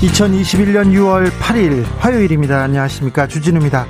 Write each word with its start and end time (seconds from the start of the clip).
2021년 0.00 0.92
6월 0.92 1.28
8일 1.40 1.84
화요일입니다. 1.98 2.62
안녕하십니까. 2.62 3.26
주진우입니다. 3.26 3.86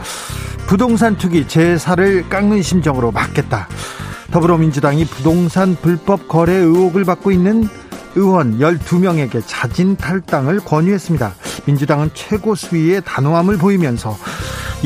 부동산 0.67 1.19
투기 1.19 1.47
제사를 1.47 2.27
깎는 2.31 2.63
심정으로 2.63 3.13
막겠다. 3.13 3.69
더불어민주당이 4.31 5.05
부동산 5.05 5.77
불법 5.77 6.27
거래 6.27 6.55
의혹을 6.55 7.05
받고 7.05 7.31
있는 7.31 7.69
의원 8.15 8.59
12명에게 8.59 9.43
자진 9.47 9.97
탈당을 9.97 10.61
권유했습니다. 10.61 11.35
민주당은 11.67 12.11
최고 12.15 12.55
수위의 12.55 13.03
단호함을 13.05 13.59
보이면서 13.59 14.17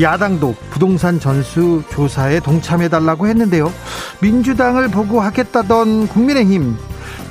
야당도 0.01 0.55
부동산 0.71 1.21
전수 1.21 1.83
조사에 1.89 2.41
동참해달라고 2.41 3.27
했는데요. 3.27 3.71
민주당을 4.21 4.89
보고 4.89 5.21
하겠다던 5.21 6.09
국민의힘 6.09 6.75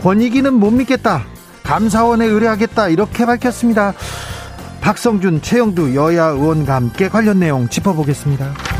권익위는 0.02 0.54
못 0.54 0.70
믿겠다. 0.70 1.26
감사원에 1.62 2.26
의뢰하겠다 2.26 2.88
이렇게 2.88 3.24
밝혔습니다. 3.26 3.94
박성준, 4.80 5.42
최영두 5.42 5.94
여야 5.94 6.26
의원과 6.26 6.74
함께 6.74 7.08
관련 7.08 7.38
내용 7.38 7.68
짚어보겠습니다. 7.68 8.71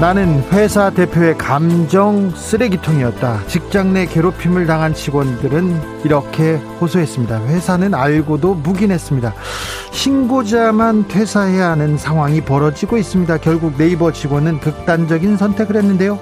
나는 0.00 0.42
회사 0.50 0.88
대표의 0.88 1.36
감정 1.36 2.30
쓰레기통이었다. 2.30 3.46
직장 3.48 3.92
내 3.92 4.06
괴롭힘을 4.06 4.66
당한 4.66 4.94
직원들은 4.94 6.04
이렇게 6.04 6.54
호소했습니다. 6.80 7.44
회사는 7.44 7.92
알고도 7.92 8.54
묵인했습니다. 8.54 9.34
신고자만 9.92 11.06
퇴사해야 11.06 11.72
하는 11.72 11.98
상황이 11.98 12.40
벌어지고 12.40 12.96
있습니다. 12.96 13.36
결국 13.38 13.76
네이버 13.76 14.10
직원은 14.10 14.60
극단적인 14.60 15.36
선택을 15.36 15.76
했는데요. 15.76 16.18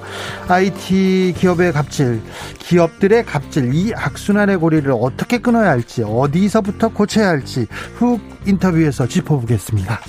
IT 0.48 1.34
기업의 1.36 1.72
갑질, 1.72 2.20
기업들의 2.58 3.26
갑질, 3.26 3.72
이 3.72 3.92
악순환의 3.94 4.56
고리를 4.56 4.92
어떻게 4.92 5.38
끊어야 5.38 5.70
할지, 5.70 6.02
어디서부터 6.02 6.88
고쳐야 6.88 7.28
할지 7.28 7.68
훅 7.94 8.20
인터뷰에서 8.44 9.06
짚어보겠습니다. 9.06 10.00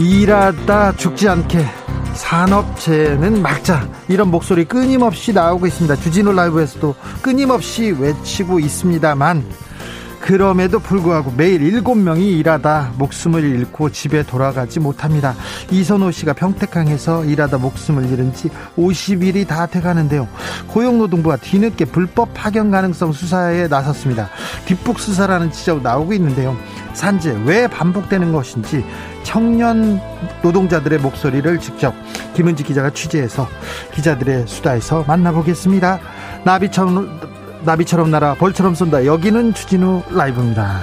일하다 0.00 0.96
죽지 0.96 1.28
않게 1.28 1.62
산업체는 2.14 3.42
막자 3.42 3.86
이런 4.08 4.30
목소리 4.30 4.64
끊임없이 4.64 5.34
나오고 5.34 5.66
있습니다. 5.66 5.94
주진우 5.96 6.32
라이브에서도 6.32 6.94
끊임없이 7.20 7.94
외치고 7.98 8.60
있습니다만 8.60 9.44
그럼에도 10.20 10.78
불구하고 10.78 11.32
매일 11.36 11.62
일곱 11.62 11.96
명이 11.96 12.38
일하다 12.38 12.92
목숨을 12.98 13.42
잃고 13.42 13.90
집에 13.90 14.22
돌아가지 14.22 14.78
못합니다. 14.78 15.34
이선호 15.70 16.10
씨가 16.10 16.34
평택항에서 16.34 17.24
일하다 17.24 17.58
목숨을 17.58 18.10
잃은 18.10 18.34
지 18.34 18.50
50일이 18.76 19.46
다 19.46 19.66
돼가는데요. 19.66 20.28
고용노동부가 20.68 21.36
뒤늦게 21.36 21.86
불법 21.86 22.34
파견 22.34 22.70
가능성 22.70 23.12
수사에 23.12 23.66
나섰습니다. 23.66 24.28
뒷북 24.66 25.00
수사라는 25.00 25.50
지적 25.50 25.82
나오고 25.82 26.12
있는데요. 26.12 26.56
산재 26.92 27.42
왜 27.44 27.66
반복되는 27.66 28.32
것인지 28.32 28.84
청년 29.22 30.00
노동자들의 30.42 30.98
목소리를 30.98 31.58
직접 31.58 31.94
김은지 32.34 32.62
기자가 32.62 32.90
취재해서 32.90 33.48
기자들의 33.94 34.46
수다에서 34.46 35.04
만나보겠습니다. 35.06 36.00
나비처럼 36.44 37.29
나비처럼 37.64 38.10
날아 38.10 38.34
벌처럼 38.34 38.74
쏜다. 38.74 39.04
여기는 39.06 39.54
주진우 39.54 40.02
라이브입니다. 40.10 40.80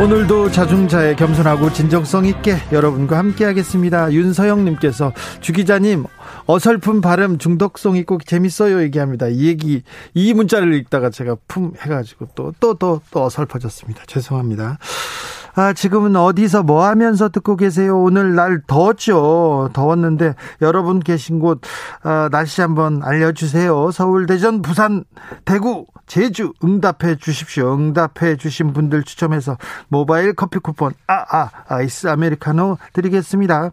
오늘도 0.00 0.52
자중자의 0.52 1.16
겸손하고 1.16 1.72
진정성 1.72 2.24
있게 2.26 2.56
여러분과 2.70 3.18
함께 3.18 3.44
하겠습니다. 3.44 4.12
윤서영님께서 4.12 5.12
주 5.40 5.52
기자님 5.52 6.04
어설픈 6.46 7.00
발음 7.00 7.38
중독성 7.38 7.96
있고 7.96 8.18
재밌어요 8.24 8.80
얘기합니다. 8.82 9.26
이 9.26 9.46
얘기 9.46 9.82
이 10.14 10.34
문자를 10.34 10.72
읽다가 10.74 11.10
제가 11.10 11.36
품 11.48 11.72
해가지고 11.80 12.28
또 12.36 12.52
또 12.60 12.74
또또 12.74 13.24
어설퍼졌습니다. 13.24 14.04
죄송합니다. 14.06 14.78
아, 15.58 15.72
지금은 15.72 16.14
어디서 16.14 16.62
뭐 16.62 16.84
하면서 16.84 17.28
듣고 17.28 17.56
계세요? 17.56 18.00
오늘 18.00 18.36
날 18.36 18.62
더웠죠. 18.64 19.70
더웠는데 19.72 20.36
여러분 20.62 21.00
계신 21.00 21.40
곳 21.40 21.60
아, 22.04 22.28
날씨 22.30 22.60
한번 22.60 23.02
알려주세요. 23.02 23.90
서울, 23.90 24.26
대전, 24.26 24.62
부산, 24.62 25.02
대구, 25.44 25.86
제주 26.06 26.52
응답해 26.62 27.16
주십시오. 27.16 27.74
응답해 27.74 28.36
주신 28.36 28.72
분들 28.72 29.02
추첨해서 29.02 29.58
모바일 29.88 30.32
커피 30.32 30.60
쿠폰 30.60 30.92
아, 31.08 31.24
아, 31.28 31.50
아이스 31.66 32.06
아메리카노 32.06 32.78
드리겠습니다. 32.92 33.72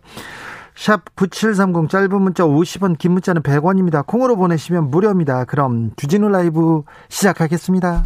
샵 0.75 1.15
9730 1.15 1.87
짧은 1.87 2.19
문자 2.19 2.45
50원 2.45 2.97
긴 2.97 3.11
문자는 3.11 3.43
100원입니다. 3.43 4.03
콩으로 4.07 4.37
보내시면 4.37 4.89
무료입니다. 4.89 5.45
그럼 5.45 5.91
주진우 5.97 6.29
라이브 6.29 6.81
시작하겠습니다. 7.09 8.05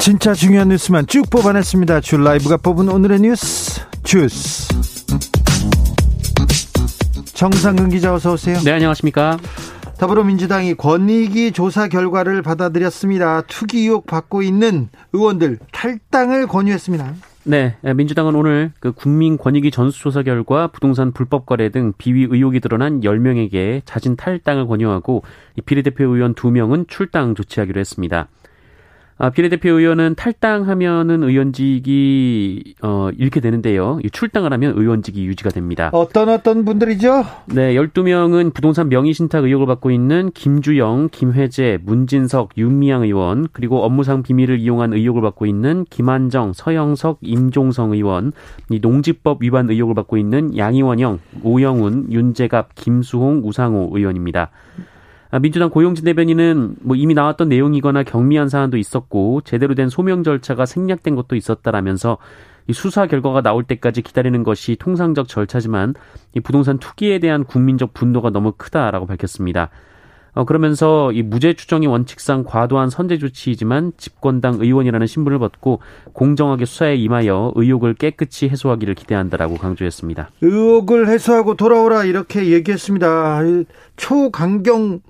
진짜 0.00 0.32
중요한 0.32 0.68
뉴스만 0.68 1.06
쭉 1.06 1.28
뽑아냈습니다. 1.28 2.00
줄 2.00 2.24
라이브가 2.24 2.56
뽑은 2.56 2.88
오늘의 2.88 3.20
뉴스 3.20 3.82
주스. 4.02 4.68
정상근 7.34 7.90
기자 7.90 8.14
어서 8.14 8.32
오세요. 8.32 8.58
네, 8.64 8.72
안녕하십니까? 8.72 9.36
더불어민주당이 9.98 10.74
권익위 10.74 11.52
조사 11.52 11.86
결과를 11.86 12.40
받아들였습니다. 12.40 13.42
투기 13.42 13.80
의혹 13.80 14.06
받고 14.06 14.40
있는 14.40 14.88
의원들 15.12 15.58
탈당을 15.70 16.46
권유했습니다. 16.46 17.14
네, 17.44 17.76
민주당은 17.82 18.34
오늘 18.34 18.72
그 18.80 18.92
국민 18.92 19.36
권익위 19.36 19.70
전수조사 19.70 20.22
결과 20.22 20.68
부동산 20.68 21.12
불법 21.12 21.44
거래 21.44 21.68
등 21.68 21.92
비위 21.98 22.26
의혹이 22.30 22.60
드러난 22.60 23.02
10명에게 23.02 23.82
자진 23.84 24.16
탈당을 24.16 24.66
권유하고 24.66 25.24
비례대표 25.66 26.04
의원 26.04 26.34
2명은 26.34 26.88
출당 26.88 27.34
조치하기로 27.34 27.78
했습니다. 27.78 28.28
아, 29.22 29.28
비례대표 29.28 29.78
의원은 29.78 30.14
탈당하면은 30.14 31.22
의원직이 31.22 32.72
어 32.80 33.10
이렇게 33.18 33.40
되는데요. 33.40 33.98
출당을 34.12 34.50
하면 34.54 34.72
의원직이 34.78 35.26
유지가 35.26 35.50
됩니다. 35.50 35.90
어떤 35.92 36.30
어떤 36.30 36.64
분들이죠? 36.64 37.26
네, 37.44 37.74
12명은 37.74 38.54
부동산 38.54 38.88
명의 38.88 39.12
신탁 39.12 39.44
의혹을 39.44 39.66
받고 39.66 39.90
있는 39.90 40.30
김주영, 40.32 41.10
김회재, 41.12 41.80
문진석, 41.82 42.52
윤미향 42.56 43.02
의원, 43.02 43.46
그리고 43.52 43.84
업무상 43.84 44.22
비밀을 44.22 44.58
이용한 44.58 44.94
의혹을 44.94 45.20
받고 45.20 45.44
있는 45.44 45.84
김한정, 45.90 46.54
서영석, 46.54 47.18
임종성 47.20 47.92
의원, 47.92 48.32
이 48.70 48.78
농지법 48.80 49.42
위반 49.42 49.68
의혹을 49.68 49.94
받고 49.96 50.16
있는 50.16 50.56
양희원영, 50.56 51.18
오영훈, 51.42 52.10
윤재갑, 52.10 52.74
김수홍, 52.74 53.42
우상호 53.44 53.90
의원입니다. 53.92 54.50
아, 55.30 55.38
민주당 55.38 55.70
고용진 55.70 56.04
대변인은 56.04 56.76
뭐 56.80 56.96
이미 56.96 57.14
나왔던 57.14 57.48
내용이거나 57.48 58.02
경미한 58.02 58.48
사안도 58.48 58.76
있었고 58.76 59.42
제대로 59.42 59.74
된 59.74 59.88
소명 59.88 60.24
절차가 60.24 60.66
생략된 60.66 61.14
것도 61.14 61.36
있었다라면서 61.36 62.18
이 62.66 62.72
수사 62.72 63.06
결과가 63.06 63.40
나올 63.40 63.64
때까지 63.64 64.02
기다리는 64.02 64.42
것이 64.42 64.76
통상적 64.76 65.28
절차지만 65.28 65.94
이 66.34 66.40
부동산 66.40 66.78
투기에 66.78 67.18
대한 67.20 67.44
국민적 67.44 67.94
분노가 67.94 68.30
너무 68.30 68.52
크다라고 68.56 69.06
밝혔습니다. 69.06 69.70
어, 70.32 70.44
그러면서 70.44 71.10
이 71.12 71.22
무죄 71.22 71.54
추정이 71.54 71.86
원칙상 71.86 72.44
과도한 72.44 72.90
선제 72.90 73.18
조치이지만 73.18 73.92
집권당 73.96 74.58
의원이라는 74.60 75.06
신분을 75.06 75.40
벗고 75.40 75.80
공정하게 76.12 76.66
수사에 76.66 76.94
임하여 76.96 77.52
의혹을 77.56 77.94
깨끗이 77.94 78.48
해소하기를 78.48 78.94
기대한다라고 78.94 79.56
강조했습니다. 79.56 80.30
의혹을 80.40 81.08
해소하고 81.08 81.54
돌아오라 81.54 82.04
이렇게 82.04 82.50
얘기했습니다. 82.52 83.40
초강경 83.96 85.00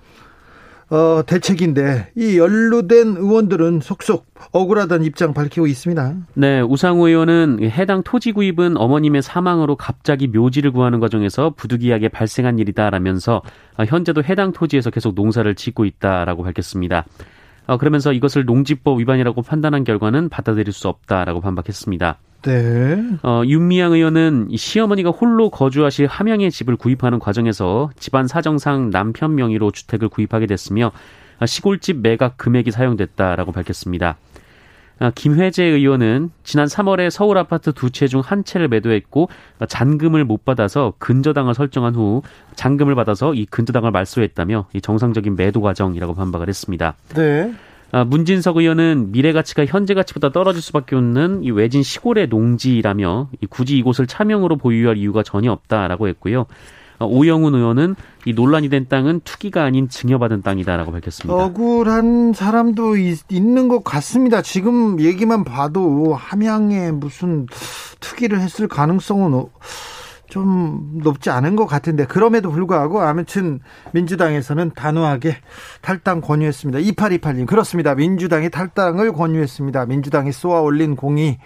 어, 0.91 1.23
대책인데 1.25 2.13
이 2.17 2.37
연루된 2.37 3.17
의원들은 3.17 3.81
속속 3.81 4.27
억울하다는 4.51 5.07
입장 5.07 5.33
밝히고 5.33 5.69
있습니다. 5.69 6.17
네, 6.35 6.61
우상호 6.61 7.07
의원은 7.07 7.63
해당 7.63 8.03
토지 8.03 8.33
구입은 8.33 8.77
어머님의 8.77 9.23
사망으로 9.23 9.77
갑자기 9.77 10.27
묘지를 10.27 10.73
구하는 10.73 10.99
과정에서 10.99 11.51
부득이하게 11.51 12.09
발생한 12.09 12.59
일이다라면서 12.59 13.43
어, 13.79 13.85
현재도 13.85 14.25
해당 14.25 14.53
토지에서 14.53 14.91
계속 14.91 15.15
농사를 15.15 15.55
짓고 15.55 15.85
있다라고 15.85 16.43
밝혔습니다. 16.43 17.07
어, 17.67 17.77
그러면서 17.79 18.13
이것을 18.13 18.45
농지법 18.45 18.99
위반이라고 18.99 19.43
판단한 19.43 19.85
결과는 19.85 20.29
받아들일 20.29 20.73
수 20.73 20.89
없다라고 20.89 21.41
반박했습니다. 21.41 22.19
네. 22.43 23.03
어, 23.23 23.43
윤미향 23.45 23.93
의원은 23.93 24.49
시어머니가 24.57 25.11
홀로 25.11 25.51
거주하실 25.51 26.07
함양의 26.07 26.51
집을 26.51 26.77
구입하는 26.77 27.19
과정에서 27.19 27.91
집안 27.99 28.27
사정상 28.27 28.91
남편 28.91 29.35
명의로 29.35 29.71
주택을 29.73 30.09
구입하게 30.09 30.47
됐으며 30.47 30.91
시골집 31.45 31.99
매각 31.99 32.37
금액이 32.39 32.71
사용됐다라고 32.71 33.53
밝혔습니다. 33.53 34.17
아, 35.03 35.11
김회재 35.15 35.65
의원은 35.65 36.31
지난 36.45 36.67
3월에 36.67 37.09
서울 37.09 37.39
아파트 37.39 37.73
두 37.73 37.89
채 37.91 38.07
중 38.07 38.21
한 38.21 38.45
채를 38.45 38.69
매도했고 38.69 39.31
잔금을 39.67 40.25
못 40.27 40.45
받아서 40.45 40.93
근저당을 40.99 41.55
설정한 41.55 41.95
후 41.95 42.23
잔금을 42.55 42.95
받아서 42.95 43.33
이 43.33 43.47
근저당을 43.47 43.91
말소했다며 43.93 44.67
이 44.75 44.81
정상적인 44.83 45.37
매도 45.37 45.63
과정이라고 45.63 46.15
반박을 46.15 46.49
했습니다. 46.49 46.97
네. 47.15 47.53
아, 47.93 48.05
문진석 48.05 48.57
의원은 48.59 49.11
미래 49.11 49.33
가치가 49.33 49.65
현재 49.67 49.95
가치보다 49.95 50.31
떨어질 50.31 50.63
수밖에 50.63 50.95
없는 50.95 51.43
이 51.43 51.51
외진 51.51 51.83
시골의 51.83 52.29
농지라며 52.29 53.31
굳이 53.49 53.77
이곳을 53.79 54.07
차명으로 54.07 54.57
보유할 54.57 54.97
이유가 54.97 55.23
전혀 55.23 55.51
없다라고 55.51 56.09
했고요. 56.09 56.47
어, 57.01 57.07
오영훈 57.07 57.55
의원은 57.55 57.97
이 58.27 58.35
논란이 58.35 58.69
된 58.69 58.87
땅은 58.87 59.23
투기가 59.25 59.65
아닌 59.65 59.89
증여받은 59.89 60.43
땅이다라고 60.43 60.93
밝혔습니다. 60.93 61.35
억울한 61.35 62.35
사람도 62.35 62.97
있, 62.97 63.21
는것 63.31 63.83
같습니다. 63.83 64.43
지금 64.43 65.01
얘기만 65.01 65.45
봐도 65.45 66.15
함양에 66.15 66.93
무슨 66.93 67.47
투기를 68.01 68.41
했을 68.41 68.69
가능성은 68.69 69.47
좀 70.31 71.01
높지 71.03 71.29
않은 71.29 71.57
것 71.57 71.67
같은데 71.67 72.07
그럼에도 72.07 72.51
불구하고 72.51 73.03
아무튼 73.03 73.61
민주당에서는 73.93 74.71
단호하게 74.75 75.37
탈당 75.83 76.21
권유했습니다. 76.21 76.79
2828님 76.79 77.47
그렇습니다. 77.47 77.95
민주당이 77.95 78.49
탈당을 78.49 79.13
권유했습니다. 79.13 79.87
민주당이 79.87 80.33
쏘아 80.33 80.61
올린 80.61 80.97
공이 80.97 81.39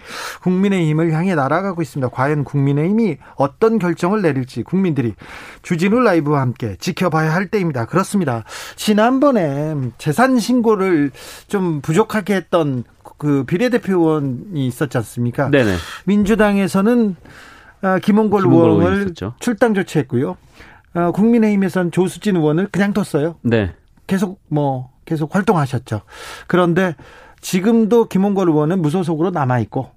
국민의힘을 0.43 1.11
향해 1.13 1.35
날아가고 1.35 1.81
있습니다. 1.81 2.09
과연 2.09 2.43
국민의힘이 2.43 3.17
어떤 3.35 3.79
결정을 3.79 4.21
내릴지 4.21 4.61
국민들이 4.63 5.15
주진우 5.63 5.99
라이브와 5.99 6.41
함께 6.41 6.77
지켜봐야 6.79 7.33
할 7.33 7.47
때입니다. 7.47 7.85
그렇습니다. 7.85 8.43
지난번에 8.75 9.75
재산 9.97 10.37
신고를 10.37 11.11
좀 11.47 11.81
부족하게 11.81 12.35
했던 12.35 12.83
그 13.17 13.43
비례대표 13.45 13.93
의원이 13.93 14.67
있었지 14.67 14.97
않습니까? 14.97 15.49
네네. 15.49 15.75
민주당에서는 16.05 17.15
아, 17.23 17.54
김홍걸, 18.01 18.41
김홍걸 18.41 18.69
의원을 18.69 19.13
출당 19.39 19.73
조치했고요. 19.73 20.37
어, 20.95 21.11
국민의힘에서는 21.11 21.91
조수진 21.91 22.37
의원을 22.37 22.69
그냥 22.71 22.93
뒀어요. 22.93 23.35
네. 23.41 23.73
계속 24.07 24.41
뭐 24.47 24.91
계속 25.05 25.35
활동하셨죠. 25.35 26.01
그런데 26.47 26.95
지금도 27.41 28.07
김홍걸 28.07 28.49
의원은 28.49 28.81
무소속으로 28.81 29.29
남아 29.29 29.59
있고 29.59 29.91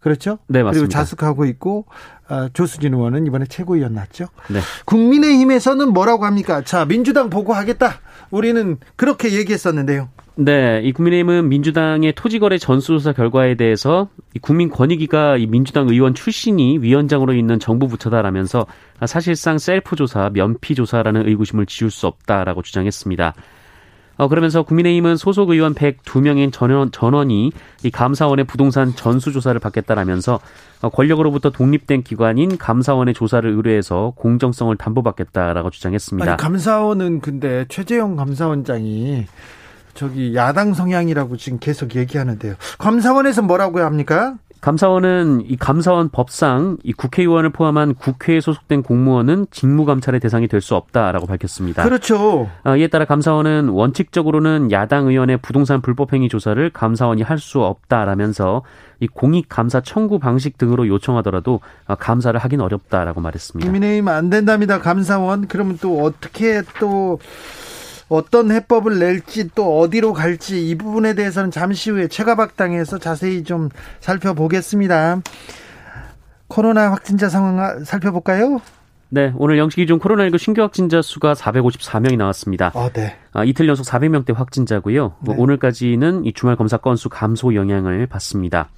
그렇죠? 0.00 0.38
네, 0.46 0.62
맞습니다. 0.62 0.70
그리고 0.70 0.88
자숙하고 0.88 1.44
있고 1.46 1.86
어, 2.28 2.48
조수진 2.52 2.94
의원은 2.94 3.26
이번에 3.26 3.44
최고위원 3.46 3.94
났죠. 3.94 4.26
네. 4.48 4.60
국민의힘에서는 4.84 5.92
뭐라고 5.92 6.24
합니까? 6.24 6.62
자, 6.62 6.84
민주당 6.84 7.28
보고하겠다. 7.28 8.00
우리는 8.30 8.78
그렇게 8.94 9.32
얘기했었는데요. 9.32 10.08
네, 10.38 10.82
이 10.84 10.92
국민의힘은 10.92 11.48
민주당의 11.48 12.12
토지거래 12.14 12.58
전수조사 12.58 13.14
결과에 13.14 13.54
대해서 13.54 14.08
이 14.34 14.38
국민권익위가 14.38 15.38
이 15.38 15.46
민주당 15.46 15.88
의원 15.88 16.12
출신이 16.12 16.78
위원장으로 16.78 17.32
있는 17.32 17.58
정부 17.58 17.88
부처다라면서 17.88 18.66
사실상 19.06 19.56
셀프 19.56 19.96
조사, 19.96 20.28
면피 20.28 20.74
조사라는 20.74 21.26
의구심을 21.26 21.64
지울 21.64 21.90
수 21.90 22.06
없다라고 22.06 22.60
주장했습니다. 22.60 23.34
어, 24.18 24.28
그러면서 24.28 24.62
국민의힘은 24.62 25.16
소속 25.16 25.50
의원 25.50 25.74
102명인 25.74 26.52
전원, 26.52 26.90
전원이 26.90 27.52
이 27.84 27.90
감사원의 27.90 28.44
부동산 28.44 28.94
전수조사를 28.94 29.58
받겠다라면서 29.58 30.40
어, 30.82 30.88
권력으로부터 30.90 31.50
독립된 31.50 32.02
기관인 32.02 32.58
감사원의 32.58 33.14
조사를 33.14 33.48
의뢰해서 33.50 34.12
공정성을 34.16 34.74
담보받겠다라고 34.76 35.70
주장했습니다. 35.70 36.30
아니, 36.30 36.36
감사원은 36.36 37.20
근데 37.20 37.64
최재형 37.68 38.16
감사원장이 38.16 39.26
저기 39.96 40.34
야당 40.36 40.74
성향이라고 40.74 41.36
지금 41.36 41.58
계속 41.58 41.96
얘기하는데요. 41.96 42.54
감사원에서 42.78 43.42
뭐라고 43.42 43.80
합니까? 43.80 44.34
감사원은 44.62 45.42
이 45.46 45.56
감사원 45.56 46.08
법상 46.08 46.78
이 46.82 46.92
국회의원을 46.92 47.50
포함한 47.50 47.94
국회에 47.94 48.40
소속된 48.40 48.82
공무원은 48.82 49.46
직무감찰의 49.50 50.18
대상이 50.18 50.48
될 50.48 50.60
수 50.60 50.74
없다라고 50.74 51.26
밝혔습니다. 51.26 51.84
그렇죠. 51.84 52.50
아, 52.64 52.74
이에 52.74 52.88
따라 52.88 53.04
감사원은 53.04 53.68
원칙적으로는 53.68 54.72
야당 54.72 55.06
의원의 55.06 55.36
부동산 55.38 55.82
불법행위 55.82 56.28
조사를 56.28 56.70
감사원이 56.70 57.22
할 57.22 57.38
수 57.38 57.60
없다라면서 57.62 58.62
이 59.00 59.06
공익 59.06 59.48
감사 59.48 59.80
청구 59.82 60.18
방식 60.18 60.56
등으로 60.58 60.88
요청하더라도 60.88 61.60
아, 61.86 61.94
감사를 61.94 62.40
하긴 62.40 62.60
어렵다라고 62.62 63.20
말했습니다. 63.20 63.70
국민의힘 63.70 64.08
안 64.08 64.30
된답니다. 64.30 64.80
감사원 64.80 65.46
그러면 65.48 65.78
또 65.80 66.02
어떻게 66.02 66.62
또 66.80 67.20
어떤 68.08 68.52
해법을 68.52 68.98
낼지 68.98 69.50
또 69.54 69.80
어디로 69.80 70.12
갈지 70.12 70.68
이 70.68 70.74
부분에 70.76 71.14
대해서는 71.14 71.50
잠시 71.50 71.90
후에 71.90 72.08
최가박당에서 72.08 72.98
자세히 72.98 73.42
좀 73.42 73.68
살펴보겠습니다. 74.00 75.20
코로나 76.48 76.92
확진자 76.92 77.28
상황 77.28 77.84
살펴볼까요? 77.84 78.60
네, 79.08 79.32
오늘 79.36 79.58
영시 79.58 79.76
기준 79.76 79.98
코로나19 79.98 80.38
신규 80.38 80.62
확진자 80.62 81.00
수가 81.00 81.34
454명이 81.34 82.16
나왔습니다. 82.16 82.72
아, 82.74 82.90
네. 82.92 83.16
아, 83.32 83.44
이틀 83.44 83.68
연속 83.68 83.84
400명대 83.86 84.34
확진자고요. 84.34 85.14
뭐 85.20 85.34
네. 85.34 85.40
오늘까지는 85.40 86.24
이 86.24 86.32
주말 86.32 86.56
검사 86.56 86.76
건수 86.76 87.08
감소 87.08 87.54
영향을 87.54 88.06
받습니다. 88.06 88.68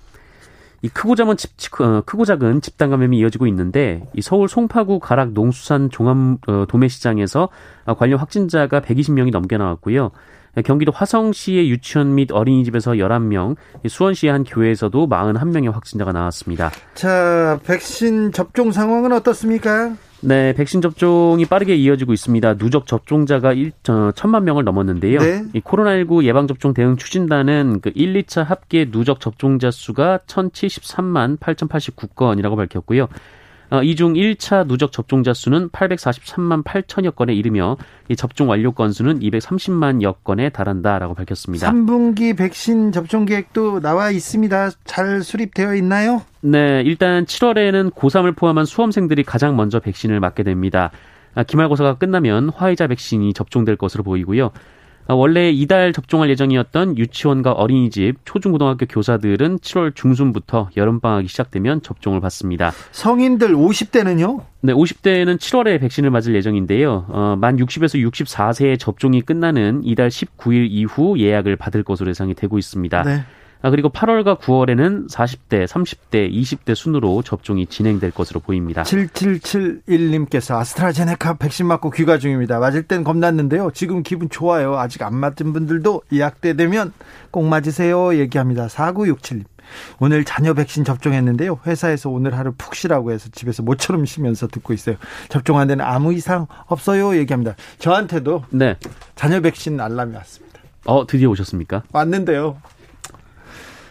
이 0.82 0.88
크고 0.88 1.14
작은 1.14 1.36
집 1.36 1.80
어, 1.80 2.02
크고 2.04 2.24
작은 2.24 2.60
집단 2.60 2.90
감염이 2.90 3.18
이어지고 3.18 3.46
있는데 3.48 4.06
이 4.14 4.22
서울 4.22 4.48
송파구 4.48 5.00
가락 5.00 5.32
농수산 5.32 5.90
종합 5.90 6.38
어, 6.48 6.66
도매시장에서 6.68 7.48
관련 7.98 8.18
확진자가 8.18 8.80
120명이 8.80 9.30
넘게 9.30 9.56
나왔고요. 9.56 10.10
경기도 10.64 10.90
화성시의 10.92 11.70
유치원 11.70 12.14
및 12.14 12.32
어린이집에서 12.32 12.92
11명, 12.92 13.56
수원시의 13.86 14.32
한 14.32 14.44
교회에서도 14.44 15.06
41명의 15.08 15.70
확진자가 15.70 16.12
나왔습니다. 16.12 16.70
자, 16.94 17.60
백신 17.64 18.32
접종 18.32 18.72
상황은 18.72 19.12
어떻습니까? 19.12 19.94
네, 20.20 20.52
백신 20.52 20.80
접종이 20.80 21.44
빠르게 21.44 21.76
이어지고 21.76 22.12
있습니다. 22.12 22.54
누적 22.54 22.86
접종자가 22.86 23.52
1, 23.52 23.72
어, 23.88 24.12
천만 24.14 24.44
명을 24.44 24.64
넘었는데요. 24.64 25.20
네. 25.20 25.44
이 25.52 25.60
코로나19 25.60 26.24
예방접종 26.24 26.74
대응 26.74 26.96
추진단은 26.96 27.80
그 27.80 27.92
1, 27.94 28.14
2차 28.22 28.44
합계 28.44 28.90
누적 28.90 29.20
접종자 29.20 29.70
수가 29.70 30.18
1,073만 30.26 31.38
8,089건이라고 31.38 32.56
밝혔고요. 32.56 33.08
어, 33.70 33.82
이중 33.82 34.14
1차 34.14 34.66
누적 34.66 34.92
접종자 34.92 35.34
수는 35.34 35.68
843만 35.68 36.64
8천여 36.64 37.14
건에 37.14 37.34
이르며 37.34 37.76
이 38.08 38.16
접종 38.16 38.48
완료 38.48 38.72
건수는 38.72 39.20
230만여 39.20 40.16
건에 40.24 40.48
달한다라고 40.48 41.14
밝혔습니다. 41.14 41.70
3분기 41.70 42.36
백신 42.36 42.92
접종 42.92 43.26
계획도 43.26 43.80
나와 43.80 44.10
있습니다. 44.10 44.70
잘 44.84 45.22
수립되어 45.22 45.74
있나요? 45.74 46.22
네, 46.40 46.82
일단 46.84 47.26
7월에는 47.26 47.92
고3을 47.92 48.36
포함한 48.36 48.64
수험생들이 48.64 49.24
가장 49.24 49.56
먼저 49.56 49.80
백신을 49.80 50.18
맞게 50.20 50.44
됩니다. 50.44 50.90
아, 51.34 51.42
기말고사가 51.42 51.98
끝나면 51.98 52.48
화이자 52.48 52.86
백신이 52.86 53.34
접종될 53.34 53.76
것으로 53.76 54.02
보이고요. 54.02 54.50
아, 55.08 55.14
원래 55.14 55.50
이달 55.50 55.94
접종할 55.94 56.28
예정이었던 56.28 56.98
유치원과 56.98 57.52
어린이집, 57.52 58.16
초중고등학교 58.26 58.84
교사들은 58.84 59.58
7월 59.60 59.94
중순부터 59.94 60.68
여름방학이 60.76 61.26
시작되면 61.28 61.80
접종을 61.80 62.20
받습니다. 62.20 62.72
성인들 62.92 63.54
50대는요? 63.54 64.42
네, 64.60 64.74
50대는 64.74 65.38
7월에 65.38 65.80
백신을 65.80 66.10
맞을 66.10 66.34
예정인데요. 66.34 67.06
어, 67.08 67.36
만 67.40 67.56
60에서 67.56 68.06
64세의 68.06 68.78
접종이 68.78 69.22
끝나는 69.22 69.80
이달 69.82 70.10
19일 70.10 70.68
이후 70.70 71.18
예약을 71.18 71.56
받을 71.56 71.82
것으로 71.82 72.10
예상이 72.10 72.34
되고 72.34 72.58
있습니다. 72.58 73.02
네. 73.04 73.24
아, 73.60 73.70
그리고 73.70 73.88
8월과 73.90 74.38
9월에는 74.40 75.10
40대, 75.10 75.66
30대, 75.66 76.32
20대 76.32 76.74
순으로 76.74 77.22
접종이 77.22 77.66
진행될 77.66 78.12
것으로 78.12 78.40
보입니다. 78.40 78.82
7771님께서 78.84 80.56
아스트라제네카 80.56 81.34
백신 81.38 81.66
맞고 81.66 81.90
귀가 81.90 82.18
중입니다. 82.18 82.60
맞을 82.60 82.84
땐 82.84 83.02
겁났는데요. 83.02 83.70
지금 83.74 84.02
기분 84.02 84.28
좋아요. 84.28 84.78
아직 84.78 85.02
안 85.02 85.14
맞은 85.14 85.52
분들도 85.52 86.02
예약돼 86.12 86.54
되면 86.54 86.92
꼭 87.30 87.46
맞으세요. 87.46 88.16
얘기합니다. 88.16 88.68
4967님. 88.68 89.44
오늘 89.98 90.24
자녀 90.24 90.54
백신 90.54 90.84
접종했는데요. 90.84 91.60
회사에서 91.66 92.10
오늘 92.10 92.36
하루 92.36 92.52
푹 92.56 92.74
쉬라고 92.74 93.12
해서 93.12 93.28
집에서 93.30 93.62
모처럼 93.62 94.06
쉬면서 94.06 94.46
듣고 94.46 94.72
있어요. 94.72 94.96
접종한 95.28 95.68
데는 95.68 95.84
아무 95.84 96.14
이상 96.14 96.46
없어요. 96.66 97.16
얘기합니다. 97.16 97.54
저한테도 97.78 98.44
네. 98.50 98.76
잔여 99.14 99.40
백신 99.40 99.80
알람이 99.80 100.14
왔습니다. 100.14 100.60
어, 100.86 101.06
드디어 101.06 101.28
오셨습니까? 101.28 101.82
왔는데요. 101.92 102.56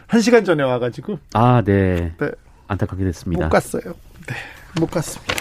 한 0.07 0.21
시간 0.21 0.43
전에 0.43 0.63
와가지고. 0.63 1.19
아, 1.33 1.61
네. 1.63 2.13
네. 2.17 2.31
안타깝게 2.67 3.03
됐습니다. 3.05 3.45
못 3.45 3.49
갔어요. 3.49 3.83
네. 4.27 4.35
못 4.79 4.89
갔습니다. 4.89 5.35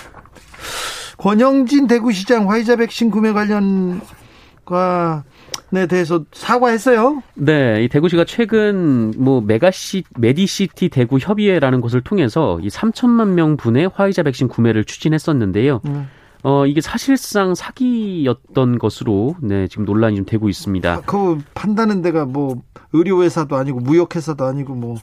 권영진 1.18 1.86
대구시장 1.86 2.50
화이자 2.50 2.76
백신 2.76 3.10
구매 3.10 3.32
관련과 3.32 5.24
네 5.70 5.86
대해서 5.86 6.24
사과했어요. 6.32 7.22
네, 7.34 7.84
이 7.84 7.88
대구시가 7.88 8.24
최근 8.26 9.12
뭐 9.16 9.40
메가시 9.40 10.04
메디시티 10.18 10.90
대구 10.90 11.18
협의회라는 11.18 11.80
곳을 11.80 12.02
통해서 12.02 12.60
이 12.60 12.68
3천만 12.68 13.28
명 13.28 13.56
분의 13.56 13.90
화이자 13.94 14.22
백신 14.22 14.48
구매를 14.48 14.84
추진했었는데요. 14.84 15.80
음. 15.86 16.08
어, 16.42 16.66
이게 16.66 16.80
사실상 16.80 17.54
사기였던 17.54 18.78
것으로, 18.78 19.36
네, 19.40 19.68
지금 19.68 19.84
논란이 19.84 20.16
좀 20.16 20.24
되고 20.24 20.48
있습니다. 20.48 20.92
아, 20.92 21.02
그 21.06 21.38
판다는 21.54 22.02
데가 22.02 22.24
뭐, 22.24 22.62
의료회사도 22.92 23.56
아니고, 23.56 23.80
무역회사도 23.80 24.44
아니고, 24.44 24.74
뭐, 24.74 24.96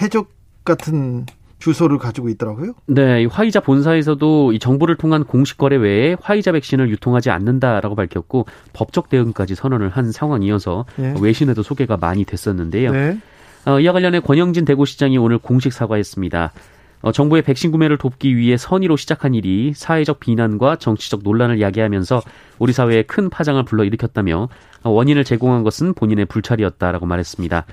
해적 0.00 0.28
같은 0.64 1.26
주소를 1.62 1.98
가지고 1.98 2.28
있더라고요. 2.28 2.72
네, 2.86 3.24
화이자 3.24 3.60
본사에서도 3.60 4.52
이 4.52 4.58
정보를 4.58 4.96
통한 4.96 5.22
공식 5.22 5.58
거래 5.58 5.76
외에 5.76 6.16
화이자 6.20 6.50
백신을 6.50 6.90
유통하지 6.90 7.30
않는다라고 7.30 7.94
밝혔고 7.94 8.46
법적 8.72 9.08
대응까지 9.08 9.54
선언을 9.54 9.88
한 9.90 10.10
상황이어서 10.10 10.86
네. 10.96 11.14
외신에도 11.20 11.62
소개가 11.62 11.98
많이 11.98 12.24
됐었는데요. 12.24 12.90
네. 12.90 13.18
어, 13.64 13.78
이와 13.78 13.92
관련해 13.92 14.18
권영진 14.20 14.64
대구시장이 14.64 15.18
오늘 15.18 15.38
공식 15.38 15.72
사과했습니다. 15.72 16.52
어, 17.02 17.12
정부의 17.12 17.42
백신 17.42 17.72
구매를 17.72 17.98
돕기 17.98 18.36
위해 18.36 18.56
선의로 18.56 18.96
시작한 18.96 19.34
일이 19.34 19.72
사회적 19.74 20.20
비난과 20.20 20.76
정치적 20.76 21.20
논란을 21.22 21.60
야기하면서 21.60 22.22
우리 22.58 22.72
사회에 22.72 23.02
큰 23.02 23.28
파장을 23.28 23.62
불러일으켰다며 23.64 24.48
어, 24.82 24.90
원인을 24.90 25.24
제공한 25.24 25.64
것은 25.64 25.94
본인의 25.94 26.26
불찰이었다라고 26.26 27.06
말했습니다. 27.06 27.66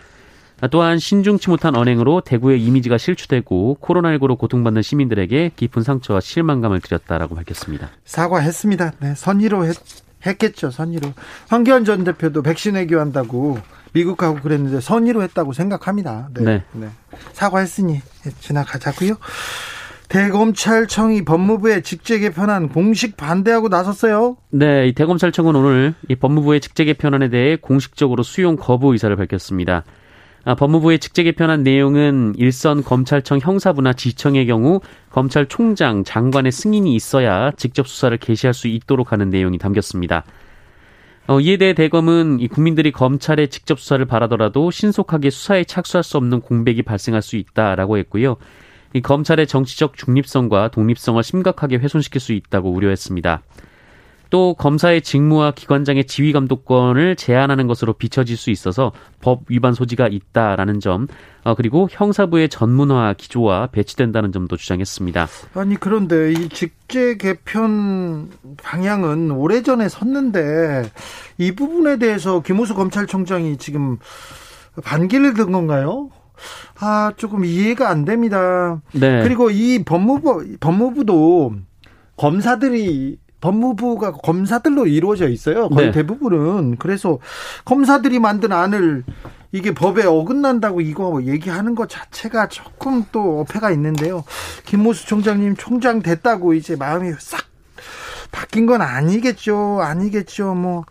또한 0.72 1.00
신중치 1.00 1.50
못한 1.50 1.76
언행으로 1.76 2.22
대구의 2.22 2.62
이미지가 2.62 2.98
실추되고 2.98 3.78
코로나19로 3.82 4.38
고통받는 4.38 4.82
시민들에게 4.82 5.52
깊은 5.56 5.84
상처와 5.84 6.20
실망감을 6.20 6.82
드렸다라고 6.82 7.36
밝혔습니다. 7.36 7.90
사과했습니다. 8.04 8.94
네, 9.00 9.16
선의로 9.16 9.66
했, 9.66 9.78
했겠죠. 10.26 10.70
선의로. 10.70 11.14
황교안 11.48 11.86
전 11.86 12.04
대표도 12.04 12.42
백신 12.42 12.76
외교한다고 12.76 13.58
미국하고 13.94 14.40
그랬는데 14.42 14.82
선의로 14.82 15.22
했다고 15.24 15.54
생각합니다. 15.54 16.30
네. 16.34 16.44
네. 16.44 16.64
네. 16.74 16.88
사과했으니 17.34 18.02
지나가자고요. 18.40 19.16
대검찰청이 20.10 21.24
법무부의 21.24 21.84
직제 21.84 22.18
개편안 22.20 22.70
공식 22.70 23.16
반대하고 23.16 23.70
나섰어요. 23.70 24.38
네, 24.50 24.88
이 24.88 24.94
대검찰청은 24.94 25.56
오늘 25.56 25.94
이 26.08 26.16
법무부의 26.16 26.62
직제 26.62 26.84
개편안에 26.86 27.30
대해 27.30 27.56
공식적으로 27.56 28.24
수용 28.24 28.56
거부 28.56 28.92
의사를 28.92 29.16
밝혔습니다. 29.16 29.84
아, 30.46 30.56
법무부의 30.56 30.98
직제 30.98 31.22
개편안 31.24 31.62
내용은 31.62 32.34
일선 32.38 32.84
검찰청 32.84 33.40
형사부나 33.40 33.94
지청의 33.94 34.48
경우 34.48 34.82
검찰총장, 35.12 36.04
장관의 36.04 36.52
승인이 36.52 36.96
있어야 36.96 37.52
직접 37.52 37.88
수사를 37.88 38.18
개시할 38.18 38.56
수 38.56 38.68
있도록 38.68 39.12
하는 39.12 39.30
내용이 39.30 39.60
담겼습니다. 39.60 40.24
어, 41.30 41.40
이에 41.40 41.58
대해 41.58 41.74
대검은 41.74 42.40
이 42.40 42.48
국민들이 42.48 42.92
검찰의 42.92 43.50
직접 43.50 43.80
수사를 43.80 44.04
바라더라도 44.04 44.72
신속하게 44.72 45.30
수사에 45.30 45.64
착수할 45.64 46.04
수 46.04 46.18
없는 46.18 46.42
공백이 46.42 46.82
발생할 46.82 47.22
수 47.22 47.36
있다라고 47.36 48.00
했고요. 48.00 48.38
이 48.94 49.02
검찰의 49.02 49.46
정치적 49.46 49.96
중립성과 49.96 50.70
독립성을 50.70 51.22
심각하게 51.22 51.76
훼손시킬 51.78 52.20
수 52.20 52.34
있다고 52.34 52.72
우려했습니다. 52.72 53.44
또 54.30 54.54
검사의 54.54 55.02
직무와 55.02 55.52
기관장의 55.52 56.06
지휘 56.06 56.32
감독권을 56.32 57.16
제한하는 57.16 57.68
것으로 57.68 57.94
비춰질 57.94 58.38
수 58.38 58.52
있어서 58.52 58.92
법 59.22 59.42
위반 59.50 59.74
소지가 59.74 60.08
있다라는 60.08 60.80
점, 60.80 61.08
어, 61.44 61.56
그리고 61.56 61.88
형사부의 61.90 62.50
전문화 62.50 63.14
기조와 63.14 63.68
배치된다는 63.68 64.32
점도 64.32 64.56
주장했습니다. 64.56 65.28
아니 65.56 65.76
그런데 65.76 66.32
이 66.32 66.50
직제 66.50 67.18
개편 67.18 68.30
방향은 68.62 69.32
오래전에 69.32 69.90
섰는데 69.90 70.90
이 71.38 71.52
부분에 71.54 71.98
대해서 71.98 72.42
김호수 72.42 72.76
검찰총장이 72.76 73.58
지금 73.58 73.98
반기를 74.84 75.34
든 75.34 75.52
건가요? 75.52 76.10
아 76.80 77.12
조금 77.18 77.46
이해가 77.46 77.90
안 77.90 78.06
됩니다. 78.06 78.82
네. 78.94 79.24
그리고 79.24 79.50
이 79.50 79.84
법무부 79.84 80.58
법무부도 80.60 81.56
검사들이 82.16 83.18
법무부가 83.42 84.14
검사들로 84.14 84.88
이루어져 84.88 85.28
있어요. 85.30 85.70
거의 85.70 85.88
네. 85.88 85.92
대부분은. 85.92 86.78
그래서 86.78 87.20
검사들이 87.66 88.20
만든 88.20 88.52
안을 88.52 89.04
이게 89.52 89.74
법에 89.74 90.06
어긋난다고 90.06 90.82
이거 90.82 91.22
얘기하는 91.24 91.76
것 91.76 91.90
자체가 91.90 92.50
조금 92.50 93.06
또 93.12 93.40
어폐가 93.42 93.72
있는데요. 93.72 94.24
김모수 94.66 95.08
총장님 95.08 95.56
총장 95.56 96.02
됐다고 96.02 96.54
이제 96.54 96.76
마음이 96.76 97.14
싹 97.20 97.46
바뀐 98.32 98.66
건 98.66 98.82
아니겠죠. 98.82 99.80
아니겠죠. 99.82 100.54
뭐 100.54 100.86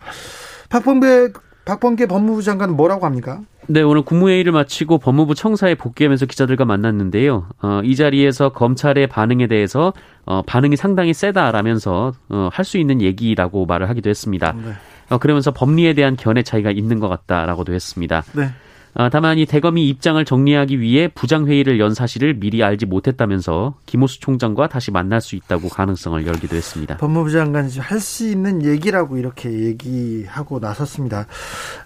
박범계 0.70 1.32
박범계 1.64 2.06
법무부 2.06 2.42
장관은 2.42 2.76
뭐라고 2.76 3.06
합니까? 3.06 3.40
네, 3.70 3.82
오늘 3.82 4.00
국무회의를 4.00 4.50
마치고 4.52 4.96
법무부 4.98 5.34
청사에 5.34 5.74
복귀하면서 5.74 6.24
기자들과 6.24 6.64
만났는데요. 6.64 7.48
어, 7.60 7.80
이 7.84 7.96
자리에서 7.96 8.48
검찰의 8.50 9.08
반응에 9.08 9.46
대해서 9.46 9.92
어, 10.24 10.40
반응이 10.42 10.76
상당히 10.76 11.12
세다라면서 11.12 12.12
어, 12.30 12.48
할 12.50 12.64
수 12.64 12.78
있는 12.78 13.02
얘기라고 13.02 13.66
말을 13.66 13.88
하기도 13.90 14.08
했습니다. 14.08 14.52
네. 14.52 14.72
어, 15.10 15.18
그러면서 15.18 15.50
법리에 15.52 15.92
대한 15.92 16.16
견해 16.16 16.42
차이가 16.42 16.70
있는 16.70 16.98
것 16.98 17.08
같다라고도 17.08 17.74
했습니다. 17.74 18.24
네. 18.32 18.48
아, 19.00 19.08
다만 19.08 19.38
이 19.38 19.46
대검이 19.46 19.88
입장을 19.90 20.22
정리하기 20.24 20.80
위해 20.80 21.06
부장회의를 21.06 21.78
연 21.78 21.94
사실을 21.94 22.34
미리 22.34 22.64
알지 22.64 22.84
못했다면서 22.86 23.76
김호수 23.86 24.18
총장과 24.18 24.66
다시 24.66 24.90
만날 24.90 25.20
수 25.20 25.36
있다고 25.36 25.68
가능성을 25.68 26.26
열기도 26.26 26.56
했습니다. 26.56 26.96
법무부 26.96 27.30
장관이 27.30 27.78
할 27.78 28.00
수 28.00 28.28
있는 28.28 28.64
얘기라고 28.64 29.16
이렇게 29.16 29.50
얘기하고 29.50 30.58
나섰습니다. 30.58 31.26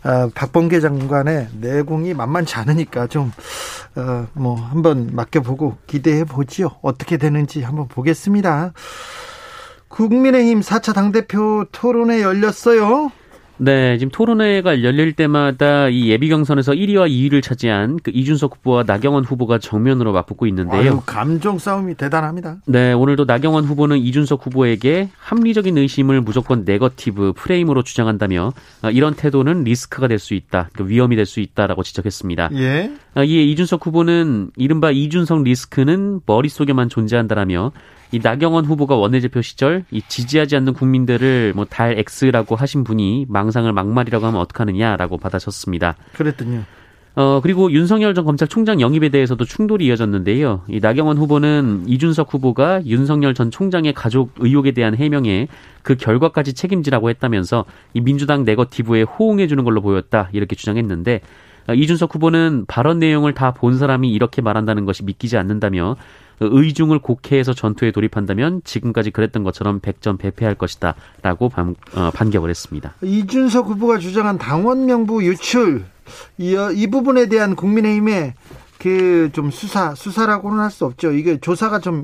아, 0.03 0.31
박범계 0.35 0.81
장관의 0.81 1.49
내공이 1.61 2.15
만만치 2.15 2.55
않으니까 2.57 3.09
좀, 3.09 3.31
어, 3.95 4.27
뭐, 4.33 4.57
한번 4.57 5.11
맡겨보고 5.13 5.77
기대해 5.87 6.25
보지요. 6.25 6.71
어떻게 6.81 7.19
되는지 7.19 7.63
한번 7.63 7.89
보겠습니다. 7.89 8.73
국민의힘 9.89 10.61
4차 10.61 10.95
당대표 10.95 11.67
토론회 11.73 12.23
열렸어요. 12.23 13.13
네, 13.59 13.97
지금 13.99 14.11
토론회가 14.11 14.83
열릴 14.83 15.13
때마다 15.13 15.89
이 15.89 16.09
예비 16.09 16.29
경선에서 16.29 16.73
1위와 16.73 17.09
2위를 17.09 17.43
차지한 17.43 17.99
그 18.03 18.11
이준석 18.13 18.57
후보와 18.57 18.83
나경원 18.85 19.25
후보가 19.25 19.59
정면으로 19.59 20.13
맞붙고 20.13 20.47
있는데요. 20.49 20.81
아유, 20.81 21.01
감정 21.07 21.59
싸움이 21.59 21.95
대단합니다. 21.95 22.57
네, 22.67 22.93
오늘도 22.93 23.25
나경원 23.25 23.65
후보는 23.65 23.99
이준석 23.99 24.47
후보에게 24.47 25.11
합리적인 25.17 25.79
의심을 25.79 26.23
무조건 26.23 26.65
네거티브 26.65 27.35
프레임으로 27.37 27.83
주장한다며 27.85 28.53
아, 28.83 28.91
이런 28.91 29.15
태도는 29.15 29.65
리스크가 29.65 30.09
될 30.09 30.19
수 30.19 30.35
있다, 30.35 30.69
그 30.75 30.89
위험이 30.89 31.17
될 31.17 31.27
수 31.27 31.41
있다라고 31.41 31.83
지적했습니다. 31.83 32.51
예. 32.55 32.93
아, 33.15 33.23
이에 33.23 33.43
이준석 33.45 33.87
후보는 33.87 34.51
이른바 34.57 34.91
이준석 34.91 35.43
리스크는 35.45 36.21
머릿속에만 36.27 36.89
존재한다라며 36.89 37.73
이 38.13 38.21
나경원 38.23 38.65
후보가 38.67 38.95
원내대표 38.97 39.41
시절 39.43 39.85
이 39.91 40.03
지지하지 40.07 40.55
않는 40.57 40.75
국민들을 40.75 41.53
뭐 41.57 41.65
달 41.65 41.97
X라고 42.21 42.55
하신 42.55 42.85
분이 42.85 43.27
망상을 43.29 43.73
막말이라고 43.73 44.27
하면 44.27 44.41
어떡하느냐라고 44.43 45.17
받아쳤습니다. 45.17 45.97
그랬더니요. 46.13 46.63
어, 47.15 47.41
그리고 47.43 47.71
윤석열 47.73 48.15
전 48.15 48.25
검찰총장 48.25 48.81
영입에 48.81 49.09
대해서도 49.11 49.45
충돌이 49.45 49.85
이어졌는데요. 49.87 50.63
이 50.69 50.81
나경원 50.81 51.19
후보는 51.19 51.85
이준석 51.87 52.33
후보가 52.33 52.85
윤석열 52.87 53.35
전 53.35 53.51
총장의 53.51 53.93
가족 53.95 54.33
의혹에 54.39 54.71
대한 54.73 54.95
해명에 54.95 55.49
그 55.83 55.97
결과까지 55.97 56.55
책임지라고 56.55 57.11
했다면서 57.11 57.65
이 57.95 58.01
민주당 58.01 58.45
네거티브에 58.45 59.03
호응해주는 59.03 59.63
걸로 59.65 59.83
보였다. 59.83 60.29
이렇게 60.33 60.57
주장했는데 60.57 61.21
어, 61.69 61.75
이준석 61.75 62.15
후보는 62.15 62.65
발언 62.67 62.99
내용을 62.99 63.35
다 63.35 63.53
본 63.53 63.79
사람이 63.79 64.11
이렇게 64.11 64.43
말한다는 64.43 64.85
것이 64.85 65.05
믿기지 65.05 65.37
않는다며 65.37 65.97
의중을 66.41 66.99
곡해해서 66.99 67.55
전투에 67.55 67.91
돌입한다면 67.91 68.63
지금까지 68.65 69.11
그랬던 69.11 69.45
것처럼 69.45 69.81
백전 69.81 70.19
배패할 70.19 70.55
것이다라고 70.57 71.49
반, 71.49 71.75
어, 71.95 72.11
반격을 72.13 72.51
했습니다. 72.51 72.95
이준석 73.03 73.67
후보가 73.69 73.99
주장한 73.99 74.39
당원 74.39 74.87
명부 74.87 75.25
유출 75.25 75.85
이, 76.39 76.57
이 76.75 76.87
부분에 76.89 77.27
대한 77.27 77.57
국민의힘의 77.57 78.35
그 78.79 79.31
좀 79.33 79.51
수사 79.51 79.95
수사라고는 79.95 80.59
할 80.59 80.71
수 80.71 80.85
없죠. 80.85 81.13
이게 81.13 81.39
조사가 81.39 81.79
좀 81.79 82.03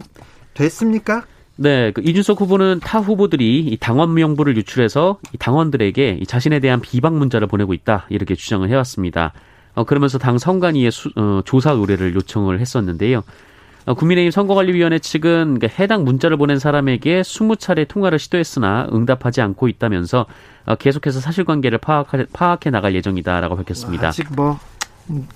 됐습니까? 0.54 1.24
네, 1.56 1.90
그 1.92 2.02
이준석 2.02 2.40
후보는 2.40 2.80
타 2.80 3.00
후보들이 3.00 3.60
이 3.60 3.76
당원 3.78 4.14
명부를 4.14 4.56
유출해서 4.56 5.18
이 5.32 5.38
당원들에게 5.38 6.18
이 6.20 6.26
자신에 6.26 6.60
대한 6.60 6.80
비방 6.80 7.18
문자를 7.18 7.48
보내고 7.48 7.74
있다 7.74 8.06
이렇게 8.10 8.36
주장을 8.36 8.68
해왔습니다. 8.68 9.32
어, 9.74 9.84
그러면서 9.84 10.18
당 10.18 10.38
선관위에 10.38 10.90
수, 10.90 11.10
어, 11.16 11.40
조사 11.44 11.72
의뢰를 11.72 12.14
요청을 12.14 12.60
했었는데요. 12.60 13.24
어, 13.88 13.94
국민의힘 13.94 14.30
선거관리위원회 14.30 14.98
측은 14.98 15.60
그 15.60 15.66
해당 15.78 16.04
문자를 16.04 16.36
보낸 16.36 16.58
사람에게 16.58 17.22
20차례 17.22 17.88
통화를 17.88 18.18
시도했으나 18.18 18.86
응답하지 18.92 19.40
않고 19.40 19.66
있다면서 19.66 20.26
어, 20.66 20.74
계속해서 20.74 21.20
사실관계를 21.20 21.78
파악하, 21.78 22.26
파악해 22.30 22.68
나갈 22.68 22.94
예정이다라고 22.94 23.56
밝혔습니다. 23.56 24.08
아직 24.08 24.26
뭐 24.36 24.58
음, 25.08 25.26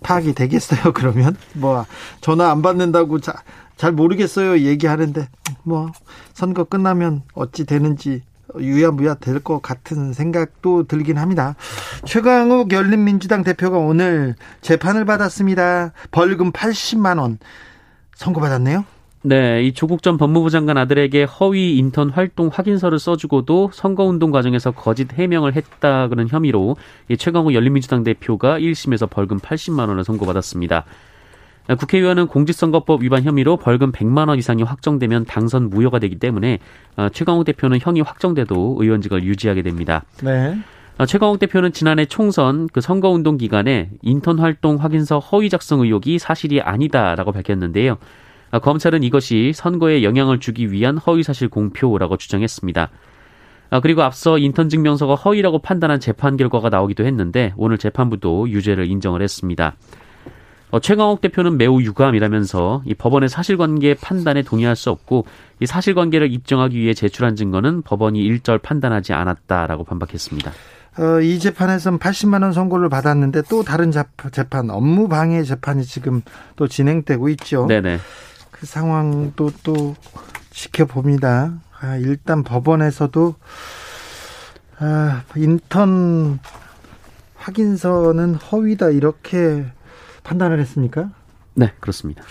파악이 0.00 0.34
되겠어요? 0.34 0.92
그러면 0.94 1.36
뭐 1.54 1.84
전화 2.20 2.52
안 2.52 2.62
받는다고 2.62 3.18
자, 3.18 3.34
잘 3.74 3.90
모르겠어요 3.90 4.58
얘기하는데 4.58 5.28
뭐 5.64 5.90
선거 6.34 6.62
끝나면 6.62 7.22
어찌 7.34 7.66
되는지 7.66 8.22
유야무야 8.58 9.14
될 9.14 9.40
것 9.40 9.60
같은 9.60 10.12
생각도 10.12 10.84
들긴 10.84 11.18
합니다. 11.18 11.56
최강욱 12.04 12.72
열린민주당 12.72 13.44
대표가 13.44 13.78
오늘 13.78 14.34
재판을 14.60 15.04
받았습니다. 15.04 15.92
벌금 16.10 16.52
80만 16.52 17.18
원 17.20 17.38
선고받았네요. 18.14 18.84
네, 19.22 19.64
이 19.64 19.72
조국 19.72 20.02
전 20.02 20.18
법무부 20.18 20.50
장관 20.50 20.78
아들에게 20.78 21.24
허위 21.24 21.76
인턴 21.78 22.10
활동 22.10 22.48
확인서를 22.52 22.98
써주고도 23.00 23.70
선거운동 23.72 24.30
과정에서 24.30 24.70
거짓 24.70 25.12
해명을 25.12 25.56
했다 25.56 26.06
그런 26.08 26.28
혐의로 26.28 26.76
이 27.08 27.16
최강욱 27.16 27.52
열린민주당 27.52 28.04
대표가 28.04 28.58
1심에서 28.60 29.10
벌금 29.10 29.38
80만 29.38 29.88
원을 29.88 30.04
선고받았습니다. 30.04 30.84
국회의원은 31.74 32.28
공직선거법 32.28 33.02
위반 33.02 33.24
혐의로 33.24 33.56
벌금 33.56 33.90
100만 33.90 34.28
원 34.28 34.38
이상이 34.38 34.62
확정되면 34.62 35.24
당선 35.24 35.68
무효가 35.68 35.98
되기 35.98 36.16
때문에 36.16 36.60
어, 36.96 37.08
최강욱 37.08 37.44
대표는 37.44 37.78
형이 37.80 38.02
확정돼도 38.02 38.76
의원직을 38.80 39.24
유지하게 39.24 39.62
됩니다. 39.62 40.04
네. 40.22 40.56
어, 40.98 41.06
최강욱 41.06 41.40
대표는 41.40 41.72
지난해 41.72 42.06
총선 42.06 42.68
그 42.72 42.80
선거운동 42.80 43.36
기간에 43.36 43.90
인턴 44.02 44.38
활동 44.38 44.76
확인서 44.76 45.18
허위 45.18 45.50
작성 45.50 45.80
의혹이 45.80 46.18
사실이 46.18 46.60
아니다라고 46.60 47.32
밝혔는데요. 47.32 47.98
어, 48.52 48.58
검찰은 48.60 49.02
이것이 49.02 49.52
선거에 49.52 50.04
영향을 50.04 50.38
주기 50.38 50.70
위한 50.70 50.96
허위사실 50.96 51.48
공표라고 51.48 52.16
주장했습니다. 52.16 52.90
그리고 53.82 54.02
앞서 54.02 54.38
인턴 54.38 54.68
증명서가 54.68 55.16
허위라고 55.16 55.58
판단한 55.58 55.98
재판 55.98 56.36
결과가 56.36 56.68
나오기도 56.68 57.04
했는데 57.04 57.52
오늘 57.56 57.78
재판부도 57.78 58.48
유죄를 58.48 58.88
인정을 58.88 59.22
했습니다. 59.22 59.74
어, 60.70 60.80
최강욱 60.80 61.20
대표는 61.20 61.56
매우 61.56 61.80
유감이라면서 61.80 62.82
이 62.86 62.94
법원의 62.94 63.28
사실관계 63.28 63.94
판단에 63.94 64.42
동의할 64.42 64.74
수 64.76 64.90
없고 64.90 65.26
이 65.60 65.66
사실관계를 65.66 66.32
입증하기 66.32 66.78
위해 66.78 66.92
제출한 66.92 67.36
증거는 67.36 67.82
법원이 67.82 68.20
일절 68.20 68.58
판단하지 68.58 69.12
않았다라고 69.12 69.84
반박했습니다. 69.84 70.52
어, 70.98 71.20
이 71.20 71.38
재판에서는 71.38 71.98
80만 71.98 72.42
원 72.42 72.52
선고를 72.52 72.88
받았는데 72.88 73.42
또 73.48 73.62
다른 73.62 73.92
재판 74.32 74.70
업무 74.70 75.08
방해 75.08 75.42
재판이 75.42 75.84
지금 75.84 76.22
또 76.56 76.66
진행되고 76.66 77.28
있죠. 77.30 77.66
네네. 77.66 77.98
그 78.50 78.66
상황도 78.66 79.52
또 79.62 79.94
지켜봅니다. 80.50 81.52
아, 81.80 81.96
일단 81.96 82.42
법원에서도 82.42 83.34
아, 84.78 85.22
인턴 85.36 86.38
확인서는 87.34 88.34
허위다 88.34 88.90
이렇게 88.90 89.66
판단을 90.26 90.58
했습니까? 90.60 91.10
네, 91.54 91.72
그렇습니다. 91.80 92.22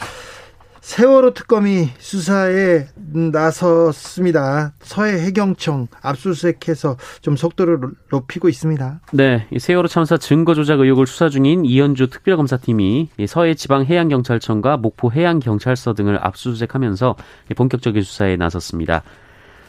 세월호 0.82 1.34
특검이 1.34 1.90
수사에 1.98 2.86
나섰습니다. 2.96 4.74
서해 4.82 5.14
해경청 5.26 5.88
압수수색해서 6.04 6.98
좀 7.22 7.36
속도를 7.36 7.80
높이고 8.12 8.50
있습니다. 8.50 9.02
네, 9.14 9.48
세월호 9.58 9.88
참사 9.88 10.18
증거 10.18 10.54
조작 10.54 10.80
의혹을 10.82 11.08
수사 11.08 11.30
중인 11.30 11.66
이현주 11.66 12.10
특별검사팀이 12.10 13.10
서해 13.28 13.56
지방 13.56 13.86
해양경찰청과 13.86 14.78
목포 14.78 15.12
해양경찰서 15.12 15.94
등을 15.94 16.20
압수수색하면서 16.22 17.16
본격적인 17.56 18.04
수사에 18.04 18.36
나섰습니다. 18.36 19.02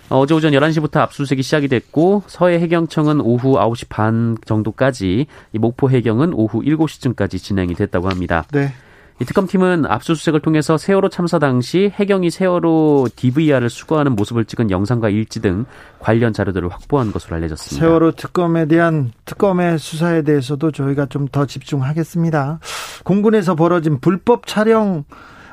어제 0.08 0.34
오전 0.34 0.52
11시부터 0.52 0.98
압수수색이 0.98 1.42
시작이 1.42 1.68
됐고 1.68 2.22
서해 2.26 2.60
해경청은 2.60 3.20
오후 3.20 3.54
9시 3.54 3.88
반 3.88 4.36
정도까지 4.44 5.26
목포 5.52 5.90
해경은 5.90 6.32
오후 6.32 6.62
7시쯤까지 6.62 7.38
진행이 7.42 7.74
됐다고 7.74 8.08
합니다. 8.08 8.44
네. 8.52 8.72
이 9.18 9.24
특검팀은 9.24 9.86
압수수색을 9.86 10.40
통해서 10.40 10.76
세월호 10.76 11.08
참사 11.08 11.38
당시 11.38 11.90
해경이 11.94 12.30
세월호 12.30 13.08
DVR을 13.16 13.70
수거하는 13.70 14.12
모습을 14.12 14.44
찍은 14.44 14.70
영상과 14.70 15.08
일지 15.08 15.40
등 15.40 15.64
관련 15.98 16.34
자료들을 16.34 16.68
확보한 16.68 17.12
것으로 17.12 17.36
알려졌습니다. 17.36 17.84
세월호 17.84 18.12
특검에 18.12 18.66
대한 18.66 19.12
특검의 19.24 19.78
수사에 19.78 20.20
대해서도 20.22 20.70
저희가 20.70 21.06
좀 21.06 21.28
더 21.32 21.46
집중하겠습니다. 21.46 22.60
공군에서 23.04 23.54
벌어진 23.54 24.00
불법 24.00 24.46
촬영 24.46 25.04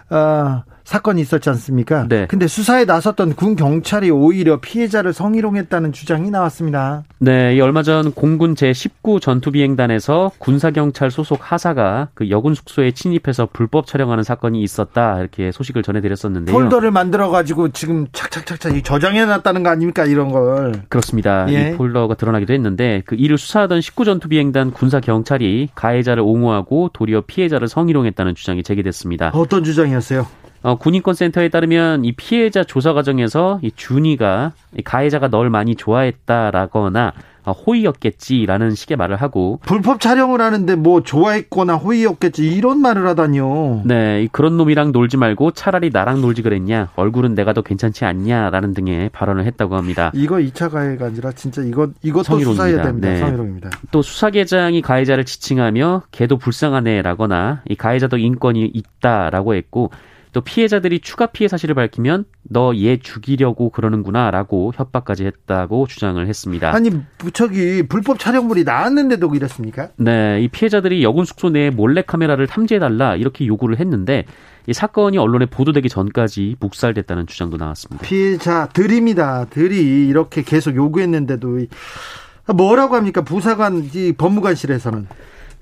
어, 0.10 0.63
사건이 0.84 1.22
있었지 1.22 1.50
않습니까? 1.50 2.08
네. 2.08 2.28
근데 2.28 2.48
수사에 2.48 2.86
나섰던 2.86 3.36
군 3.36 3.56
경찰이 3.56 4.12
오히려 4.12 4.60
피해자를 4.60 5.13
성희롱했다는 5.13 5.93
주장이 5.93 6.30
나왔습니다. 6.30 7.04
네, 7.19 7.56
이 7.56 7.62
얼마 7.62 7.84
전 7.84 8.12
공군 8.12 8.54
제19 8.56 9.22
전투비행단에서 9.22 10.32
군사경찰 10.39 11.10
소속 11.12 11.39
하사가 11.52 12.10
그 12.13 12.30
여군 12.30 12.54
숙소에 12.54 12.91
침입해서 12.91 13.48
불법 13.52 13.88
촬영하는 13.88 14.24
사건이 14.24 14.62
있었다 14.62 15.19
이렇게 15.19 15.52
소식을 15.52 15.84
전해드렸었는데요. 15.84 16.54
폴더를 16.54 16.91
만들어 16.91 17.30
가지고 17.30 17.69
지금 17.69 18.08
착착착착 18.12 18.84
저장해놨다는 18.84 19.63
거 19.63 19.69
아닙니까 19.69 20.06
이런 20.06 20.32
걸? 20.32 20.84
그렇습니다. 20.89 21.46
예. 21.50 21.72
이 21.72 21.78
폴더가 21.78 22.15
드러나기도 22.15 22.54
했는데 22.54 23.04
그 23.06 23.15
이를 23.15 23.38
수사하던 23.38 23.82
19 23.82 24.06
전투비행단 24.06 24.72
군사경찰이 24.72 25.69
가해자를 25.76 26.24
옹호하고 26.24 26.89
도리어 26.93 27.22
피해자를 27.22 27.67
성희롱했다는 27.67 28.36
주장이 28.36 28.63
제기됐습니다. 28.63 29.32
어떤 29.34 29.63
주장이었어요? 29.63 30.28
어, 30.63 30.76
군인권센터에 30.76 31.49
따르면 31.49 32.06
이 32.06 32.13
피해자 32.13 32.63
조사 32.63 32.93
과정에서 32.93 33.60
이 33.62 33.71
준이가 33.76 34.54
이 34.78 34.82
가해자가 34.82 35.28
널 35.28 35.49
많이 35.49 35.76
좋아했다라거나 35.76 37.13
어, 37.45 37.52
호의였겠지라는 37.52 38.73
식의 38.73 38.95
말을 38.95 39.17
하고 39.17 39.60
불법 39.65 39.99
촬영을 39.99 40.39
하는데 40.39 40.76
뭐 40.76 41.04
좋아했거나 41.04 41.76
호의였겠지 41.76 42.47
이런 42.47 42.80
말을 42.80 43.06
하다니요. 43.08 43.82
네, 43.84 44.30
그런 44.32 44.56
놈이랑 44.56 44.93
놀지 44.93 45.17
말고 45.17 45.52
차라리 45.52 45.89
나랑 45.91 46.21
놀지 46.21 46.41
그랬냐. 46.41 46.91
얼굴은 46.95 47.36
내가 47.36 47.52
더 47.52 47.62
괜찮지 47.62 48.06
않냐라는 48.06 48.73
등의 48.73 49.10
발언을 49.10 49.45
했다고 49.45 49.76
합니다. 49.76 50.12
이거 50.13 50.38
2차 50.38 50.71
가해가 50.71 51.08
아니라 51.08 51.34
진짜 51.34 51.62
이거 51.62 51.89
이것도 52.02 52.23
성희롱입니다. 52.23 52.63
수사해야 52.63 52.82
됩니다. 52.84 53.10
네. 53.10 53.17
성희롱입니다. 53.17 53.69
또 53.91 54.02
수사계장이 54.02 54.82
가해자를 54.82 55.26
지칭하며 55.26 56.04
걔도 56.12 56.38
불쌍하네라거나 56.38 57.63
이 57.67 57.76
가해자도 57.76 58.17
인권이 58.17 58.71
있다라고 58.73 59.56
했고 59.56 59.91
또 60.34 60.41
피해자들이 60.41 61.00
추가 61.00 61.28
피해 61.28 61.48
사실을 61.48 61.76
밝히면 61.76 62.26
너 62.50 62.74
얘 62.76 62.98
죽이려고 62.98 63.69
그러는구나라고 63.69 64.74
협박까지 64.76 65.26
했다고 65.26 65.88
주장을 65.88 66.26
했습니다. 66.28 66.74
아니 66.74 66.91
저기 67.34 67.84
불법 67.88 68.19
촬영물이 68.19 68.63
나왔는데도 68.63 69.34
이랬습니까? 69.34 69.89
네, 69.98 70.41
이 70.41 70.48
피해자들이 70.48 71.04
여군 71.04 71.26
숙소 71.26 71.50
내에 71.50 71.69
몰래 71.69 72.02
카메라를 72.02 72.48
탐지해달라 72.48 73.15
이렇게 73.15 73.46
요구를 73.46 73.80
했는데 73.80 74.26
이 74.65 74.74
사건이 74.74 75.17
언론에 75.17 75.46
보도되기 75.46 75.88
전까지 75.89 76.56
묵살됐다는 76.60 77.28
주장도 77.28 77.58
나왔습니다. 77.58 78.04
피해자들입니다. 78.06 79.46
들이 79.46 80.08
이렇게 80.08 80.41
계속 80.41 80.76
요구했는데도 80.76 81.60
뭐라고 82.56 82.96
합니까? 82.96 83.22
부사관 83.22 83.89
이 83.93 84.13
법무관실에서는 84.17 85.08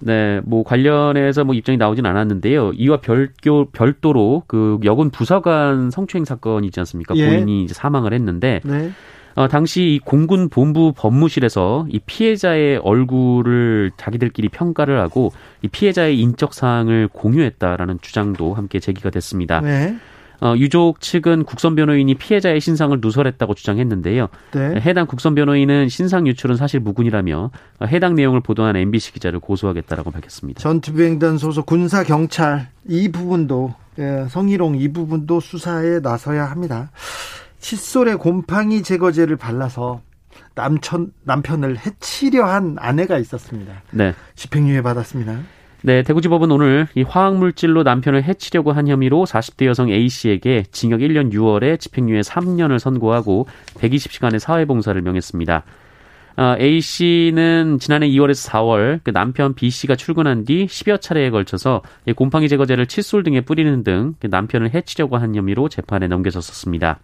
네, 0.01 0.41
뭐 0.43 0.63
관련해서 0.63 1.43
뭐 1.43 1.55
입장이 1.55 1.77
나오진 1.77 2.05
않았는데요. 2.05 2.73
이와 2.73 3.01
별교 3.01 3.69
별도로 3.71 4.43
그 4.47 4.79
여군 4.83 5.09
부사관 5.09 5.91
성추행 5.91 6.25
사건이 6.25 6.67
있지 6.67 6.79
않습니까? 6.79 7.15
예. 7.15 7.27
고인이 7.27 7.63
이제 7.63 7.73
사망을 7.73 8.13
했는데 8.13 8.61
네. 8.63 8.91
어, 9.35 9.47
당시 9.47 9.95
이 9.95 9.99
공군 9.99 10.49
본부 10.49 10.93
법무실에서 10.95 11.87
이 11.89 11.99
피해자의 12.05 12.77
얼굴을 12.77 13.91
자기들끼리 13.95 14.49
평가를 14.49 14.99
하고 14.99 15.31
이 15.61 15.67
피해자의 15.67 16.19
인적 16.19 16.53
사항을 16.53 17.07
공유했다라는 17.07 17.99
주장도 18.01 18.53
함께 18.53 18.79
제기가 18.79 19.09
됐습니다. 19.09 19.61
네. 19.61 19.95
어, 20.41 20.56
유족 20.58 21.01
측은 21.01 21.43
국선 21.43 21.75
변호인이 21.75 22.15
피해자의 22.15 22.60
신상을 22.60 22.97
누설했다고 22.99 23.54
주장했는데요. 23.54 24.27
네. 24.54 24.82
해당 24.82 25.06
국선 25.06 25.36
변호인은 25.36 25.88
신상 25.88 26.25
유출은 26.27 26.56
사실 26.56 26.80
무근이라며 26.80 27.51
해당 27.88 28.15
내용을 28.15 28.41
보도한 28.41 28.75
MBC 28.75 29.13
기자를 29.13 29.39
고소하겠다라고 29.39 30.10
밝혔습니다. 30.10 30.60
전투비행단 30.60 31.38
소속 31.38 31.67
군사 31.67 32.04
경찰 32.04 32.69
이 32.88 33.10
부분도 33.10 33.75
예, 33.99 34.25
성희롱 34.30 34.77
이 34.77 34.91
부분도 34.91 35.39
수사에 35.39 35.99
나서야 35.99 36.45
합니다. 36.45 36.91
칫솔에 37.60 38.15
곰팡이 38.15 38.82
제거제를 38.82 39.36
발라서 39.36 40.01
남편 40.56 41.12
남편을 41.23 41.77
해치려 41.77 42.45
한 42.45 42.77
아내가 42.80 43.17
있었습니다. 43.19 43.84
네. 43.91 44.15
집행유예 44.36 44.82
받았습니다. 44.82 45.38
네, 45.84 46.04
대구지법은 46.04 46.52
오늘 46.52 46.88
이 46.94 47.02
화학물질로 47.02 47.82
남편을 47.82 48.24
해치려고 48.24 48.72
한 48.72 48.88
혐의로 48.88 49.26
40대 49.26 49.65
여성 49.65 49.89
A 49.89 50.10
씨에게 50.10 50.65
징역 50.72 51.00
1년 51.00 51.34
6월에 51.34 51.80
집행유예 51.80 52.22
3년을 52.22 52.78
선고하고 52.78 53.48
120시간의 53.80 54.38
사회봉사를 54.38 55.02
명했습니다. 55.02 55.63
어, 56.38 56.56
A 56.60 56.82
씨는 56.82 57.80
지난해 57.80 58.08
2월에서 58.10 58.52
4월 58.52 59.00
그 59.04 59.12
남편 59.12 59.56
B 59.56 59.72
씨가 59.72 59.96
출근한 59.96 60.46
뒤 60.46 60.67
10여 60.67 61.02
차례에 61.02 61.32
걸쳐서 61.32 61.82
곰팡이 62.15 62.48
제거제를 62.48 62.86
칫솔 62.86 63.24
등에 63.24 63.41
뿌리는 63.41 63.84
등그 63.84 64.28
남편을 64.28 64.76
해치려고 64.76 65.17
한 65.17 65.36
혐의로 65.36 65.67
재판에 65.67 66.08
넘겨졌었습니다. 66.08 67.00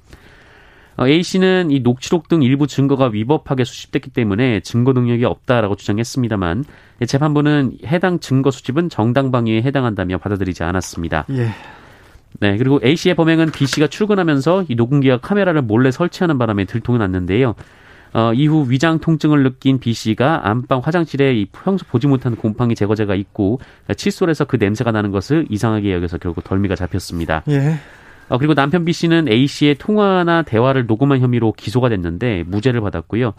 어, 0.97 1.07
A 1.07 1.23
씨는 1.23 1.71
이 1.71 1.79
녹취록 1.79 2.27
등 2.27 2.41
일부 2.41 2.67
증거가 2.67 3.07
위법하게 3.07 3.63
수집됐기 3.63 4.09
때문에 4.09 4.61
증거 4.61 4.93
능력이 4.93 5.25
없다라고 5.25 5.75
주장했습니다만 5.75 6.65
재판부는 7.05 7.77
해당 7.85 8.19
증거 8.19 8.49
수집은 8.51 8.89
정당방위에 8.89 9.61
해당한다며 9.61 10.17
받아들이지 10.17 10.63
않았습니다. 10.63 11.25
예. 11.29 11.49
네, 12.39 12.57
그리고 12.57 12.79
A 12.83 12.95
씨의 12.95 13.15
범행은 13.15 13.51
B 13.51 13.65
씨가 13.67 13.87
출근하면서 13.87 14.65
이 14.67 14.75
녹음기와 14.75 15.17
카메라를 15.17 15.61
몰래 15.61 15.91
설치하는 15.91 16.37
바람에 16.37 16.65
들통이 16.65 16.99
났는데요. 16.99 17.55
어, 18.13 18.33
이후 18.33 18.65
위장 18.69 18.99
통증을 18.99 19.43
느낀 19.43 19.79
B 19.79 19.93
씨가 19.93 20.49
안방 20.49 20.79
화장실에 20.79 21.35
이 21.35 21.45
평소 21.51 21.85
보지 21.85 22.07
못한 22.07 22.35
곰팡이 22.35 22.73
제거제가 22.73 23.15
있고 23.15 23.59
칫솔에서 23.95 24.45
그 24.45 24.55
냄새가 24.55 24.91
나는 24.91 25.11
것을 25.11 25.45
이상하게 25.49 25.93
여겨서 25.93 26.17
결국 26.17 26.43
덜미가 26.43 26.75
잡혔습니다. 26.75 27.43
예. 27.49 27.75
어, 28.29 28.37
그리고 28.37 28.53
남편 28.53 28.85
B 28.85 28.93
씨는 28.93 29.27
A 29.29 29.47
씨의 29.47 29.75
통화나 29.75 30.41
대화를 30.43 30.85
녹음한 30.85 31.19
혐의로 31.19 31.53
기소가 31.53 31.89
됐는데 31.89 32.43
무죄를 32.47 32.81
받았고요. 32.81 33.33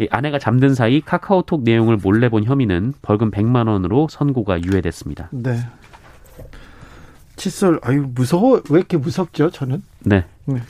이 0.00 0.08
아내가 0.10 0.38
잠든 0.38 0.74
사이 0.74 1.00
카카오톡 1.00 1.62
내용을 1.62 1.96
몰래 1.96 2.28
본 2.28 2.44
혐의는 2.44 2.94
벌금 3.00 3.30
100만 3.30 3.68
원으로 3.68 4.08
선고가 4.10 4.62
유예됐습니다. 4.62 5.28
네. 5.30 5.58
칫솔 7.36 7.80
아유 7.82 8.06
무서워 8.14 8.62
왜 8.70 8.78
이렇게 8.78 8.96
무섭죠 8.96 9.50
저는? 9.50 9.82
네. 10.00 10.24
네. 10.44 10.60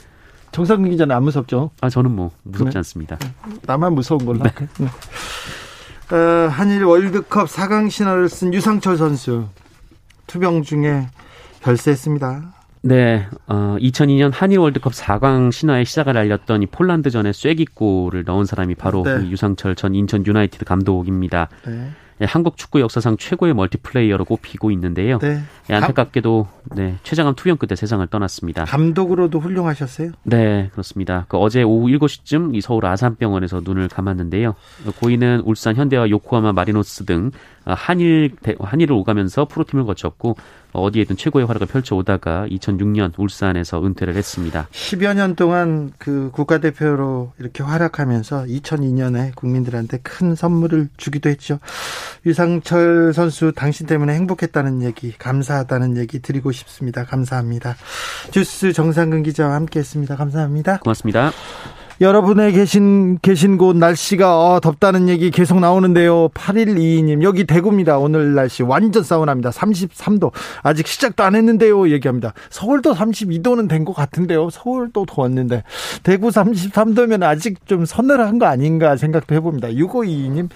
정상근 0.53 0.91
기자는 0.91 1.15
안 1.15 1.25
무섭죠? 1.25 1.71
아 1.81 1.91
저는 1.91 2.11
뭐 2.11 2.31
무섭지 2.43 2.75
네. 2.75 2.79
않습니다. 2.79 3.19
나만 3.67 3.95
무서운 3.95 4.25
걸로. 4.25 4.43
네. 4.43 4.51
네. 4.79 4.87
어, 6.15 6.49
한일 6.49 6.85
월드컵 6.85 7.49
4강 7.49 7.91
신화를 7.91 8.29
쓴 8.29 8.53
유상철 8.53 8.97
선수 8.99 9.49
투병 10.27 10.63
중에 10.63 11.09
별세했습니다. 11.61 12.55
네, 12.87 13.27
어, 13.47 13.77
2002년 13.81 14.31
한일 14.31 14.59
월드컵 14.59 14.93
4강 14.93 15.51
신화의 15.51 15.87
시작을 15.87 16.19
알렸던 16.19 16.65
이 16.65 16.67
폴란드전에 16.67 17.33
쐐기골을 17.33 18.25
넣은 18.25 18.45
사람이 18.45 18.75
바로 18.75 19.03
네. 19.03 19.27
유상철 19.31 19.75
전 19.75 19.95
인천 19.95 20.25
유나이티드 20.27 20.67
감독입니다. 20.67 21.49
네. 21.67 21.89
예, 22.21 22.27
한국 22.27 22.59
축구 22.59 22.81
역사상 22.81 23.17
최고의 23.17 23.55
멀티플레이어로 23.55 24.27
꼽히고 24.27 24.71
있는데요. 24.73 25.19
네. 25.19 25.41
예, 25.71 25.75
안타깝게도 25.75 26.47
네, 26.77 26.97
췌장암 27.03 27.35
투병 27.37 27.57
끝에 27.57 27.75
세상을 27.75 28.07
떠났습니다. 28.07 28.67
감독으로도 28.67 29.41
훌륭하셨어요? 29.41 30.13
네, 30.25 30.69
그렇습니다. 30.73 31.25
그 31.29 31.39
어제 31.39 31.63
오후 31.63 31.89
7시쯤 31.89 32.55
이 32.55 32.61
서울 32.61 32.85
아산병원에서 32.85 33.63
눈을 33.65 33.89
감았는데요. 33.89 34.55
고인은 35.01 35.41
울산 35.47 35.75
현대와 35.75 36.11
요코하마 36.11 36.53
마리노스 36.53 37.07
등 37.07 37.31
한일 37.65 38.37
한일을 38.61 38.95
오가면서 38.95 39.47
프로팀을 39.47 39.85
거쳤고 39.85 40.37
어디에든 40.73 41.17
최고의 41.17 41.47
활약을 41.47 41.69
펼쳐오다가 41.69 42.47
2006년 42.49 43.13
울산에서 43.17 43.85
은퇴를 43.85 44.17
했습니다. 44.17 44.69
10여 44.73 45.15
년 45.15 45.37
동안 45.37 45.93
그 45.99 46.31
국가대표로 46.33 47.33
이렇게 47.39 47.63
활약하면서 47.63 48.45
2002년에 48.45 49.35
국민들한테 49.37 49.99
큰 50.03 50.35
선물을 50.35 50.89
주기도 50.97 51.31
했죠. 51.31 51.61
유상철 52.27 53.13
선수 53.15 53.53
당신 53.55 53.87
때문에 53.87 54.15
행복했다는 54.15 54.83
얘기, 54.83 55.13
감사하다는 55.17 55.97
얘기 55.97 56.21
드리고 56.21 56.51
싶습니다. 56.51 57.05
감사합니다. 57.05 57.77
주스 58.33 58.73
정상근 58.73 59.23
기자와 59.23 59.55
함께 59.55 59.79
했습니다. 59.79 60.17
감사합니다. 60.17 60.79
고맙습니다. 60.79 61.31
여러분의 62.01 62.53
계신 62.53 63.19
계신 63.23 63.57
곳 63.57 63.77
날씨가 63.77 64.37
어, 64.55 64.61
덥다는 64.61 65.09
얘기 65.09 65.31
계속 65.31 65.61
나오는데요. 65.61 66.29
8122님 66.31 67.23
여기 67.23 67.45
대구입니다. 67.45 67.99
오늘 67.99 68.35
날씨 68.35 68.63
완전 68.65 69.05
사우나입니다. 69.05 69.51
33도 69.51 70.33
아직 70.63 70.89
시작도 70.89 71.23
안 71.23 71.37
했는데요. 71.37 71.91
얘기합니다. 71.91 72.35
서울도 72.51 72.95
32도는 72.95 73.69
된 73.69 73.85
것 73.85 73.93
같은데요. 73.93 74.49
서울도 74.51 75.05
더웠는데 75.05 75.63
대구 76.03 76.29
33도면 76.31 77.23
아직 77.23 77.67
좀 77.67 77.85
서늘한 77.85 78.39
거 78.39 78.47
아닌가 78.47 78.97
생각도 78.97 79.35
해봅니다. 79.35 79.69
6522님 79.69 80.49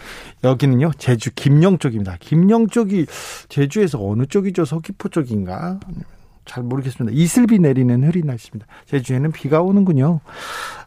여기는요 0.44 0.92
제주 0.96 1.31
김녕 1.35 1.79
쪽입니다. 1.79 2.16
김녕 2.21 2.69
쪽이 2.68 3.05
제주에서 3.51 3.98
어느 4.03 4.24
쪽이죠? 4.27 4.64
서귀포 4.64 5.11
쪽인가? 5.11 5.79
잘 6.49 6.65
모르겠습니다. 6.65 7.17
이슬비 7.17 7.59
내리는 7.61 8.03
흐린 8.03 8.27
날씨입니다. 8.27 8.67
제주에는 8.87 9.31
비가 9.33 9.63
오는군요. 9.63 10.21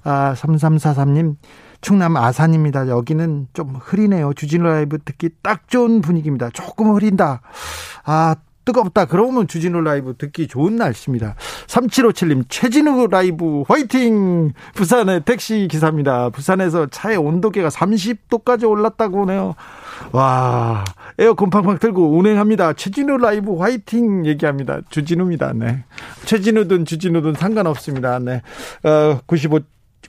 아, 0.04 0.34
3343님. 0.36 1.36
충남 1.80 2.16
아산입니다. 2.16 2.88
여기는 2.90 3.48
좀 3.54 3.76
흐리네요. 3.76 4.34
주진우 4.34 4.64
라이브 4.64 5.00
듣기 5.00 5.30
딱 5.42 5.68
좋은 5.68 6.02
분위기입니다. 6.02 6.50
조금 6.52 6.94
흐린다. 6.94 7.42
아, 8.04 8.36
뜨겁다. 8.72 9.06
그러면 9.06 9.48
주진우 9.48 9.82
라이브 9.82 10.16
듣기 10.18 10.48
좋은 10.48 10.78
날씨입니다. 10.78 11.36
3757님, 11.68 12.46
주진우 12.50 13.08
라이브 13.08 13.64
화이팅! 13.68 14.54
부산의 14.74 15.22
택시 15.26 15.68
기사입니다. 15.70 16.30
부산에서 16.30 16.88
차의 16.88 17.18
온도계가 17.18 17.70
30도까지 17.70 18.68
올랐다고 18.68 19.22
하네요. 19.22 19.56
와, 20.14 20.84
에어컨 21.20 21.50
팡팡 21.50 21.78
틀고 21.78 22.18
운행합니다. 22.18 22.74
최진우 22.74 23.18
라이브 23.18 23.58
화이팅 23.58 24.26
얘기합니다. 24.26 24.80
주진우입니다. 24.90 25.54
네. 25.54 25.84
최진우든 26.26 26.86
주진우든 26.86 27.34
상관없습니다. 27.34 28.20
네. 28.20 28.42
어, 28.84 29.20
95 29.26 29.60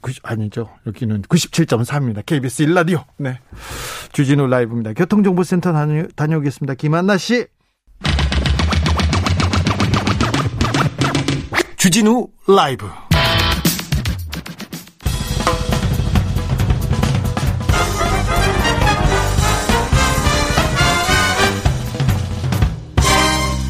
90, 0.01 0.29
아니죠. 0.29 0.69
여기는 0.87 1.23
97.3입니다. 1.23 2.27
KBS 2.27 2.65
1라디오. 2.65 3.05
네. 3.19 3.39
주진우 4.13 4.47
라이브입니다. 4.49 4.95
교통정보센터 4.95 5.73
다녀, 5.73 6.07
다녀오겠습니다. 6.17 6.75
김한나 6.75 7.19
씨. 7.19 7.47
주진우 11.83 12.29
라이브. 12.47 12.87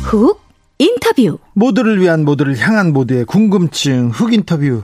훅 0.03 0.43
인터뷰. 0.77 1.39
모두를 1.55 2.03
위한 2.03 2.27
모두를 2.27 2.59
향한 2.59 2.93
모두의 2.93 3.25
궁금증 3.25 4.11
훅 4.11 4.35
인터뷰. 4.35 4.83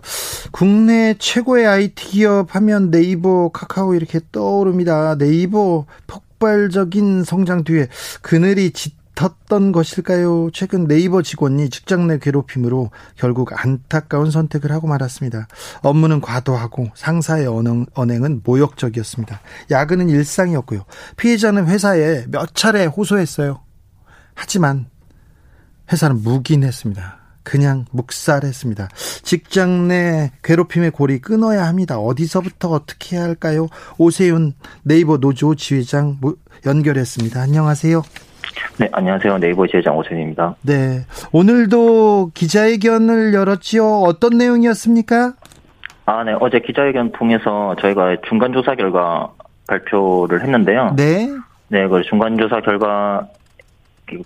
국내 0.51 1.15
최고의 1.19 1.67
IT 1.67 2.03
기업 2.07 2.57
하면 2.57 2.91
네이버, 2.91 3.51
카카오 3.51 3.95
이렇게 3.95 4.21
떠오릅니다. 4.33 5.19
네이버 5.19 5.85
폭발적인 6.07 7.25
성장 7.25 7.63
뒤에 7.63 7.89
그늘이 8.23 8.71
짙 8.71 8.98
었던 9.21 9.73
것일까요? 9.73 10.51
최근 10.53 10.87
네이버 10.87 11.23
직원이 11.23 11.71
직장 11.71 12.07
내 12.07 12.19
괴롭힘으로 12.19 12.91
결국 13.17 13.51
안타까운 13.53 14.31
선택을 14.31 14.71
하고 14.73 14.87
말았습니다. 14.87 15.49
업무는 15.83 16.21
과도하고 16.21 16.91
상사의 16.95 17.47
언행, 17.47 17.87
언행은 17.95 18.43
모욕적이었습니다. 18.45 19.41
야근은 19.71 20.09
일상이었고요. 20.09 20.85
피해자는 21.17 21.67
회사에 21.67 22.27
몇 22.29 22.55
차례 22.55 22.87
호소했어요. 22.87 23.61
하지만 24.35 24.87
회사는 25.91 26.23
묵인했습니다. 26.23 27.19
그냥 27.43 27.87
묵살했습니다. 27.93 28.89
직장 29.23 29.89
내 29.89 30.31
괴롭힘의 30.45 30.91
골이 30.91 31.19
끊어야 31.19 31.67
합니다. 31.67 31.99
어디서부터 31.99 32.69
어떻게 32.69 33.17
해야 33.17 33.25
할까요? 33.25 33.69
오세윤 33.97 34.53
네이버 34.83 35.17
노조 35.17 35.55
지회장 35.55 36.21
연결했습니다. 36.67 37.41
안녕하세요. 37.41 38.03
네, 38.79 38.89
안녕하세요. 38.93 39.39
네이버 39.39 39.67
지회장 39.67 39.97
오세윤입니다. 39.97 40.57
네. 40.63 41.05
오늘도 41.33 42.31
기자회견을 42.35 43.35
열었지요. 43.35 43.85
어떤 43.85 44.39
내용이었습니까? 44.39 45.33
아, 46.07 46.25
네. 46.25 46.35
어제 46.41 46.61
기자회견 46.61 47.13
통해서 47.13 47.75
저희가 47.81 48.17
중간 48.29 48.53
조사 48.53 48.75
결과 48.75 49.33
발표를 49.69 50.43
했는데요. 50.43 50.95
네. 50.97 51.29
네, 51.69 51.87
그 51.87 52.03
중간 52.03 52.39
조사 52.39 52.61
결과 52.61 53.29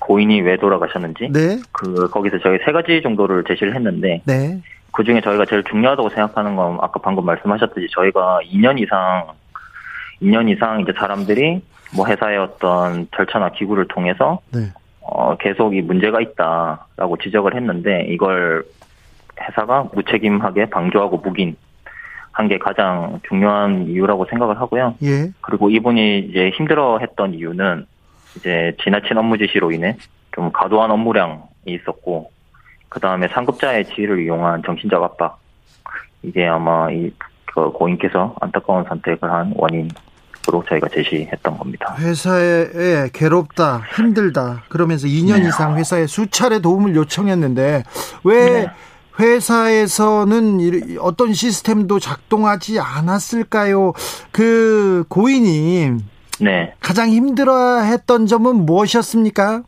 고인이 0.00 0.40
왜 0.42 0.56
돌아가셨는지 0.56 1.30
네. 1.32 1.58
그 1.72 2.08
거기서 2.08 2.38
저희 2.38 2.58
세 2.64 2.70
가지 2.70 3.00
정도를 3.02 3.44
제시를 3.48 3.74
했는데 3.74 4.22
네. 4.24 4.62
그 4.92 5.02
중에 5.02 5.20
저희가 5.20 5.44
제일 5.46 5.64
중요하다고 5.64 6.10
생각하는 6.10 6.54
건 6.54 6.78
아까 6.80 7.00
방금 7.00 7.24
말씀하셨듯이 7.24 7.88
저희가 7.90 8.40
2년 8.44 8.80
이상 8.80 9.26
2년 10.20 10.48
이상 10.48 10.80
이제 10.80 10.92
사람들이 10.96 11.62
뭐 11.94 12.06
회사의 12.06 12.38
어떤 12.38 13.06
절차나 13.14 13.50
기구를 13.52 13.86
통해서 13.88 14.40
네. 14.52 14.60
어 15.00 15.36
계속 15.36 15.74
이 15.74 15.82
문제가 15.82 16.20
있다라고 16.20 17.16
지적을 17.22 17.54
했는데 17.56 18.06
이걸 18.08 18.64
회사가 19.40 19.88
무책임하게 19.92 20.66
방조하고 20.70 21.18
묵인 21.18 21.56
한 22.34 22.48
게 22.48 22.58
가장 22.58 23.20
중요한 23.28 23.88
이유라고 23.88 24.24
생각을 24.24 24.58
하고요. 24.58 24.94
예. 25.02 25.30
그리고 25.42 25.68
이분이 25.68 26.20
이제 26.20 26.50
힘들어했던 26.54 27.34
이유는 27.34 27.84
이제 28.36 28.74
지나친 28.82 29.18
업무 29.18 29.36
지시로 29.36 29.70
인해 29.70 29.96
좀 30.34 30.50
과도한 30.50 30.90
업무량이 30.90 31.40
있었고 31.66 32.30
그 32.88 33.00
다음에 33.00 33.28
상급자의 33.28 33.84
지위를 33.84 34.22
이용한 34.24 34.62
정신적 34.64 35.02
압박 35.02 35.38
이게 36.22 36.46
아마 36.46 36.90
이그 36.90 37.72
고인께서 37.72 38.34
안타까운 38.40 38.84
선택을 38.84 39.30
한 39.30 39.52
원인 39.56 39.88
으로 40.52 40.62
저희가 40.68 40.88
제시했던 40.88 41.56
겁니다. 41.56 41.96
회사에 41.98 43.08
괴롭다, 43.12 43.82
힘들다 43.96 44.64
그러면서 44.68 45.06
2년 45.06 45.40
네. 45.40 45.48
이상 45.48 45.78
회사에 45.78 46.06
수차례 46.06 46.60
도움을 46.60 46.94
요청했는데 46.94 47.84
왜 48.24 48.50
네. 48.50 48.70
회사에서는 49.18 50.98
어떤 51.00 51.32
시스템도 51.32 51.98
작동하지 51.98 52.80
않았을까요? 52.80 53.92
그 54.30 55.04
고인이 55.08 55.96
네. 56.40 56.74
가장 56.80 57.08
힘들어했던 57.08 58.26
점은 58.26 58.66
무엇이었습니까? 58.66 59.62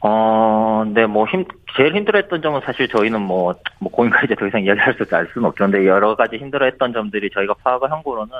어, 0.00 0.84
네, 0.86 1.06
뭐, 1.06 1.26
힘, 1.26 1.44
제일 1.76 1.96
힘들어했던 1.96 2.40
점은 2.40 2.60
사실 2.64 2.86
저희는 2.88 3.20
뭐, 3.20 3.54
뭐, 3.80 3.90
고인과 3.90 4.22
이제 4.24 4.36
더 4.36 4.46
이상 4.46 4.62
이야기할 4.62 4.94
수, 4.94 5.04
알 5.14 5.26
수는 5.32 5.48
없는데, 5.48 5.86
여러 5.86 6.14
가지 6.14 6.36
힘들어했던 6.36 6.92
점들이 6.92 7.30
저희가 7.34 7.54
파악을 7.64 7.90
한 7.90 8.02
거로는, 8.04 8.30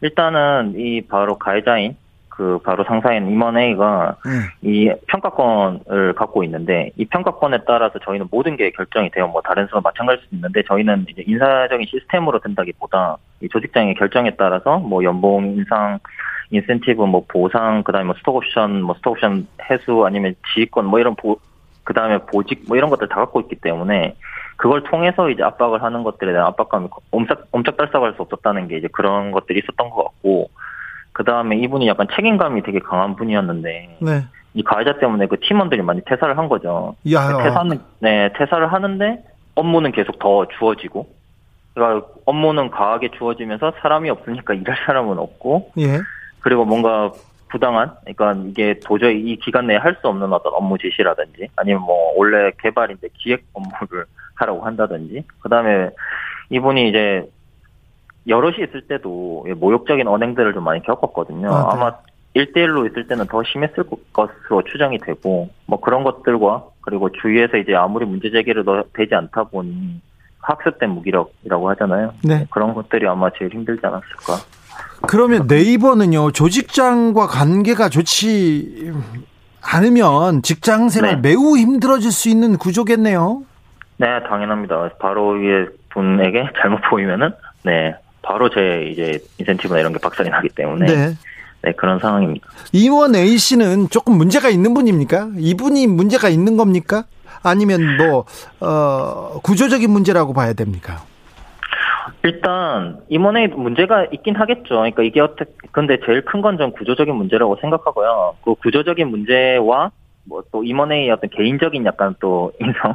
일단은 0.00 0.74
이 0.76 1.02
바로 1.02 1.38
가해자인 1.38 1.96
그 2.38 2.60
바로 2.62 2.84
상사인 2.84 3.28
임원회의가 3.28 4.14
음. 4.24 4.42
이 4.62 4.92
평가권을 5.08 6.14
갖고 6.14 6.44
있는데 6.44 6.92
이 6.96 7.04
평가권에 7.04 7.64
따라서 7.66 7.98
저희는 7.98 8.28
모든 8.30 8.56
게 8.56 8.70
결정이 8.70 9.10
돼요. 9.10 9.26
뭐 9.26 9.42
다른 9.42 9.66
수는 9.66 9.82
마찬가지일 9.82 10.28
수 10.28 10.34
있는데 10.36 10.62
저희는 10.62 11.06
이제 11.08 11.24
인사적인 11.26 11.88
시스템으로 11.90 12.38
된다기보다 12.38 13.16
이 13.40 13.48
조직장의 13.48 13.96
결정에 13.96 14.30
따라서 14.38 14.78
뭐 14.78 15.02
연봉 15.02 15.46
인상 15.56 15.98
인센티브 16.50 17.02
뭐 17.02 17.24
보상 17.26 17.82
그다음에 17.82 18.06
뭐 18.06 18.14
스톡옵션 18.18 18.82
뭐 18.82 18.94
스톡옵션 18.98 19.48
해수 19.68 20.04
아니면 20.06 20.36
지휘권 20.54 20.86
뭐 20.86 21.00
이런 21.00 21.16
보 21.16 21.40
그다음에 21.82 22.18
보직 22.18 22.66
뭐 22.68 22.76
이런 22.76 22.88
것들 22.88 23.08
다 23.08 23.16
갖고 23.16 23.40
있기 23.40 23.56
때문에 23.56 24.14
그걸 24.58 24.82
통해서 24.82 25.30
이제 25.30 25.42
압박을 25.42 25.82
하는 25.82 26.02
것들에 26.02 26.32
대한 26.32 26.48
압박감이 26.48 26.88
엄청 27.12 27.36
옴짝달싹할 27.52 28.14
수 28.14 28.22
없었다는 28.22 28.66
게 28.66 28.76
이제 28.78 28.88
그런 28.92 29.30
것들이 29.30 29.60
있었던 29.60 29.88
것 29.88 30.04
같고 30.04 30.50
그 31.12 31.24
다음에 31.24 31.56
이분이 31.56 31.86
약간 31.86 32.08
책임감이 32.14 32.62
되게 32.64 32.80
강한 32.80 33.14
분이었는데 33.14 33.98
네. 34.00 34.24
이 34.54 34.62
가해자 34.64 34.98
때문에 34.98 35.26
그 35.26 35.38
팀원들이 35.40 35.82
많이 35.82 36.00
퇴사를 36.04 36.36
한 36.36 36.48
거죠. 36.48 36.96
야. 37.12 37.38
퇴사는 37.38 37.78
네 38.00 38.32
퇴사를 38.36 38.72
하는데 38.72 39.24
업무는 39.54 39.92
계속 39.92 40.18
더 40.18 40.46
주어지고 40.58 41.06
그러니까 41.74 42.08
업무는 42.26 42.68
과하게 42.70 43.10
주어지면서 43.16 43.74
사람이 43.80 44.10
없으니까 44.10 44.54
일할 44.54 44.76
사람은 44.86 45.18
없고 45.20 45.70
예. 45.78 46.00
그리고 46.40 46.64
뭔가 46.64 47.12
부당한 47.48 47.92
그러니까 48.04 48.34
이게 48.48 48.80
도저히 48.84 49.20
이 49.20 49.36
기간 49.36 49.68
내에 49.68 49.76
할 49.76 49.96
수 50.00 50.08
없는 50.08 50.32
어떤 50.32 50.52
업무 50.54 50.76
지시라든지 50.78 51.48
아니면 51.54 51.82
뭐 51.82 52.12
원래 52.16 52.50
개발인데 52.60 53.08
기획 53.18 53.44
업무를 53.52 54.04
하라고 54.38 54.64
한다든지 54.64 55.24
그다음에 55.40 55.90
이분이 56.50 56.88
이제 56.88 57.28
여럿이 58.26 58.56
있을 58.56 58.82
때도 58.88 59.46
모욕적인 59.56 60.06
언행들을 60.06 60.52
좀 60.54 60.64
많이 60.64 60.82
겪었거든요. 60.82 61.50
아, 61.50 61.74
네. 61.74 61.80
아마 61.80 61.92
1대1로 62.36 62.90
있을 62.90 63.06
때는 63.06 63.26
더 63.26 63.42
심했을 63.42 63.84
것으로 64.12 64.62
추정이 64.70 64.98
되고, 64.98 65.48
뭐 65.66 65.80
그런 65.80 66.04
것들과, 66.04 66.64
그리고 66.82 67.10
주위에서 67.10 67.56
이제 67.56 67.74
아무리 67.74 68.04
문제 68.04 68.30
제기를 68.30 68.64
되지 68.92 69.14
않다 69.14 69.44
보니, 69.44 70.00
학습된 70.40 70.90
무기력이라고 70.90 71.70
하잖아요. 71.70 72.12
네. 72.22 72.46
그런 72.50 72.74
것들이 72.74 73.08
아마 73.08 73.30
제일 73.38 73.52
힘들지 73.52 73.84
않았을까. 73.84 74.44
그러면 75.06 75.46
네이버는요, 75.46 76.32
조직장과 76.32 77.26
관계가 77.26 77.88
좋지 77.88 78.92
않으면 79.62 80.42
직장 80.42 80.90
생활 80.90 81.22
네. 81.22 81.30
매우 81.30 81.56
힘들어질 81.56 82.12
수 82.12 82.28
있는 82.28 82.58
구조겠네요. 82.58 83.42
네, 83.98 84.22
당연합니다. 84.28 84.90
바로 84.98 85.30
위에 85.30 85.66
분에게 85.90 86.50
잘못 86.60 86.80
보이면은, 86.88 87.30
네, 87.64 87.94
바로 88.22 88.48
제 88.48 88.88
이제 88.90 89.18
인센티브나 89.38 89.80
이런 89.80 89.92
게 89.92 89.98
박살이 89.98 90.30
나기 90.30 90.48
때문에 90.48 90.86
네. 90.86 91.14
네, 91.62 91.72
그런 91.72 91.98
상황입니다. 91.98 92.46
이원 92.72 93.14
A 93.14 93.36
씨는 93.36 93.88
조금 93.90 94.16
문제가 94.16 94.48
있는 94.48 94.74
분입니까? 94.74 95.30
이분이 95.36 95.86
문제가 95.88 96.28
있는 96.28 96.56
겁니까? 96.56 97.04
아니면 97.42 97.96
뭐 97.96 98.24
어, 98.60 99.40
구조적인 99.42 99.90
문제라고 99.90 100.32
봐야 100.32 100.52
됩니까? 100.52 101.02
일단 102.22 103.00
임원회 103.08 103.48
문제가 103.48 104.06
있긴 104.12 104.36
하겠죠. 104.36 104.68
그러니까 104.68 105.02
이게 105.02 105.20
어떻게 105.20 105.50
근데 105.72 105.98
제일 106.04 106.24
큰건좀 106.24 106.72
구조적인 106.72 107.14
문제라고 107.14 107.56
생각하고요. 107.60 108.36
그 108.44 108.54
구조적인 108.54 109.08
문제와 109.08 109.90
뭐 110.24 110.42
또 110.52 110.62
임원회의 110.64 111.10
어떤 111.10 111.30
개인적인 111.30 111.84
약간 111.86 112.14
또 112.20 112.52
인성 112.60 112.94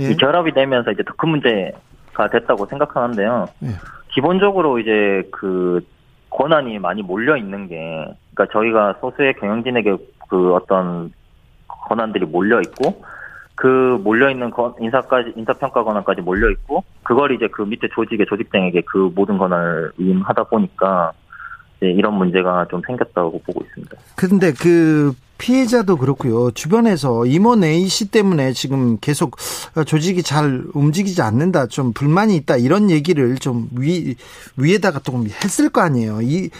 예. 0.00 0.10
이 0.10 0.16
결합이 0.16 0.52
되면서 0.52 0.90
이제 0.92 1.02
더 1.02 1.14
큰 1.16 1.28
문제가 1.30 2.28
됐다고 2.30 2.66
생각하는데요. 2.66 3.48
예. 3.64 3.68
기본적으로 4.12 4.78
이제 4.78 5.22
그 5.30 5.80
권한이 6.30 6.78
많이 6.78 7.02
몰려 7.02 7.36
있는 7.36 7.68
게, 7.68 7.76
그러니까 8.34 8.52
저희가 8.52 8.94
소수의 9.00 9.34
경영진에게 9.34 9.96
그 10.28 10.54
어떤 10.54 11.12
권한들이 11.66 12.24
몰려 12.26 12.60
있고, 12.60 13.02
그 13.56 14.00
몰려 14.02 14.30
있는 14.30 14.50
인사까지 14.80 15.32
인사평가 15.36 15.82
권한까지 15.84 16.22
몰려 16.22 16.50
있고, 16.50 16.84
그걸 17.02 17.32
이제 17.32 17.48
그 17.48 17.62
밑에 17.62 17.88
조직의 17.94 18.26
조직장에게 18.26 18.82
그 18.86 19.10
모든 19.14 19.38
권한을 19.38 19.92
위임하다 19.98 20.44
보니까 20.44 21.12
이런 21.80 22.14
문제가 22.14 22.66
좀 22.70 22.80
생겼다고 22.86 23.42
보고 23.42 23.62
있습니다. 23.64 23.96
그런데 24.16 24.52
그 24.52 25.12
피해자도 25.40 25.96
그렇고요. 25.96 26.50
주변에서 26.52 27.24
임원 27.26 27.64
A 27.64 27.86
씨 27.86 28.10
때문에 28.10 28.52
지금 28.52 28.98
계속 29.00 29.36
조직이 29.86 30.22
잘 30.22 30.62
움직이지 30.74 31.22
않는다, 31.22 31.66
좀 31.66 31.92
불만이 31.92 32.36
있다 32.36 32.56
이런 32.58 32.90
얘기를 32.90 33.36
좀 33.36 33.68
위 33.76 34.14
위에다가 34.56 35.00
좀 35.00 35.24
했을 35.26 35.70
거 35.70 35.80
아니에요. 35.80 36.20
이 36.22 36.50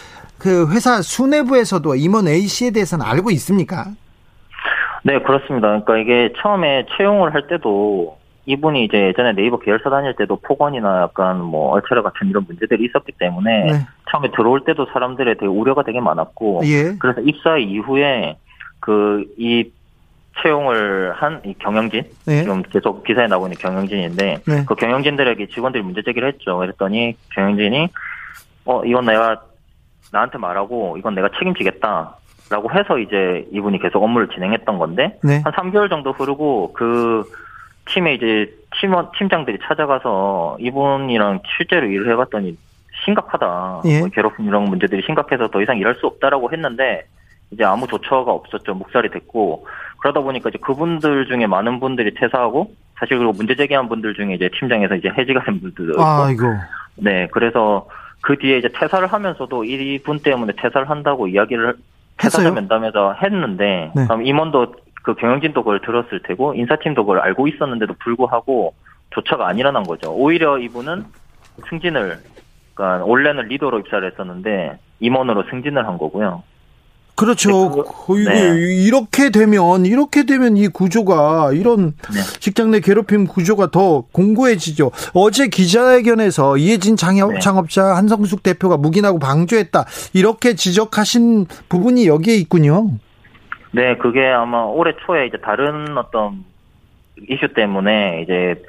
그 0.41 0.67
회사 0.73 1.03
수뇌부에서도 1.03 1.93
임원 1.95 2.27
A 2.27 2.41
씨에 2.47 2.71
대해서는 2.71 3.05
알고 3.05 3.29
있습니까? 3.31 3.85
네, 5.03 5.19
그렇습니다. 5.21 5.67
그러니까 5.67 5.97
이게 5.99 6.33
처음에 6.41 6.87
채용을 6.97 7.35
할 7.35 7.45
때도 7.47 8.17
이분이 8.47 8.85
이제 8.85 8.97
예전에 9.09 9.33
네이버 9.33 9.59
계열사 9.59 9.91
다닐 9.91 10.15
때도 10.15 10.37
폭언이나 10.37 11.03
약간 11.03 11.39
뭐 11.41 11.73
얼차려 11.73 12.01
같은 12.01 12.27
이런 12.27 12.43
문제들이 12.47 12.85
있었기 12.85 13.11
때문에 13.19 13.71
네. 13.71 13.87
처음에 14.11 14.31
들어올 14.35 14.63
때도 14.65 14.87
사람들의 14.91 15.35
되게 15.35 15.45
우려가 15.45 15.83
되게 15.83 15.99
많았고 15.99 16.61
예. 16.65 16.95
그래서 16.97 17.21
입사 17.21 17.57
이후에 17.57 18.37
그 18.81 19.23
이 19.37 19.71
채용을 20.41 21.13
한 21.13 21.41
이 21.45 21.53
경영진 21.59 22.03
네. 22.25 22.41
지금 22.43 22.61
계속 22.63 23.03
기사에 23.03 23.27
나오고 23.27 23.47
있는 23.47 23.57
경영진인데 23.57 24.37
네. 24.47 24.65
그 24.65 24.75
경영진들에게 24.75 25.47
직원들이 25.47 25.83
문제 25.83 26.01
제기를 26.03 26.27
했죠. 26.29 26.57
그랬더니 26.57 27.15
경영진이 27.35 27.87
어 28.65 28.83
이건 28.85 29.05
내가 29.05 29.41
나한테 30.11 30.37
말하고 30.37 30.97
이건 30.97 31.15
내가 31.15 31.29
책임지겠다. 31.37 32.17
라고 32.49 32.69
해서 32.73 32.97
이제 32.99 33.47
이분이 33.53 33.79
계속 33.79 34.03
업무를 34.03 34.27
진행했던 34.29 34.77
건데 34.77 35.17
네. 35.23 35.41
한 35.43 35.53
3개월 35.53 35.89
정도 35.89 36.11
흐르고 36.11 36.73
그 36.73 37.23
팀에 37.87 38.13
이제 38.15 38.53
팀원 38.79 39.09
팀장들이 39.17 39.59
찾아가서 39.63 40.57
이분이랑 40.59 41.39
실제로 41.57 41.87
일을 41.87 42.11
해봤더니 42.11 42.57
심각하다. 43.05 43.81
예. 43.85 43.99
뭐 43.99 44.09
괴롭힘 44.09 44.47
이런 44.47 44.63
문제들이 44.65 45.01
심각해서 45.05 45.47
더 45.49 45.61
이상 45.61 45.77
일할 45.77 45.95
수 45.95 46.07
없다라고 46.07 46.51
했는데 46.51 47.05
이제 47.51 47.63
아무 47.63 47.87
조처가 47.87 48.31
없었죠. 48.31 48.73
묵살이 48.75 49.09
됐고 49.09 49.67
그러다 49.99 50.21
보니까 50.21 50.49
이제 50.49 50.57
그분들 50.59 51.27
중에 51.27 51.47
많은 51.47 51.79
분들이 51.79 52.13
퇴사하고 52.13 52.73
사실 52.99 53.17
그리고 53.17 53.33
문제 53.33 53.55
제기한 53.55 53.89
분들 53.89 54.13
중에 54.13 54.33
이제 54.33 54.49
팀장에서 54.59 54.95
이제 54.95 55.09
해지가 55.09 55.43
된 55.43 55.59
분들도 55.59 55.93
있고. 55.93 56.03
아, 56.03 56.29
이거. 56.31 56.47
네, 56.95 57.27
그래서 57.31 57.87
그 58.21 58.37
뒤에 58.37 58.57
이제 58.59 58.69
퇴사를 58.73 59.05
하면서도 59.05 59.63
이분 59.63 60.19
때문에 60.19 60.53
퇴사를 60.57 60.89
한다고 60.89 61.27
이야기를 61.27 61.75
퇴사자 62.17 62.51
면담에서 62.51 63.13
했는데 63.13 63.91
네. 63.95 64.05
그럼 64.05 64.25
임원도 64.25 64.75
그 65.03 65.15
경영진도 65.15 65.63
그걸 65.63 65.81
들었을 65.81 66.21
테고 66.21 66.53
인사팀도 66.53 67.03
그걸 67.03 67.19
알고 67.19 67.47
있었는데도 67.47 67.95
불구하고 67.99 68.75
조처가 69.09 69.47
안 69.47 69.57
일어난 69.57 69.83
거죠. 69.83 70.13
오히려 70.13 70.59
이분은 70.59 71.03
승진을 71.69 72.19
그러니까 72.75 73.05
원래는 73.05 73.47
리더로 73.47 73.79
입사를 73.79 74.09
했었는데 74.09 74.77
임원으로 74.99 75.45
승진을 75.49 75.87
한 75.87 75.97
거고요. 75.97 76.43
그렇죠. 77.15 77.85
네, 78.09 78.51
네. 78.51 78.83
이렇게 78.83 79.29
되면 79.29 79.85
이렇게 79.85 80.25
되면 80.25 80.57
이 80.57 80.67
구조가 80.67 81.51
이런 81.53 81.93
네. 82.11 82.19
직장 82.39 82.71
내 82.71 82.79
괴롭힘 82.79 83.27
구조가 83.27 83.71
더 83.71 84.05
공고해지죠. 84.11 84.91
어제 85.13 85.47
기자회견에서 85.47 86.57
이해진 86.57 86.95
장업, 86.95 87.33
네. 87.33 87.39
창업자 87.39 87.95
한성숙 87.95 88.43
대표가 88.43 88.77
묵인하고 88.77 89.19
방조했다 89.19 89.85
이렇게 90.13 90.55
지적하신 90.55 91.45
부분이 91.69 92.07
여기에 92.07 92.35
있군요. 92.35 92.91
네, 93.71 93.95
그게 93.97 94.25
아마 94.27 94.63
올해 94.63 94.93
초에 95.05 95.27
이제 95.27 95.37
다른 95.37 95.97
어떤 95.97 96.43
이슈 97.29 97.53
때문에 97.53 98.21
이제 98.23 98.61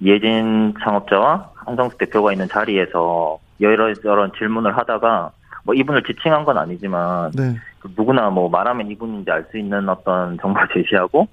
이해진 0.00 0.74
창업자와 0.82 1.50
한성수 1.66 1.98
대표가 1.98 2.32
있는 2.32 2.48
자리에서 2.48 3.38
여러저런 3.60 4.32
질문을 4.38 4.76
하다가 4.76 5.32
뭐 5.68 5.74
이분을 5.74 6.02
지칭한 6.02 6.46
건 6.46 6.56
아니지만 6.56 7.30
네. 7.32 7.54
그 7.78 7.92
누구나 7.94 8.30
뭐 8.30 8.48
말하면 8.48 8.90
이분인지 8.90 9.30
알 9.30 9.44
수 9.50 9.58
있는 9.58 9.86
어떤 9.90 10.38
정보 10.40 10.60
제시하고 10.72 11.28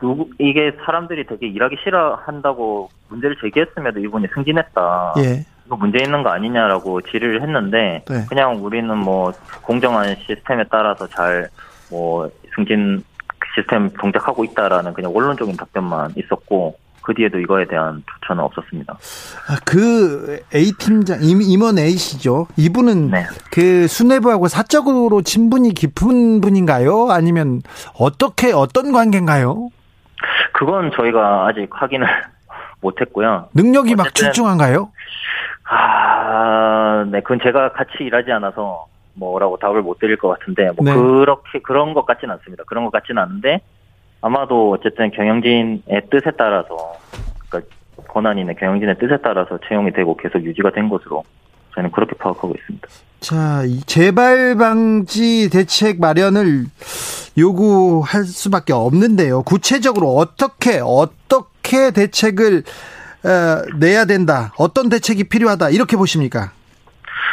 누구 0.00 0.30
이게 0.38 0.72
사람들이 0.86 1.26
되게 1.26 1.46
일하기 1.46 1.76
싫어한다고 1.84 2.88
문제를 3.10 3.36
제기했음에도 3.42 4.00
이분이 4.00 4.28
승진했다. 4.34 5.14
예. 5.18 5.44
이거 5.66 5.76
문제 5.76 6.02
있는 6.02 6.22
거 6.22 6.30
아니냐라고 6.30 7.02
질의를 7.02 7.42
했는데 7.42 8.02
네. 8.08 8.24
그냥 8.26 8.64
우리는 8.64 8.96
뭐 8.96 9.32
공정한 9.62 10.16
시스템에 10.16 10.64
따라서 10.70 11.06
잘 11.06 11.50
뭐 11.90 12.28
승진 12.54 13.02
시스템 13.54 13.90
동작하고 13.90 14.44
있다라는 14.44 14.92
그냥 14.92 15.14
원론적인 15.14 15.56
답변만 15.56 16.12
있었고 16.16 16.76
그 17.06 17.14
뒤에도 17.14 17.38
이거에 17.38 17.66
대한 17.68 18.02
조처는 18.20 18.42
없었습니다. 18.42 18.94
아, 18.94 19.56
그 19.64 20.40
A 20.52 20.72
팀장 20.72 21.20
임원 21.22 21.78
A 21.78 21.92
씨죠. 21.92 22.48
이분은 22.56 23.12
네. 23.12 23.24
그 23.52 23.86
수뇌부하고 23.86 24.48
사적으로 24.48 25.22
친분이 25.22 25.74
깊은 25.74 26.40
분인가요? 26.40 27.10
아니면 27.12 27.62
어떻게 27.96 28.52
어떤 28.52 28.90
관계인가요? 28.90 29.68
그건 30.52 30.90
저희가 30.96 31.46
아직 31.46 31.68
확인을 31.70 32.08
못했고요. 32.82 33.50
능력이 33.54 33.94
막 33.94 34.12
출중한가요? 34.12 34.90
아, 35.68 37.04
네, 37.12 37.20
그건 37.20 37.38
제가 37.40 37.70
같이 37.72 37.98
일하지 38.00 38.32
않아서 38.32 38.86
뭐라고 39.14 39.58
답을 39.58 39.80
못 39.82 40.00
드릴 40.00 40.16
것 40.16 40.28
같은데 40.36 40.72
뭐 40.76 40.84
네. 40.84 40.92
그렇게 40.92 41.60
그런 41.60 41.94
것 41.94 42.04
같지는 42.04 42.34
않습니다. 42.34 42.64
그런 42.66 42.84
것 42.84 42.90
같지는 42.90 43.22
않은데 43.22 43.60
아마도 44.20 44.72
어쨌든 44.72 45.10
경영진의 45.10 46.02
뜻에 46.10 46.32
따라서 46.36 46.94
그러니까 47.48 47.72
권한인의 48.08 48.56
경영진의 48.56 48.98
뜻에 48.98 49.18
따라서 49.22 49.58
채용이 49.68 49.92
되고 49.92 50.16
계속 50.16 50.42
유지가 50.44 50.70
된 50.70 50.88
것으로 50.88 51.22
저는 51.74 51.90
그렇게 51.92 52.16
파악하고 52.16 52.54
있습니다. 52.56 52.88
자, 53.20 53.62
이 53.66 53.80
재발 53.82 54.56
방지 54.56 55.50
대책 55.50 56.00
마련을 56.00 56.64
요구할 57.38 58.24
수밖에 58.24 58.72
없는데요. 58.72 59.42
구체적으로 59.42 60.08
어떻게 60.16 60.80
어떻게 60.82 61.90
대책을 61.90 62.62
어, 63.24 63.78
내야 63.78 64.04
된다. 64.04 64.52
어떤 64.58 64.88
대책이 64.88 65.24
필요하다. 65.28 65.70
이렇게 65.70 65.96
보십니까? 65.96 66.52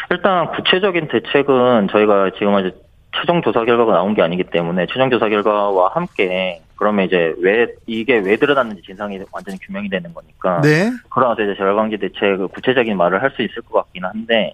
일단 0.10 0.52
구체적인 0.52 1.08
대책은 1.08 1.88
저희가 1.92 2.32
지금 2.38 2.56
아직 2.56 2.76
최종 3.20 3.42
조사 3.42 3.64
결과가 3.64 3.94
나온 3.94 4.16
게 4.16 4.22
아니기 4.22 4.44
때문에 4.44 4.88
최종 4.88 5.10
조사 5.10 5.30
결과와 5.30 5.92
함께 5.94 6.62
그러면 6.84 7.06
이제 7.06 7.34
왜 7.40 7.66
이게 7.88 8.18
왜 8.18 8.36
드러났는지 8.36 8.82
진상이 8.82 9.18
완전히 9.32 9.58
규명이 9.60 9.88
되는 9.88 10.14
거니까 10.14 10.60
네. 10.60 10.92
그러면서 11.10 11.42
이제 11.44 11.56
재발방지 11.56 11.98
대책 11.98 12.52
구체적인 12.54 12.98
말을 12.98 13.22
할 13.24 13.32
수 13.32 13.42
있을 13.42 13.62
것 13.62 13.86
같기는 13.86 14.08
한데 14.10 14.54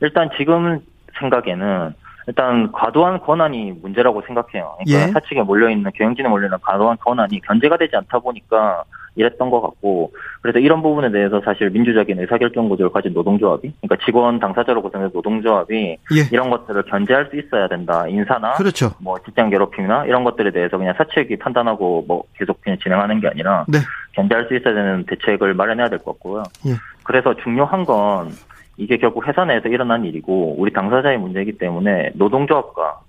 일단 0.00 0.28
지금 0.36 0.80
생각에는 1.20 1.94
일단 2.26 2.72
과도한 2.72 3.20
권한이 3.20 3.78
문제라고 3.80 4.20
생각해요. 4.26 4.76
그러니까 4.84 5.08
예. 5.08 5.12
사측에 5.12 5.42
몰려 5.42 5.70
있는 5.70 5.90
경영진에 5.94 6.28
몰려 6.28 6.46
있는 6.48 6.58
과도한 6.60 6.96
권한이 6.98 7.40
견제가 7.42 7.76
되지 7.76 7.94
않다 7.96 8.18
보니까 8.18 8.82
이랬던 9.16 9.50
것 9.50 9.60
같고 9.60 10.12
그래서 10.42 10.58
이런 10.58 10.82
부분에 10.82 11.10
대해서 11.10 11.40
사실 11.44 11.70
민주적인 11.70 12.18
의사결정 12.20 12.68
구조를 12.68 12.92
가진 12.92 13.12
노동조합이 13.12 13.72
그러니까 13.80 14.04
직원 14.04 14.38
당사자로 14.38 14.82
구성된 14.82 15.10
노동조합이 15.12 15.74
예. 15.76 16.28
이런 16.32 16.50
것들을 16.50 16.82
견제할 16.84 17.26
수 17.30 17.36
있어야 17.38 17.68
된다 17.68 18.06
인사나 18.08 18.52
그렇죠. 18.52 18.92
뭐 19.00 19.18
직장 19.24 19.50
괴롭힘이나 19.50 20.06
이런 20.06 20.24
것들에 20.24 20.50
대해서 20.52 20.78
그냥 20.78 20.94
사측이 20.96 21.36
판단하고 21.38 22.04
뭐 22.06 22.22
계속 22.34 22.60
그냥 22.62 22.78
진행하는 22.82 23.20
게 23.20 23.28
아니라 23.28 23.64
네. 23.68 23.78
견제할 24.12 24.46
수 24.46 24.56
있어야 24.56 24.74
되는 24.74 25.04
대책을 25.06 25.54
마련해야 25.54 25.88
될 25.88 25.98
것 25.98 26.12
같고요. 26.12 26.42
예. 26.66 26.72
그래서 27.02 27.34
중요한 27.42 27.84
건 27.84 28.30
이게 28.76 28.96
결국 28.96 29.26
회사 29.26 29.44
내에서 29.44 29.68
일어난 29.68 30.04
일이고 30.04 30.54
우리 30.58 30.72
당사자의 30.72 31.18
문제이기 31.18 31.58
때문에 31.58 32.10
노동조합과 32.14 33.00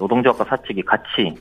노동조합과 0.00 0.44
사측이 0.44 0.82
같이 0.82 1.34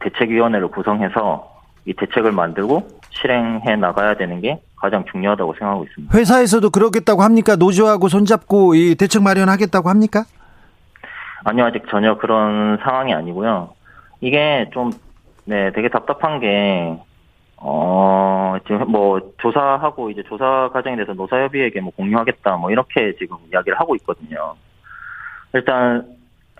대책위원회를 0.00 0.68
구성해서 0.68 1.53
이 1.86 1.92
대책을 1.94 2.32
만들고 2.32 2.88
실행해 3.10 3.76
나가야 3.76 4.16
되는 4.16 4.40
게 4.40 4.60
가장 4.76 5.04
중요하다고 5.10 5.54
생각하고 5.54 5.84
있습니다. 5.84 6.16
회사에서도 6.16 6.70
그러겠다고 6.70 7.22
합니까? 7.22 7.56
노조하고 7.56 8.08
손잡고 8.08 8.74
이 8.74 8.94
대책 8.94 9.22
마련하겠다고 9.22 9.88
합니까? 9.88 10.24
아니요, 11.44 11.66
아직 11.66 11.82
전혀 11.90 12.16
그런 12.16 12.78
상황이 12.82 13.12
아니고요. 13.14 13.70
이게 14.20 14.68
좀, 14.72 14.90
네, 15.44 15.70
되게 15.72 15.88
답답한 15.90 16.40
게, 16.40 16.98
어, 17.58 18.56
지금 18.66 18.90
뭐, 18.90 19.20
조사하고 19.38 20.10
이제 20.10 20.22
조사 20.26 20.70
과정에 20.72 20.96
대해서 20.96 21.12
노사협의회에게 21.12 21.80
뭐 21.80 21.92
공유하겠다, 21.96 22.56
뭐, 22.56 22.70
이렇게 22.70 23.14
지금 23.18 23.36
이야기를 23.52 23.78
하고 23.78 23.94
있거든요. 23.96 24.54
일단. 25.52 26.06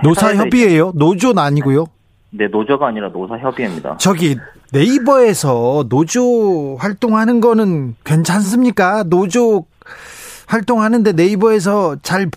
노사협의회요? 0.02 0.92
노조는 0.94 1.42
아니고요? 1.42 1.87
네, 2.36 2.48
노조가 2.48 2.88
아니라 2.88 3.08
노사협의회입니다. 3.10 3.96
저기 3.98 4.36
네이버에서 4.72 5.84
노조 5.88 6.76
활동하는 6.76 7.40
거는 7.40 7.94
괜찮습니까? 8.04 9.04
노조 9.04 9.66
활동하는데 10.48 11.12
네이버에서 11.12 11.96
잘 12.02 12.28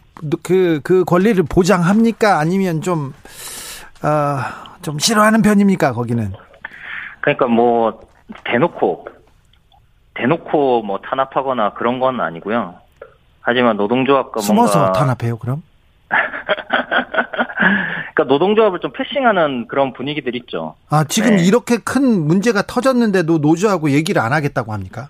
그, 0.44 0.80
그 0.84 1.04
권리를 1.04 1.44
보장합니까? 1.44 2.38
아니면 2.40 2.82
좀, 2.82 3.14
어, 4.04 4.38
좀 4.84 5.00
싫어하는 5.00 5.42
편입니까? 5.42 5.94
거기는? 5.94 6.32
그러니까 7.22 7.48
뭐, 7.48 8.00
대놓고, 8.46 9.08
대놓고 10.14 10.84
뭐 10.84 11.00
탄압하거나 11.00 11.74
그런 11.74 12.00
건 12.00 12.22
아니고요. 12.22 12.76
하지만 13.42 13.78
노동조합과 13.78 14.42
숨어서 14.42 14.80
뭔가. 14.80 15.00
탄압해요, 15.00 15.38
그럼? 15.38 15.64
그러니까 18.18 18.34
노동조합을 18.34 18.80
좀 18.80 18.92
패싱하는 18.92 19.68
그런 19.68 19.94
분위기들 19.94 20.36
있죠. 20.38 20.74
아 20.90 21.04
지금 21.04 21.36
네. 21.36 21.44
이렇게 21.46 21.78
큰 21.78 22.26
문제가 22.26 22.64
터졌는데도 22.64 23.38
노조하고 23.38 23.92
얘기를 23.92 24.20
안 24.20 24.34
하겠다고 24.34 24.74
합니까? 24.74 25.10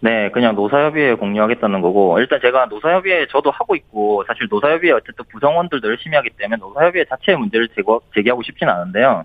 네, 0.00 0.30
그냥 0.30 0.54
노사협의회 0.54 1.14
공유하겠다는 1.14 1.80
거고 1.80 2.18
일단 2.20 2.38
제가 2.42 2.66
노사협의회 2.66 3.26
저도 3.30 3.50
하고 3.50 3.74
있고 3.74 4.22
사실 4.26 4.46
노사협의회 4.50 4.92
어쨌든 4.92 5.24
구성원들도 5.32 5.88
열심히 5.88 6.16
하기 6.16 6.28
때문에 6.36 6.58
노사협의회 6.58 7.06
자체의 7.06 7.38
문제를 7.38 7.68
제거, 7.74 8.00
제기하고 8.14 8.42
싶지는 8.42 8.70
않은데요. 8.72 9.24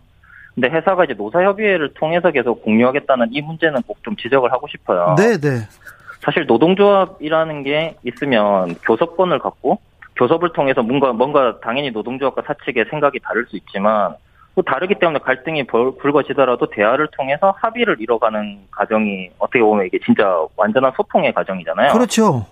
근데 0.54 0.70
회사가 0.70 1.04
이제 1.04 1.14
노사협의회를 1.14 1.96
통해서 1.96 2.32
계속 2.32 2.64
공유하겠다는 2.64 3.28
이 3.32 3.42
문제는 3.42 3.82
꼭 3.82 3.98
좀 4.04 4.16
지적을 4.16 4.54
하고 4.54 4.68
싶어요. 4.68 5.16
네, 5.18 5.38
네. 5.38 5.68
사실 6.22 6.46
노동조합이라는 6.46 7.64
게 7.64 7.98
있으면 8.04 8.76
교섭권을 8.86 9.40
갖고 9.40 9.80
교섭을 10.16 10.54
통해서 10.54 10.82
뭔가 10.82 11.12
뭔가 11.12 11.60
당연히 11.60 11.92
노동조합과 11.92 12.44
사측의 12.48 12.86
생각이 12.90 13.20
다를 13.20 13.46
수 13.48 13.56
있지만 13.58 14.16
또 14.56 14.62
다르기 14.62 14.96
때문에 14.96 15.20
갈등이 15.20 15.66
불거지더라도 15.66 16.70
대화를 16.70 17.10
통해서 17.12 17.54
합의를 17.58 17.98
이뤄가는 18.00 18.68
과정이 18.72 19.30
어떻게 19.38 19.60
보면 19.60 19.86
이게 19.86 20.00
진짜 20.06 20.46
완전한 20.56 20.94
소통의 20.96 21.34
과정이잖아요. 21.34 21.92
그렇죠. 21.92 22.46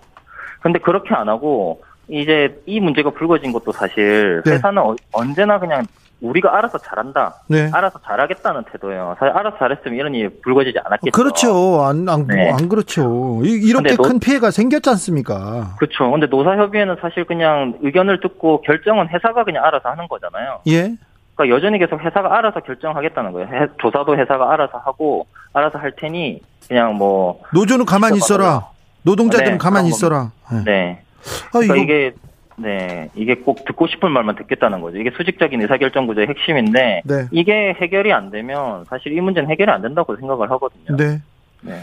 근데 0.60 0.78
그렇게 0.78 1.14
안 1.14 1.28
하고 1.28 1.82
이제 2.08 2.60
이 2.66 2.80
문제가 2.80 3.10
불거진 3.10 3.52
것도 3.52 3.72
사실 3.72 4.42
네. 4.44 4.52
회사는 4.52 4.82
네. 4.82 4.96
언제나 5.12 5.58
그냥 5.58 5.84
우리가 6.24 6.56
알아서 6.56 6.78
잘한다. 6.78 7.34
네. 7.48 7.70
알아서 7.72 7.98
잘하겠다는 8.04 8.64
태도예요. 8.72 9.16
사실 9.18 9.36
알아서 9.36 9.58
잘했으면 9.58 9.96
이런 9.96 10.14
일이 10.14 10.28
불거지지 10.42 10.78
않았겠죠. 10.84 11.10
그렇죠. 11.12 11.84
안, 11.84 12.08
안, 12.08 12.26
네. 12.26 12.50
안 12.50 12.68
그렇죠. 12.68 13.40
이 13.44 13.72
렇게 13.72 13.96
큰 13.96 14.18
피해가 14.18 14.50
생겼지 14.50 14.88
않습니까? 14.90 15.74
그렇죠. 15.78 16.10
근데 16.10 16.26
노사협의회는 16.26 16.96
사실 17.00 17.24
그냥 17.24 17.74
의견을 17.82 18.20
듣고 18.20 18.62
결정은 18.62 19.08
회사가 19.08 19.44
그냥 19.44 19.64
알아서 19.64 19.90
하는 19.90 20.08
거잖아요. 20.08 20.60
예. 20.68 20.94
그러니까 21.34 21.56
여전히 21.56 21.78
계속 21.78 22.00
회사가 22.00 22.38
알아서 22.38 22.60
결정하겠다는 22.60 23.32
거예요. 23.32 23.48
해, 23.48 23.66
조사도 23.78 24.16
회사가 24.16 24.52
알아서 24.52 24.78
하고 24.78 25.26
알아서 25.52 25.78
할 25.78 25.92
테니 25.96 26.40
그냥 26.68 26.94
뭐 26.94 27.40
노조는 27.52 27.84
가만히 27.84 28.16
있어라. 28.18 28.68
노동자들은 29.02 29.52
네, 29.52 29.58
가만히 29.58 29.88
있어라. 29.88 30.30
네. 30.50 30.64
네. 30.64 31.02
아, 31.48 31.58
그러니까 31.58 31.76
이게 31.76 32.14
네, 32.56 33.10
이게 33.14 33.34
꼭 33.34 33.64
듣고 33.64 33.86
싶은 33.86 34.10
말만 34.10 34.36
듣겠다는 34.36 34.80
거죠. 34.80 34.98
이게 34.98 35.10
수직적인 35.10 35.60
의사결정 35.60 36.06
구조의 36.06 36.28
핵심인데 36.28 37.02
네. 37.04 37.28
이게 37.30 37.74
해결이 37.80 38.12
안 38.12 38.30
되면 38.30 38.84
사실 38.84 39.12
이 39.12 39.20
문제는 39.20 39.50
해결이 39.50 39.70
안 39.70 39.82
된다고 39.82 40.16
생각을 40.16 40.50
하거든요. 40.52 40.96
네. 40.96 41.20
네. 41.62 41.74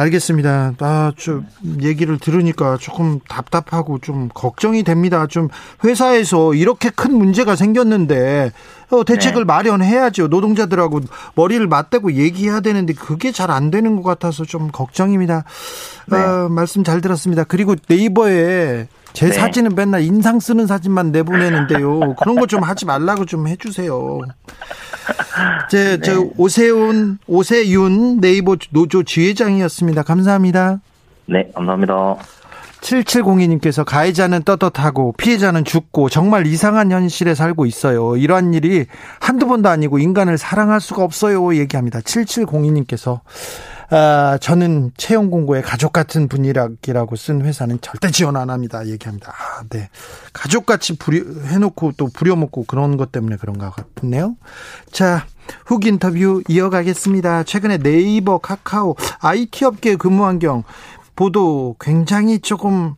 알겠습니다. 0.00 0.74
아, 0.80 1.12
좀 1.16 1.46
얘기를 1.82 2.18
들으니까 2.18 2.76
조금 2.78 3.20
답답하고 3.28 3.98
좀 3.98 4.28
걱정이 4.32 4.82
됩니다. 4.82 5.26
좀 5.26 5.48
회사에서 5.84 6.54
이렇게 6.54 6.90
큰 6.90 7.16
문제가 7.16 7.54
생겼는데 7.56 8.52
어, 8.90 9.04
대책을 9.04 9.42
네. 9.42 9.44
마련해야죠. 9.44 10.28
노동자들하고 10.28 11.00
머리를 11.34 11.66
맞대고 11.66 12.12
얘기해야 12.14 12.60
되는데 12.60 12.94
그게 12.94 13.30
잘 13.32 13.50
안 13.50 13.70
되는 13.72 13.96
것 13.96 14.02
같아서 14.04 14.44
좀 14.44 14.70
걱정입니다. 14.70 15.44
네. 16.06 16.16
어, 16.16 16.48
말씀 16.48 16.84
잘 16.84 17.00
들었습니다. 17.00 17.42
그리고 17.44 17.74
네이버에 17.88 18.86
제 19.12 19.26
네. 19.26 19.32
사진은 19.32 19.74
맨날 19.74 20.02
인상 20.02 20.38
쓰는 20.38 20.66
사진만 20.68 21.10
내보내는데요. 21.10 22.14
그런 22.14 22.36
거 22.36 22.46
좀 22.46 22.62
하지 22.62 22.86
말라고 22.86 23.24
좀 23.26 23.48
해주세요. 23.48 24.20
제, 25.70 25.96
네. 25.96 26.00
저, 26.00 26.28
오세훈, 26.36 27.18
오세윤 27.26 28.20
네이버 28.20 28.56
노조 28.70 29.02
지회장이었습니다. 29.02 30.02
감사합니다. 30.02 30.80
네, 31.26 31.50
감사합니다. 31.54 32.16
7702님께서 32.80 33.84
가해자는 33.84 34.42
떳떳하고 34.42 35.12
피해자는 35.18 35.64
죽고 35.64 36.08
정말 36.08 36.46
이상한 36.46 36.90
현실에 36.90 37.34
살고 37.34 37.66
있어요. 37.66 38.16
이러한 38.16 38.54
일이 38.54 38.86
한두 39.20 39.46
번도 39.46 39.68
아니고 39.68 39.98
인간을 39.98 40.38
사랑할 40.38 40.80
수가 40.80 41.04
없어요. 41.04 41.54
얘기합니다. 41.56 42.00
7702님께서 42.00 43.20
아, 43.92 44.38
저는 44.40 44.92
채용 44.96 45.30
공고에 45.30 45.62
가족 45.62 45.92
같은 45.92 46.28
분위기라고 46.28 47.16
쓴 47.16 47.44
회사는 47.44 47.80
절대 47.80 48.10
지원 48.12 48.36
안 48.36 48.48
합니다. 48.48 48.86
얘기합니다. 48.86 49.32
아, 49.32 49.64
네. 49.68 49.90
가족같이 50.32 50.96
부려, 50.96 51.24
해놓고 51.46 51.92
또 51.96 52.08
부려먹고 52.12 52.64
그런 52.64 52.96
것 52.96 53.10
때문에 53.10 53.36
그런 53.36 53.58
것 53.58 53.74
같네요. 53.96 54.36
자, 54.92 55.26
훅 55.66 55.86
인터뷰 55.86 56.42
이어가겠습니다. 56.48 57.42
최근에 57.42 57.78
네이버, 57.78 58.38
카카오, 58.38 58.94
IT 59.20 59.64
업계 59.64 59.96
근무 59.96 60.24
환경 60.24 60.62
보도 61.16 61.74
굉장히 61.80 62.38
조금 62.38 62.94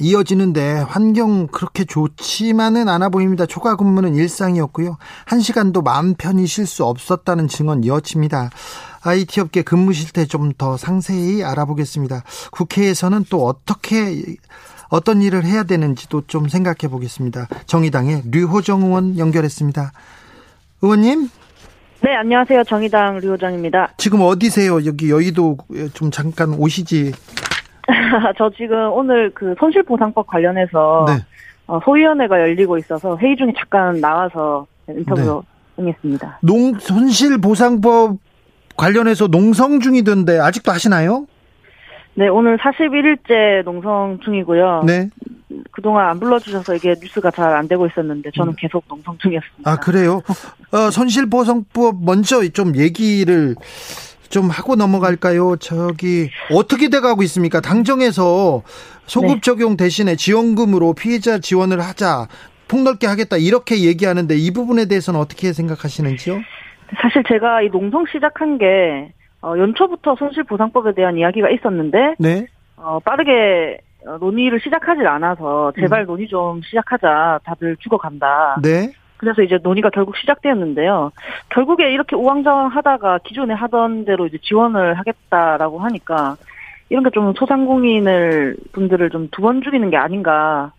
이어지는데 0.00 0.78
환경 0.88 1.48
그렇게 1.48 1.84
좋지만은 1.84 2.88
않아 2.88 3.08
보입니다. 3.08 3.46
초과 3.46 3.74
근무는 3.74 4.14
일상이었고요. 4.14 4.96
한 5.24 5.40
시간도 5.40 5.82
마음 5.82 6.14
편히 6.14 6.46
쉴 6.46 6.66
수 6.66 6.84
없었다는 6.84 7.48
증언 7.48 7.82
이어집니다. 7.82 8.50
IT 9.04 9.40
업계 9.40 9.62
근무 9.62 9.92
실태 9.92 10.24
좀 10.26 10.52
더 10.58 10.76
상세히 10.76 11.44
알아보겠습니다. 11.44 12.22
국회에서는 12.50 13.24
또 13.30 13.44
어떻게 13.46 14.36
어떤 14.90 15.22
일을 15.22 15.44
해야 15.44 15.62
되는지도 15.64 16.22
좀 16.26 16.48
생각해 16.48 16.90
보겠습니다. 16.90 17.46
정의당의 17.66 18.22
류호정 18.30 18.82
의원 18.82 19.18
연결했습니다. 19.18 19.92
의원님? 20.82 21.28
네, 22.02 22.14
안녕하세요. 22.14 22.64
정의당 22.64 23.18
류호정입니다. 23.18 23.92
지금 23.98 24.20
어디세요? 24.22 24.84
여기 24.86 25.10
여의도 25.10 25.58
좀 25.94 26.10
잠깐 26.10 26.54
오시지. 26.54 27.12
저 28.38 28.50
지금 28.56 28.92
오늘 28.92 29.30
그 29.34 29.54
손실보상법 29.58 30.26
관련해서 30.26 31.04
네. 31.08 31.24
어, 31.66 31.80
소위원회가 31.84 32.40
열리고 32.40 32.78
있어서 32.78 33.16
회의 33.18 33.36
중에 33.36 33.52
잠깐 33.56 34.00
나와서 34.00 34.66
인터뷰 34.88 35.42
네. 35.76 35.82
응했습니다. 35.82 36.38
농 36.42 36.78
손실보상법 36.78 38.16
관련해서 38.82 39.26
농성 39.26 39.80
중이던데 39.80 40.38
아직도 40.38 40.72
하시나요? 40.72 41.26
네, 42.14 42.28
오늘 42.28 42.56
41일째 42.56 43.64
농성 43.64 44.18
중이고요. 44.24 44.84
네. 44.86 45.10
그동안 45.72 46.08
안 46.08 46.18
불러주셔서 46.20 46.74
이게 46.76 46.94
뉴스가 47.00 47.30
잘 47.30 47.54
안 47.54 47.68
되고 47.68 47.86
있었는데 47.86 48.30
저는 48.34 48.52
음. 48.52 48.56
계속 48.58 48.84
농성 48.88 49.18
중이었습니다. 49.18 49.70
아, 49.70 49.76
그래요? 49.76 50.22
어, 50.72 50.90
손실보상법 50.90 52.04
먼저 52.04 52.46
좀 52.48 52.76
얘기를 52.76 53.54
좀 54.28 54.48
하고 54.50 54.76
넘어갈까요? 54.76 55.56
저기 55.56 56.30
어떻게 56.52 56.88
돼가고 56.88 57.22
있습니까? 57.24 57.60
당정에서 57.60 58.62
소급 59.06 59.28
네. 59.36 59.40
적용 59.42 59.76
대신에 59.76 60.16
지원금으로 60.16 60.94
피해자 60.94 61.38
지원을 61.38 61.80
하자 61.80 62.28
폭넓게 62.68 63.06
하겠다 63.06 63.38
이렇게 63.38 63.80
얘기하는데 63.84 64.36
이 64.36 64.50
부분에 64.52 64.84
대해서는 64.86 65.18
어떻게 65.18 65.52
생각하시는지요? 65.52 66.40
사실 67.00 67.22
제가 67.24 67.62
이 67.62 67.68
농성 67.70 68.04
시작한 68.06 68.58
게 68.58 69.12
어, 69.42 69.54
연초부터 69.56 70.16
손실보상법에 70.16 70.94
대한 70.94 71.16
이야기가 71.16 71.50
있었는데 71.50 72.14
네. 72.18 72.46
어, 72.76 72.98
빠르게 73.00 73.78
어, 74.06 74.16
논의를 74.18 74.60
시작하지 74.60 75.06
않아서 75.06 75.72
제발 75.78 76.02
음. 76.02 76.06
논의 76.06 76.28
좀 76.28 76.60
시작하자. 76.62 77.40
다들 77.44 77.76
죽어간다. 77.78 78.56
네. 78.62 78.92
그래서 79.16 79.42
이제 79.42 79.58
논의가 79.62 79.90
결국 79.90 80.16
시작되었는데요. 80.16 81.10
결국에 81.50 81.90
이렇게 81.92 82.14
우왕좌왕 82.14 82.68
하다가 82.68 83.18
기존에 83.24 83.52
하던 83.54 84.04
대로 84.04 84.26
이제 84.26 84.38
지원을 84.42 84.94
하겠다라고 84.94 85.80
하니까 85.80 86.36
이런 86.88 87.02
게 87.04 87.10
좀 87.10 87.34
소상공인을 87.34 88.56
분들을 88.72 89.10
좀 89.10 89.28
두 89.30 89.42
번 89.42 89.60
죽이는 89.62 89.90
게 89.90 89.96
아닌가 89.96 90.72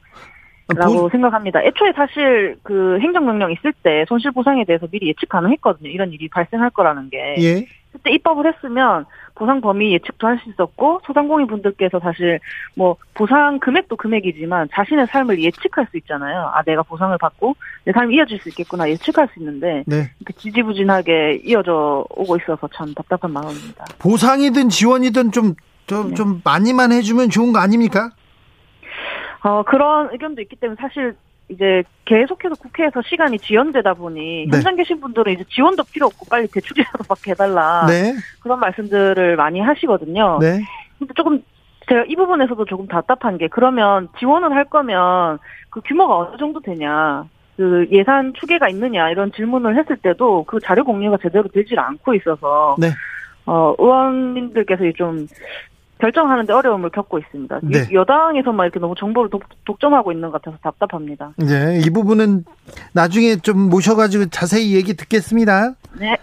라고 0.76 1.01
보... 1.01 1.09
생각합니다. 1.09 1.61
애초에 1.63 1.91
사실 1.95 2.57
그 2.63 2.99
행정명령 3.01 3.51
있을 3.51 3.74
때 3.84 4.05
손실보상에 4.07 4.65
대해서 4.65 4.88
미리 4.88 5.07
예측 5.07 5.30
가능했거든요. 5.30 5.89
이런 5.89 6.11
일이 6.11 6.28
발생할 6.30 6.70
거라는 6.72 7.09
게. 7.09 7.36
예. 7.39 7.65
그때 7.91 8.11
입법을 8.11 8.45
했으면 8.53 9.05
보상 9.34 9.61
범위 9.61 9.93
예측도 9.93 10.28
할 10.28 10.39
수 10.43 10.49
있었고 10.49 11.01
소상공인 11.07 11.47
분들께서 11.47 11.99
사실 11.99 12.39
뭐 12.76 12.97
보상 13.15 13.59
금액도 13.59 13.95
금액이지만 13.95 14.70
자신의 14.72 15.07
삶을 15.07 15.41
예측할 15.41 15.88
수 15.89 15.97
있잖아요. 15.97 16.51
아 16.53 16.61
내가 16.63 16.84
보상을 16.84 17.17
받고 17.17 17.55
내 17.86 17.91
삶이 17.91 18.15
이어질 18.15 18.39
수 18.39 18.49
있겠구나 18.49 18.88
예측할 18.89 19.28
수 19.34 19.39
있는데 19.39 19.84
네. 19.88 20.11
이렇게 20.20 20.34
지지부진하게 20.38 21.41
이어져 21.45 22.05
오고 22.11 22.38
있어서 22.38 22.70
참 22.76 22.93
답답한 22.93 23.32
마음입니다. 23.32 23.86
보상이든 23.97 24.70
지원이든 24.70 25.32
좀 25.32 25.55
좀, 25.88 26.09
네. 26.09 26.13
좀 26.15 26.41
많이만 26.43 26.91
해주면 26.91 27.32
좋은 27.32 27.51
거 27.51 27.59
아닙니까? 27.59 28.11
어, 29.44 29.64
그런 29.64 30.10
의견도 30.12 30.42
있기 30.42 30.56
때문에 30.56 30.78
사실 30.80 31.16
이제 31.50 31.84
계속해서 32.06 32.56
국회에서 32.56 33.02
시간이 33.02 33.40
지연되다 33.40 33.96
보니 33.96 34.48
네. 34.50 34.58
현장 34.58 34.76
계신 34.76 35.00
분들은 35.00 35.34
이제 35.34 35.44
지원도 35.50 35.84
필요 35.92 36.06
없고 36.06 36.28
빨리 36.30 36.48
대출이라도 36.48 37.04
받게 37.10 37.32
해달라 37.32 37.86
네. 37.88 38.14
그런 38.42 38.60
말씀들을 38.60 39.36
많이 39.36 39.60
하시거든요. 39.60 40.38
네. 40.40 40.62
근데 41.00 41.14
조금 41.16 41.44
제가 41.88 42.06
이 42.08 42.16
부분에서도 42.16 42.66
조금 42.66 42.88
답답한 42.88 43.38
게 43.38 43.48
그러면 43.48 44.10
지원을 44.20 44.54
할 44.54 44.66
거면 44.66 45.40
그 45.72 45.82
규모가 45.82 46.18
어느 46.18 46.38
정도 46.38 46.60
되냐 46.60 47.26
그 47.58 47.88
예산 47.92 48.34
추계가 48.40 48.70
있느냐 48.70 49.10
이런 49.10 49.32
질문을 49.32 49.76
했을 49.78 49.98
때도 49.98 50.44
그 50.44 50.60
자료 50.60 50.84
공유가 50.84 51.18
제대로 51.22 51.48
되질 51.48 51.80
않고 51.80 52.14
있어서 52.14 52.76
네. 52.78 52.90
어, 53.46 53.74
의원님들께서 53.80 54.84
좀 54.96 55.26
결정하는데 56.00 56.52
어려움을 56.52 56.89
겪고 56.91 57.20
있습니다. 57.20 57.60
네. 57.64 57.88
여당에서만 57.91 58.66
이렇게 58.66 58.80
너무 58.80 58.95
정보를 58.97 59.30
독, 59.30 59.80
점하고 59.80 60.12
있는 60.12 60.30
것 60.30 60.41
같아서 60.41 60.58
답답합니다. 60.62 61.34
네, 61.38 61.80
이 61.86 61.89
부분은 61.89 62.45
나중에 62.93 63.38
좀 63.38 63.70
모셔가지고 63.70 64.28
자세히 64.28 64.76
얘기 64.76 64.93
듣겠습니다. 64.95 65.74
네. 66.00 66.14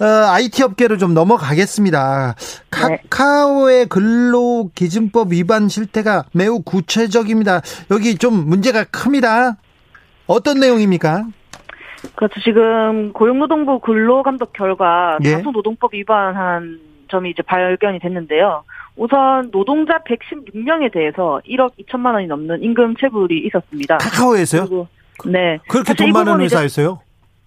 어, 0.00 0.04
IT 0.32 0.62
업계로 0.62 0.96
좀 0.96 1.14
넘어가겠습니다. 1.14 2.34
네. 2.88 3.02
카카오의 3.08 3.86
근로기준법 3.86 5.32
위반 5.32 5.68
실태가 5.68 6.24
매우 6.32 6.60
구체적입니다. 6.62 7.60
여기 7.90 8.16
좀 8.16 8.48
문제가 8.48 8.84
큽니다. 8.84 9.56
어떤 10.26 10.58
내용입니까? 10.58 11.26
그렇죠. 12.14 12.40
지금 12.40 13.12
고용노동부 13.12 13.80
근로감독 13.80 14.52
결과 14.52 15.18
예. 15.24 15.32
다수노동법 15.32 15.94
위반한 15.94 16.80
점이 17.10 17.30
이제 17.30 17.42
발견이 17.42 17.98
됐는데요. 17.98 18.64
우선 18.96 19.50
노동자 19.50 19.98
116명에 19.98 20.92
대해서 20.92 21.40
1억 21.46 21.72
2천만 21.80 22.14
원이 22.14 22.26
넘는 22.26 22.62
임금 22.62 22.96
체불이 22.96 23.46
있었습니다. 23.46 23.98
카카오에서요? 23.98 24.86
네. 25.26 25.58
그렇게 25.68 25.94
돈 25.94 26.10
많은 26.10 26.40
회사였어요? 26.40 27.00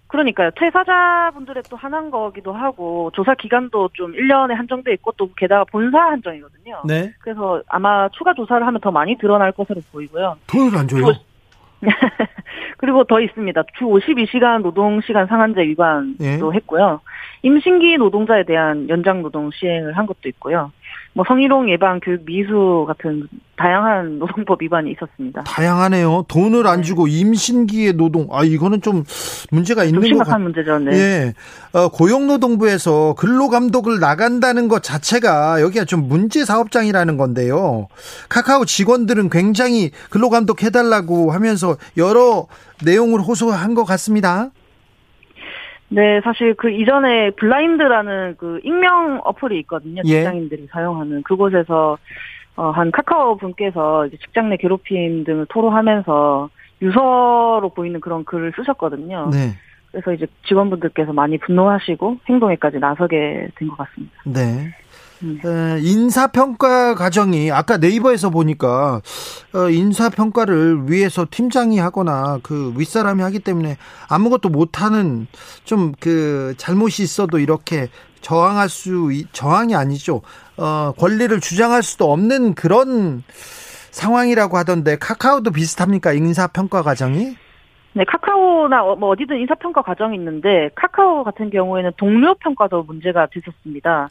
그러니까요. 0.06 0.50
퇴사자분들의 0.56 1.64
또 1.68 1.76
하나인 1.76 2.10
거기도 2.10 2.52
하고 2.52 3.10
조사 3.14 3.34
기간도 3.34 3.90
좀 3.94 4.12
1년에 4.12 4.54
한정돼 4.54 4.92
있고 4.94 5.12
또 5.16 5.28
게다가 5.36 5.64
본사 5.64 5.98
한정이거든요. 5.98 6.82
네. 6.86 7.12
그래서 7.20 7.60
아마 7.66 8.08
추가 8.10 8.32
조사를 8.32 8.64
하면 8.64 8.80
더 8.80 8.92
많이 8.92 9.18
드러날 9.18 9.50
것으로 9.50 9.80
보이고요. 9.90 10.36
돈을 10.46 10.78
안 10.78 10.86
줘요? 10.86 11.06
그 11.06 11.14
리고 12.82 13.04
더 13.04 13.20
있습니다. 13.20 13.62
주 13.78 13.84
52시간 13.84 14.62
노동시간 14.62 15.26
상한제 15.26 15.62
위반도 15.62 16.24
예. 16.24 16.38
했고요. 16.56 17.00
임신기 17.42 17.96
노동자에 17.98 18.44
대한 18.44 18.88
연장 18.88 19.22
노동 19.22 19.50
시행을 19.50 19.96
한 19.96 20.06
것도 20.06 20.28
있고요. 20.28 20.72
뭐 21.14 21.24
성희롱 21.26 21.70
예방 21.70 22.00
교육 22.00 22.24
미수 22.24 22.84
같은 22.88 23.28
다양한 23.56 24.18
노동법 24.18 24.60
위반이 24.62 24.90
있었습니다. 24.92 25.44
다양하네요. 25.44 26.24
돈을 26.26 26.66
안 26.66 26.78
네. 26.78 26.82
주고 26.82 27.06
임신기의 27.06 27.92
노동. 27.94 28.28
아 28.32 28.42
이거는 28.42 28.82
좀 28.82 29.04
문제가 29.52 29.84
있는 29.84 30.00
것 30.00 30.06
심각한 30.08 30.42
문제죠. 30.42 30.78
네. 30.80 30.92
예. 30.92 31.34
어, 31.72 31.88
고용노동부에서 31.88 33.14
근로감독을 33.16 34.00
나간다는 34.00 34.66
것 34.66 34.82
자체가 34.82 35.62
여기가 35.62 35.84
좀 35.84 36.08
문제 36.08 36.44
사업장이라는 36.44 37.16
건데요. 37.16 37.86
카카오 38.28 38.64
직원들은 38.64 39.30
굉장히 39.30 39.92
근로감독 40.10 40.64
해달라고 40.64 41.30
하면서 41.30 41.76
여러 41.96 42.48
내용을 42.84 43.20
호소한 43.20 43.74
것 43.74 43.84
같습니다. 43.84 44.50
네, 45.94 46.20
사실 46.22 46.54
그 46.54 46.70
이전에 46.70 47.30
블라인드라는 47.32 48.34
그 48.36 48.60
익명 48.64 49.20
어플이 49.24 49.58
있거든요. 49.60 50.02
예. 50.06 50.16
직장인들이 50.16 50.62
예. 50.62 50.66
사용하는 50.72 51.22
그곳에서 51.22 51.96
어, 52.56 52.70
한 52.70 52.90
카카오 52.90 53.36
분께서 53.36 54.08
직장 54.08 54.48
내 54.48 54.56
괴롭힘 54.56 55.24
등을 55.24 55.46
토로하면서 55.48 56.50
유서로 56.82 57.70
보이는 57.74 58.00
그런 58.00 58.24
글을 58.24 58.52
쓰셨거든요. 58.56 59.30
네. 59.32 59.54
그래서 59.90 60.12
이제 60.12 60.26
직원분들께서 60.46 61.12
많이 61.12 61.38
분노하시고 61.38 62.18
행동에까지 62.28 62.78
나서게 62.78 63.48
된 63.56 63.68
것 63.68 63.76
같습니다. 63.78 64.14
네. 64.24 64.74
음. 65.24 65.78
인사평가 65.82 66.94
과정이 66.94 67.50
아까 67.50 67.76
네이버에서 67.78 68.30
보니까 68.30 69.00
어, 69.54 69.68
인사평가를 69.70 70.90
위해서 70.90 71.26
팀장이 71.28 71.78
하거나 71.78 72.38
그 72.42 72.72
윗사람이 72.76 73.22
하기 73.22 73.40
때문에 73.40 73.76
아무것도 74.08 74.50
못하는 74.50 75.26
좀 75.64 75.94
그 76.04 76.54
잘못이 76.58 77.02
있어도 77.02 77.38
이렇게 77.38 77.88
저항할 78.20 78.68
수 78.68 79.08
저항이 79.32 79.74
아니죠. 79.74 80.20
어, 80.56 80.92
권리를 80.98 81.38
주장할 81.40 81.82
수도 81.82 82.12
없는 82.12 82.54
그런 82.54 83.22
상황이라고 83.90 84.56
하던데 84.56 84.96
카카오도 84.98 85.50
비슷합니까? 85.52 86.12
인사평가 86.12 86.82
과정이? 86.82 87.36
네, 87.92 88.04
카카오나 88.04 88.84
어, 88.84 88.96
뭐 88.96 89.10
어디든 89.10 89.38
인사평가 89.38 89.82
과정이 89.82 90.16
있는데 90.16 90.68
카카오 90.74 91.24
같은 91.24 91.50
경우에는 91.50 91.92
동료 91.96 92.34
평가도 92.34 92.82
문제가 92.82 93.26
됐었습니다. 93.32 94.10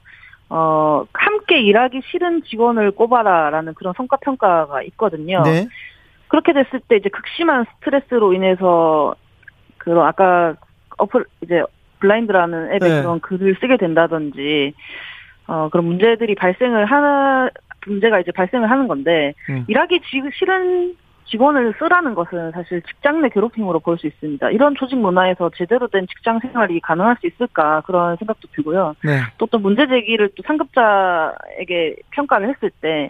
어, 0.56 1.04
함께 1.14 1.62
일하기 1.62 2.02
싫은 2.12 2.44
직원을 2.44 2.92
꼽아라라는 2.92 3.74
그런 3.74 3.96
성과 3.98 4.18
평가가 4.18 4.84
있거든요. 4.84 5.42
네. 5.42 5.68
그렇게 6.28 6.54
됐을 6.54 6.80
때 6.88 6.98
이제 6.98 7.10
극심한 7.10 7.66
스트레스로 7.74 8.34
인해서 8.34 9.16
그 9.80 10.00
아까 10.00 10.54
어플 11.00 11.26
이제 11.42 11.64
블라인드라는 12.02 12.76
앱에 12.76 12.88
네. 12.88 13.02
그런 13.02 13.20
글을 13.20 13.58
쓰게 13.62 13.78
된다든지 13.78 14.76
어 15.48 15.70
그런 15.72 15.86
문제들이 15.86 16.36
발생을 16.36 16.86
하나 16.86 17.50
문제가 17.88 18.20
이제 18.20 18.32
발생을 18.32 18.70
하는 18.70 18.88
건데 18.88 19.34
음. 19.50 19.66
일하기 19.68 20.02
싫은 20.40 20.96
직원을 21.26 21.74
쓰라는 21.80 22.14
것은 22.16 22.52
사실 22.52 22.82
직장 22.84 23.22
내 23.22 23.30
괴롭힘으로 23.30 23.80
볼 23.80 23.98
수 23.98 24.08
있습니다. 24.08 24.50
이런 24.52 24.76
조직 24.76 24.96
문화에서 24.98 25.50
제대로 25.56 25.88
된 25.88 26.06
직장 26.08 26.40
생활이 26.40 26.80
가능할 26.82 27.18
수 27.22 27.28
있을까 27.28 27.82
그런 27.82 28.16
생각도 28.18 28.48
들고요. 28.54 28.96
네. 29.04 29.22
또또 29.38 29.60
문제 29.60 29.88
제기를 29.88 30.30
또 30.36 30.44
상급자에게 30.46 31.96
평가를 32.12 32.50
했을 32.50 32.72
때 32.82 33.10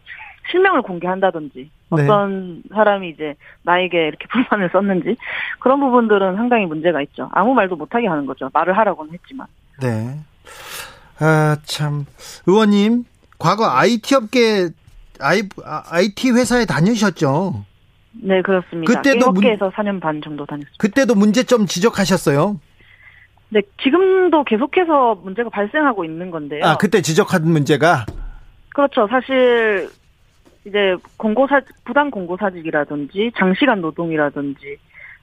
실명을 0.51 0.81
공개한다든지 0.81 1.69
네. 1.95 2.03
어떤 2.03 2.55
네. 2.55 2.61
사람이 2.73 3.09
이제 3.09 3.35
나에게 3.63 4.07
이렇게 4.07 4.27
불만을 4.31 4.69
썼는지 4.71 5.15
그런 5.59 5.79
부분들은 5.79 6.35
상당히 6.35 6.65
문제가 6.65 7.01
있죠. 7.03 7.29
아무 7.33 7.53
말도 7.53 7.75
못하게 7.75 8.07
하는 8.07 8.25
거죠. 8.25 8.49
말을 8.53 8.77
하라고는 8.77 9.13
했지만. 9.13 9.47
네. 9.81 10.19
아, 11.19 11.55
참. 11.63 12.05
의원님, 12.45 13.05
과거 13.39 13.65
IT 13.69 14.15
업계, 14.15 14.69
IT 15.19 16.31
회사에 16.31 16.65
다니셨죠? 16.65 17.63
네, 18.13 18.41
그렇습니다. 18.41 18.93
그때도 18.93 19.25
업계에서 19.27 19.65
문... 19.65 19.73
4년 19.73 19.99
반 19.99 20.21
정도 20.21 20.45
다녔습니다. 20.45 20.77
그때도 20.77 21.15
문제점 21.15 21.65
지적하셨어요? 21.65 22.59
네, 23.49 23.61
지금도 23.81 24.43
계속해서 24.43 25.15
문제가 25.23 25.49
발생하고 25.49 26.05
있는 26.05 26.31
건데요. 26.31 26.63
아, 26.63 26.77
그때 26.77 27.01
지적한 27.01 27.47
문제가? 27.47 28.05
그렇죠. 28.73 29.07
사실 29.07 29.89
이제 30.65 30.95
공고사 31.17 31.61
부당 31.83 32.09
공고사직이라든지 32.09 33.31
장시간 33.37 33.81
노동이라든지 33.81 34.77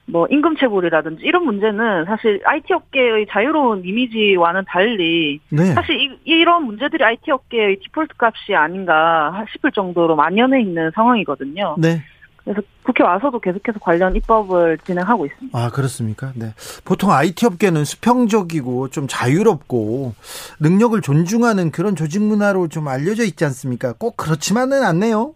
뭐 0.05 0.27
임금 0.29 0.57
체불이라든지 0.57 1.23
이런 1.23 1.45
문제는 1.45 2.05
사실 2.05 2.41
IT 2.43 2.73
업계의 2.73 3.27
자유로운 3.29 3.83
이미지와는 3.85 4.63
달리 4.67 5.39
네. 5.49 5.65
사실 5.73 5.99
이, 5.99 6.17
이런 6.25 6.65
문제들이 6.65 7.03
IT 7.03 7.31
업계의 7.31 7.79
디폴트 7.79 8.15
값이 8.17 8.55
아닌가 8.55 9.45
싶을 9.51 9.71
정도로 9.71 10.15
만연해 10.15 10.61
있는 10.61 10.91
상황이거든요. 10.93 11.75
네. 11.77 12.01
그래서 12.43 12.61
국회 12.83 13.03
와서도 13.03 13.39
계속해서 13.39 13.79
관련 13.79 14.15
입법을 14.15 14.79
진행하고 14.79 15.25
있습니다. 15.25 15.57
아, 15.57 15.69
그렇습니까? 15.69 16.31
네. 16.35 16.53
보통 16.83 17.11
IT 17.11 17.45
업계는 17.45 17.85
수평적이고 17.85 18.89
좀 18.89 19.05
자유롭고 19.07 20.13
능력을 20.59 20.99
존중하는 21.01 21.71
그런 21.71 21.95
조직 21.95 22.21
문화로 22.21 22.67
좀 22.67 22.87
알려져 22.87 23.23
있지 23.23 23.45
않습니까? 23.45 23.93
꼭 23.93 24.17
그렇지만은 24.17 24.83
않네요. 24.83 25.33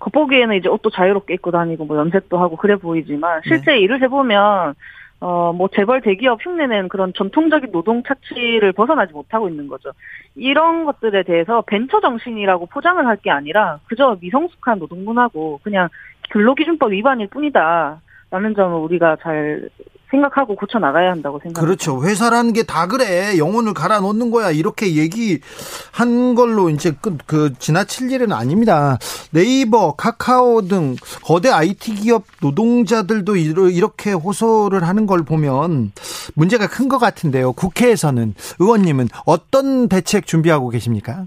겉보기에는 0.00 0.56
이제 0.56 0.68
옷도 0.68 0.90
자유롭게 0.90 1.34
입고 1.34 1.50
다니고 1.50 1.84
뭐 1.84 1.96
염색도 1.98 2.38
하고 2.38 2.56
그래 2.56 2.76
보이지만 2.76 3.40
실제 3.44 3.72
네. 3.72 3.80
일을 3.80 4.02
해보면 4.02 4.74
어, 5.20 5.52
뭐, 5.52 5.68
재벌 5.74 6.00
대기업 6.00 6.38
흉내낸 6.44 6.88
그런 6.88 7.12
전통적인 7.12 7.72
노동 7.72 8.02
착취를 8.04 8.72
벗어나지 8.72 9.12
못하고 9.12 9.48
있는 9.48 9.66
거죠. 9.66 9.90
이런 10.36 10.84
것들에 10.84 11.24
대해서 11.24 11.62
벤처 11.62 12.00
정신이라고 12.00 12.66
포장을 12.66 13.04
할 13.04 13.16
게 13.18 13.30
아니라 13.30 13.80
그저 13.88 14.16
미성숙한 14.20 14.78
노동 14.78 15.04
문화고 15.04 15.58
그냥 15.64 15.88
근로기준법 16.30 16.92
위반일 16.92 17.26
뿐이다. 17.28 18.00
라는 18.30 18.54
점을 18.54 18.78
우리가 18.78 19.16
잘 19.22 19.68
생각하고 20.10 20.56
고쳐 20.56 20.78
나가야 20.78 21.10
한다고 21.10 21.38
생각합니다. 21.38 21.60
그렇죠. 21.60 22.02
회사라는 22.02 22.52
게 22.54 22.62
다 22.62 22.86
그래. 22.86 23.36
영혼을 23.38 23.74
갈아 23.74 24.00
놓는 24.00 24.30
거야. 24.30 24.50
이렇게 24.50 24.96
얘기한 24.96 26.34
걸로 26.34 26.70
이제 26.70 26.92
그, 27.00 27.16
그 27.26 27.52
지나칠 27.58 28.10
일은 28.10 28.32
아닙니다. 28.32 28.98
네이버, 29.32 29.92
카카오 29.92 30.62
등 30.62 30.96
거대 31.24 31.50
IT 31.50 31.94
기업 31.96 32.24
노동자들도 32.42 33.36
이렇게 33.36 34.12
호소를 34.12 34.82
하는 34.86 35.06
걸 35.06 35.22
보면 35.24 35.92
문제가 36.34 36.66
큰 36.66 36.88
것 36.88 36.96
같은데요. 36.98 37.52
국회에서는 37.52 38.34
의원님은 38.60 39.08
어떤 39.26 39.88
대책 39.90 40.26
준비하고 40.26 40.70
계십니까? 40.70 41.26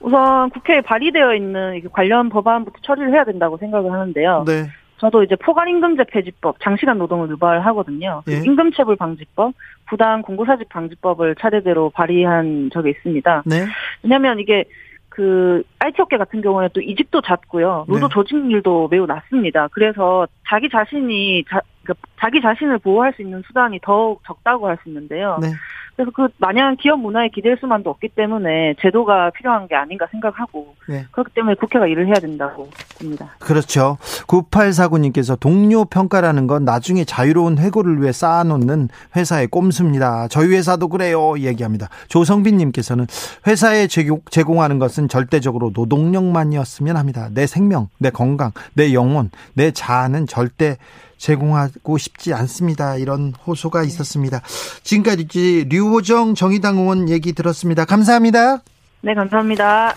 우선 0.00 0.50
국회에 0.50 0.82
발의되어 0.82 1.34
있는 1.34 1.80
관련 1.92 2.28
법안부터 2.28 2.76
처리를 2.82 3.12
해야 3.14 3.24
된다고 3.24 3.56
생각을 3.56 3.90
하는데요. 3.90 4.44
네. 4.46 4.68
저도 4.98 5.22
이제 5.22 5.36
포괄임금제 5.36 6.04
폐지법, 6.04 6.60
장시간 6.60 6.98
노동을 6.98 7.28
유발하거든요. 7.30 8.22
예. 8.28 8.36
임금체불 8.44 8.96
방지법, 8.96 9.52
부당 9.86 10.22
공고사직 10.22 10.68
방지법을 10.68 11.36
차례대로 11.36 11.90
발의한 11.90 12.70
적이 12.72 12.90
있습니다. 12.90 13.42
네. 13.46 13.66
왜냐하면 14.02 14.38
이게 14.38 14.64
그 15.08 15.62
IT 15.78 16.02
업계 16.02 16.18
같은 16.18 16.42
경우에 16.42 16.68
또 16.74 16.80
이직도 16.80 17.22
잦고요. 17.22 17.86
노조 17.88 18.08
네. 18.08 18.12
조직률도 18.12 18.88
매우 18.90 19.06
낮습니다. 19.06 19.68
그래서 19.72 20.26
자기 20.46 20.68
자신이 20.68 21.44
자, 21.48 21.60
그 21.86 21.94
자기 22.20 22.40
자신을 22.42 22.78
보호할 22.78 23.12
수 23.14 23.22
있는 23.22 23.42
수단이 23.46 23.80
더욱 23.82 24.22
적다고 24.26 24.66
할 24.68 24.76
수 24.82 24.88
있는데요. 24.88 25.38
네. 25.40 25.48
그래서 25.94 26.10
그 26.14 26.28
마냥 26.36 26.76
기업 26.78 27.00
문화에 27.00 27.30
기댈 27.30 27.56
수만도 27.58 27.88
없기 27.88 28.08
때문에 28.10 28.74
제도가 28.82 29.30
필요한 29.30 29.66
게 29.66 29.74
아닌가 29.74 30.06
생각하고 30.10 30.74
네. 30.86 31.06
그렇기 31.10 31.32
때문에 31.32 31.54
국회가 31.54 31.86
일을 31.86 32.06
해야 32.06 32.16
된다고 32.16 32.68
봅니다. 33.00 33.30
그렇죠. 33.38 33.96
9849님께서 34.26 35.40
동료 35.40 35.86
평가라는 35.86 36.46
건 36.48 36.66
나중에 36.66 37.04
자유로운 37.04 37.56
해고를 37.56 38.02
위해 38.02 38.12
쌓아놓는 38.12 38.90
회사의 39.16 39.46
꼼수입니다. 39.46 40.28
저희 40.28 40.48
회사도 40.48 40.88
그래요. 40.88 41.38
얘기합니다. 41.38 41.88
조성빈님께서는 42.08 43.06
회사에 43.46 43.86
제공하는 43.86 44.78
것은 44.78 45.08
절대적으로 45.08 45.70
노동력만이었으면 45.72 46.98
합니다. 46.98 47.30
내 47.32 47.46
생명, 47.46 47.88
내 47.98 48.10
건강, 48.10 48.50
내 48.74 48.92
영혼, 48.92 49.30
내 49.54 49.70
자아는 49.70 50.26
절대 50.26 50.76
제공하고 51.16 51.98
싶지 51.98 52.34
않습니다. 52.34 52.96
이런 52.96 53.32
호소가 53.46 53.82
있었습니다. 53.84 54.42
지금까지 54.82 55.66
류호정 55.68 56.34
정의당 56.34 56.78
의원 56.78 57.08
얘기 57.08 57.32
들었습니다. 57.32 57.84
감사합니다. 57.84 58.62
네, 59.02 59.14
감사합니다. 59.14 59.94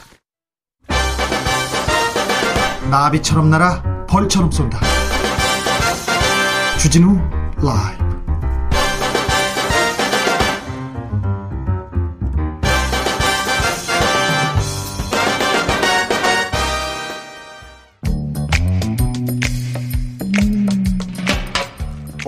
나비처럼 2.90 3.50
날아 3.50 4.06
벌처럼 4.08 4.52
쏜다. 4.52 4.80
주진우 6.80 7.18
라이브 7.62 8.09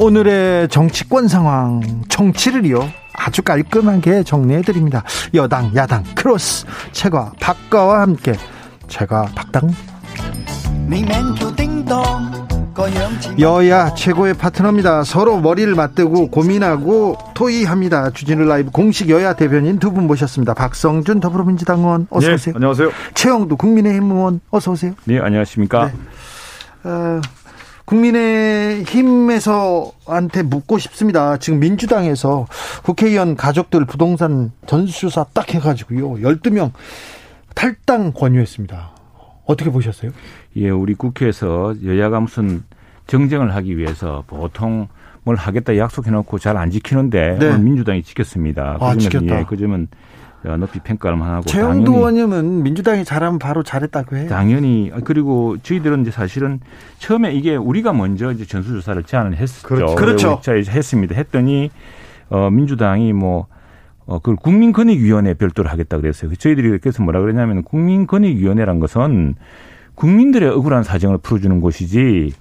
오늘의 0.01 0.67
정치권 0.69 1.27
상황 1.27 1.79
정치를요 2.09 2.89
아주 3.13 3.43
깔끔하게 3.43 4.23
정리해 4.23 4.63
드립니다. 4.63 5.03
여당 5.35 5.71
야당 5.75 6.03
크로스 6.15 6.65
최과 6.91 7.33
박가와 7.39 8.01
함께 8.01 8.33
최과 8.87 9.27
박당 9.35 9.69
여야 13.39 13.93
최고의 13.93 14.33
파트너입니다. 14.33 15.03
서로 15.03 15.39
머리를 15.39 15.75
맞대고 15.75 16.31
고민하고 16.31 17.15
토의합니다. 17.35 18.09
주진우 18.09 18.43
라이브 18.45 18.71
공식 18.71 19.07
여야 19.09 19.33
대변인 19.33 19.77
두 19.77 19.91
분 19.91 20.07
모셨습니다. 20.07 20.55
박성준 20.55 21.19
더불어민주당 21.19 21.81
의원 21.81 22.07
어서 22.09 22.27
네, 22.27 22.33
오세요. 22.33 22.55
안녕하세요. 22.55 22.89
최형두 23.13 23.55
국민의힘 23.55 24.09
의원 24.09 24.39
어서 24.49 24.71
오세요. 24.71 24.93
네, 25.03 25.19
안녕하십니까. 25.19 25.85
네. 25.85 25.93
어, 26.89 27.21
국민의힘에서한테 27.85 30.43
묻고 30.43 30.77
싶습니다. 30.77 31.37
지금 31.37 31.59
민주당에서 31.59 32.47
국회의원 32.83 33.35
가족들 33.35 33.85
부동산 33.85 34.51
전수조사 34.67 35.25
딱 35.33 35.53
해가지고요. 35.53 36.13
12명 36.15 36.71
탈당 37.55 38.11
권유했습니다. 38.13 38.91
어떻게 39.45 39.69
보셨어요? 39.69 40.11
예, 40.55 40.69
우리 40.69 40.93
국회에서 40.93 41.75
여야가 41.83 42.19
무슨 42.19 42.63
정쟁을 43.07 43.55
하기 43.55 43.77
위해서 43.77 44.23
보통 44.27 44.87
뭘 45.23 45.35
하겠다 45.35 45.77
약속해놓고 45.77 46.39
잘 46.39 46.57
안 46.57 46.71
지키는데 46.71 47.37
네. 47.39 47.57
민주당이 47.57 48.03
지켰습니다. 48.03 48.77
아, 48.79 48.93
그 48.93 49.09
점은 49.09 49.29
예, 49.29 49.45
그 49.47 49.57
점은 49.57 49.87
높이 50.43 50.79
평가를 50.79 51.21
하고 51.21 51.43
최영도 51.45 51.93
의원님은 51.93 52.63
민주당이 52.63 53.05
잘하면 53.05 53.39
바로 53.39 53.63
잘했다고 53.63 54.15
해요. 54.15 54.29
당연히 54.29 54.91
그리고 55.03 55.57
저희들은 55.61 56.01
이제 56.01 56.11
사실은 56.11 56.59
처음에 56.97 57.33
이게 57.33 57.55
우리가 57.55 57.93
먼저 57.93 58.31
이제 58.31 58.45
전수조사를 58.45 59.03
제안을 59.03 59.37
했었죠. 59.37 59.95
그렇죠. 59.95 60.41
그렇죠. 60.41 60.41
했습니다. 60.51 61.15
했더니 61.15 61.69
어 62.29 62.49
민주당이 62.49 63.13
뭐 63.13 63.47
어, 64.05 64.19
그걸 64.19 64.35
국민권익위원회 64.35 65.35
별도로 65.35 65.69
하겠다 65.69 65.99
그랬어요. 65.99 66.33
저희들이 66.35 66.79
그래서 66.79 67.03
뭐라 67.03 67.21
그러냐면 67.21 67.63
국민권익위원회란 67.63 68.79
것은 68.79 69.35
국민들의 69.95 70.49
억울한 70.49 70.83
사정을 70.83 71.19
풀어주는 71.19 71.61
곳이지 71.61 72.33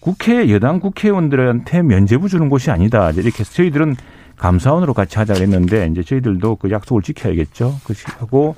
국회 0.00 0.50
여당 0.50 0.80
국회의원들한테 0.80 1.82
면제부 1.82 2.28
주는 2.28 2.48
곳이 2.48 2.70
아니다. 2.70 3.10
이렇게 3.10 3.40
해서 3.40 3.52
저희들은 3.52 3.96
감사원으로 4.40 4.94
같이 4.94 5.18
하자 5.18 5.34
그랬는데 5.34 5.88
이제 5.88 6.02
저희들도 6.02 6.56
그 6.56 6.70
약속을 6.70 7.02
지켜야겠죠. 7.02 7.76
그것이 7.82 8.06
하고 8.18 8.56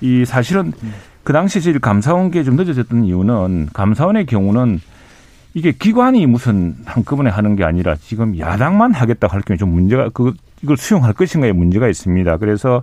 이 0.00 0.24
사실은 0.24 0.72
그 1.22 1.32
당시 1.32 1.60
저희 1.60 1.78
감사원계 1.78 2.42
좀 2.42 2.56
늦어졌던 2.56 3.04
이유는 3.04 3.68
감사원의 3.72 4.26
경우는 4.26 4.80
이게 5.54 5.70
기관이 5.70 6.26
무슨 6.26 6.74
한꺼번에 6.84 7.30
하는 7.30 7.54
게 7.54 7.62
아니라 7.62 7.94
지금 7.94 8.36
야당만 8.36 8.94
하겠다고 8.94 9.32
할 9.32 9.42
경우에 9.42 9.58
좀 9.58 9.68
문제가 9.68 10.08
그 10.08 10.34
이걸 10.64 10.76
수용할 10.76 11.12
것인가에 11.12 11.52
문제가 11.52 11.86
있습니다. 11.86 12.38
그래서 12.38 12.82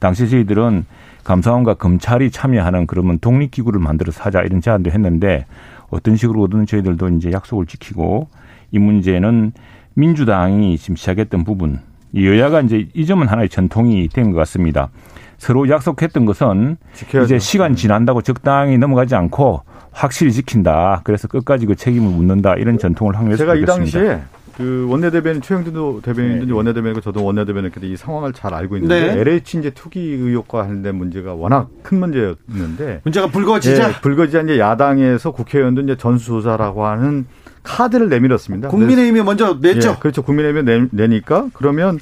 당시 0.00 0.28
저희들은 0.28 0.86
감사원과 1.22 1.74
검찰이 1.74 2.32
참여하는 2.32 2.88
그러면 2.88 3.20
독립기구를 3.20 3.80
만들어서 3.80 4.24
하자 4.24 4.42
이런 4.42 4.60
제안도 4.60 4.90
했는데 4.90 5.46
어떤 5.90 6.16
식으로든 6.16 6.66
저희들도 6.66 7.10
이제 7.10 7.30
약속을 7.30 7.66
지키고 7.66 8.28
이 8.72 8.80
문제는 8.80 9.52
민주당이 9.96 10.76
지금 10.78 10.94
시작했던 10.94 11.44
부분 11.44 11.80
여야가 12.14 12.60
이제 12.60 12.86
이 12.94 13.06
점은 13.06 13.26
하나의 13.28 13.48
전통이 13.48 14.08
된 14.08 14.30
것 14.30 14.36
같습니다. 14.38 14.90
서로 15.38 15.68
약속했던 15.68 16.24
것은 16.26 16.76
지켜야죠. 16.94 17.24
이제 17.24 17.38
시간 17.38 17.72
네. 17.72 17.76
지난다고 17.76 18.22
적당히 18.22 18.78
넘어가지 18.78 19.14
않고 19.14 19.62
확실히 19.92 20.32
지킨다. 20.32 21.00
그래서 21.04 21.28
끝까지 21.28 21.66
그 21.66 21.74
책임을 21.74 22.10
묻는다. 22.10 22.54
이런 22.54 22.78
전통을 22.78 23.16
확립했습니다. 23.16 23.54
제가 23.54 23.54
이 23.62 23.64
당시에 23.66 24.20
그 24.56 24.86
원내대변인 24.88 25.42
최영진 25.42 25.74
대변인든지 26.02 26.46
네. 26.46 26.52
원내대변이고 26.52 27.00
저도 27.02 27.22
원내대변인인데 27.24 27.86
이 27.86 27.96
상황을 27.96 28.32
잘 28.32 28.54
알고 28.54 28.76
있는데 28.76 29.14
네. 29.14 29.20
LH 29.20 29.58
이제 29.58 29.70
투기 29.70 30.00
의혹과 30.00 30.62
관련된 30.62 30.94
문제가 30.94 31.34
워낙 31.34 31.68
큰 31.82 32.00
문제였는데 32.00 33.00
문제가 33.04 33.26
불거지자 33.28 33.88
네, 33.88 33.94
불거지자 34.00 34.42
이제 34.42 34.58
야당에서 34.58 35.32
국회의원도 35.32 35.82
이제 35.82 35.96
전수조사라고 35.96 36.86
하는 36.86 37.26
카드를 37.66 38.08
내밀었습니다. 38.08 38.68
국민의힘이 38.68 39.22
먼저 39.22 39.58
냈죠. 39.60 39.90
예, 39.90 39.96
그렇죠. 39.98 40.22
국민의힘이 40.22 40.88
내, 40.92 41.08
니까 41.08 41.46
그러면 41.52 41.98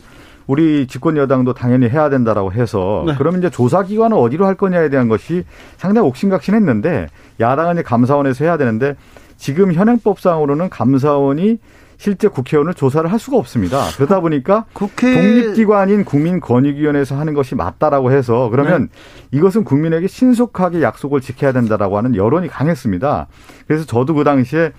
우리 0.47 0.87
집권 0.87 1.17
여당도 1.17 1.55
당연히 1.55 1.89
해야 1.89 2.11
된다라고 2.11 2.53
해서 2.53 3.05
네. 3.07 3.15
그러면 3.17 3.41
이제 3.41 3.51
조사 3.51 3.83
기관은 3.83 4.17
어디로 4.17 4.47
할 4.47 4.55
거냐에 4.55 4.91
대한 4.91 5.09
것이 5.09 5.45
상당히 5.79 6.07
옥신각신했는데 6.07 7.09
야당은 7.41 7.75
이제 7.75 7.83
감사원에서 7.83 8.45
해야 8.45 8.57
되는데 8.57 8.95
지금 9.37 9.73
현행법상으로는 9.73 10.69
감사원이 10.69 11.59
실제 11.97 12.29
국회의원을 12.29 12.75
조사를 12.75 13.11
할 13.11 13.19
수가 13.19 13.37
없습니다. 13.39 13.85
그러다 13.97 14.21
보니까 14.21 14.67
국회... 14.73 15.15
독립기관인 15.15 16.05
국민권익위원회에서 16.05 17.17
하는 17.17 17.35
것이 17.35 17.55
맞다라고 17.55 18.11
해서 18.11 18.49
그러면 18.51 18.89
네. 19.31 19.39
이것은 19.39 19.65
국민에게 19.65 20.09
신속하게 20.09 20.83
약속을 20.83 21.21
지켜야 21.21 21.53
된다라고 21.53 21.97
하는 21.97 22.17
여론이 22.17 22.49
강했습니다. 22.49 23.29
그래서 23.67 23.87
저도 23.87 24.15
그 24.15 24.25
당시에 24.25 24.73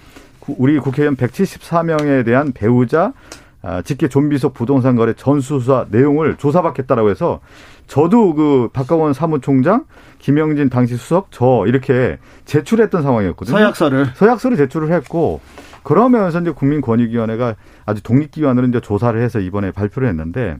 우리 0.47 0.79
국회의원 0.79 1.15
174명에 1.15 2.25
대한 2.25 2.51
배우자 2.53 3.13
아, 3.61 3.81
직계 3.81 4.07
좀비속 4.07 4.53
부동산 4.53 4.95
거래 4.95 5.13
전수조사 5.13 5.87
내용을 5.89 6.35
조사받겠다라고 6.37 7.09
해서 7.09 7.39
저도 7.87 8.35
그 8.35 8.69
박강원 8.73 9.13
사무총장, 9.13 9.85
김영진 10.19 10.69
당시 10.69 10.97
수석, 10.97 11.27
저 11.31 11.65
이렇게 11.67 12.17
제출했던 12.45 13.01
상황이었거든요. 13.01 13.57
서약서를 13.57 14.05
서약서를 14.15 14.57
제출을 14.57 14.91
했고 14.91 15.41
그러면서 15.83 16.41
이제 16.41 16.51
국민권익위원회가 16.51 17.55
아주 17.85 18.01
독립기관으로 18.03 18.67
이제 18.67 18.79
조사를 18.79 19.19
해서 19.21 19.39
이번에 19.39 19.71
발표를 19.71 20.09
했는데 20.09 20.57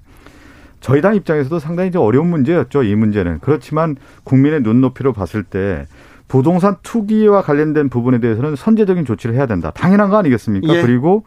저희 0.81 1.01
당 1.01 1.15
입장에서도 1.15 1.57
상당히 1.57 1.89
이제 1.89 1.97
어려운 1.97 2.27
문제였죠. 2.29 2.83
이 2.83 2.95
문제는 2.95 3.39
그렇지만 3.41 3.95
국민의 4.23 4.61
눈높이로 4.61 5.13
봤을 5.13 5.43
때 5.43 5.87
부동산 6.27 6.77
투기와 6.81 7.41
관련된 7.41 7.89
부분에 7.89 8.19
대해서는 8.19 8.55
선제적인 8.55 9.05
조치를 9.05 9.35
해야 9.35 9.45
된다. 9.45 9.71
당연한 9.71 10.09
거 10.09 10.17
아니겠습니까? 10.17 10.73
예. 10.73 10.81
그리고 10.81 11.23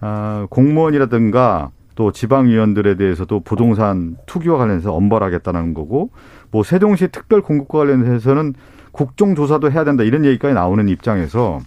어, 0.00 0.46
공무원이라든가 0.48 1.70
또 1.94 2.12
지방위원들에 2.12 2.94
대해서도 2.96 3.40
부동산 3.40 4.16
투기와 4.26 4.58
관련해서 4.58 4.94
엄벌하겠다는 4.94 5.74
거고 5.74 6.10
뭐 6.50 6.62
세종시 6.62 7.08
특별 7.08 7.42
공급과 7.42 7.80
관련해서는 7.80 8.54
국정조사도 8.92 9.70
해야 9.70 9.84
된다 9.84 10.02
이런 10.02 10.24
얘기까지 10.24 10.54
나오는 10.54 10.88
입장에서 10.88 11.60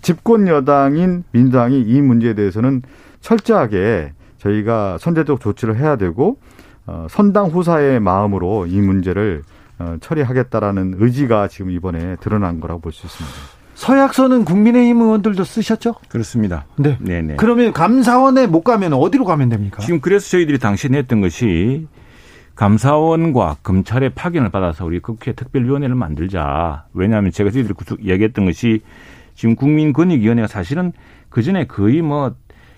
집권 0.00 0.46
여당인 0.46 1.24
민주당이 1.32 1.80
이 1.80 2.00
문제에 2.00 2.34
대해서는 2.34 2.82
철저하게 3.20 4.12
저희가 4.38 4.98
선제적 4.98 5.40
조치를 5.40 5.76
해야 5.76 5.96
되고 5.96 6.38
어, 6.86 7.06
선당 7.10 7.46
후사의 7.48 8.00
마음으로 8.00 8.66
이 8.66 8.80
문제를 8.80 9.42
어, 9.80 9.96
처리하겠다라는 10.00 10.96
의지가 10.98 11.48
지금 11.48 11.70
이번에 11.70 12.16
드러난 12.20 12.60
거라고 12.60 12.80
볼 12.80 12.92
수 12.92 13.06
있습니다. 13.06 13.36
서약서는 13.74 14.44
국민의힘 14.44 15.00
의원들도 15.00 15.42
쓰셨죠? 15.42 15.94
그렇습니다. 16.10 16.66
네. 16.76 16.98
네네. 17.00 17.36
그러면 17.36 17.72
감사원에 17.72 18.46
못 18.46 18.62
가면 18.62 18.92
어디로 18.92 19.24
가면 19.24 19.48
됩니까? 19.48 19.80
지금 19.80 20.00
그래서 20.00 20.28
저희들이 20.28 20.58
당시에 20.58 20.90
냈던 20.90 21.22
것이 21.22 21.86
감사원과 22.56 23.56
검찰의 23.62 24.10
파견을 24.10 24.50
받아서 24.50 24.84
우리 24.84 25.00
국회 25.00 25.32
특별위원회를 25.32 25.94
만들자. 25.94 26.84
왜냐하면 26.92 27.30
제가 27.32 27.50
저희들이 27.50 27.74
얘기했던 28.04 28.44
것이 28.44 28.82
지금 29.34 29.56
국민권익위원회가 29.56 30.46
사실은 30.46 30.92
그 31.30 31.42
전에 31.42 31.66
거의 31.66 32.02
뭐 32.02 32.34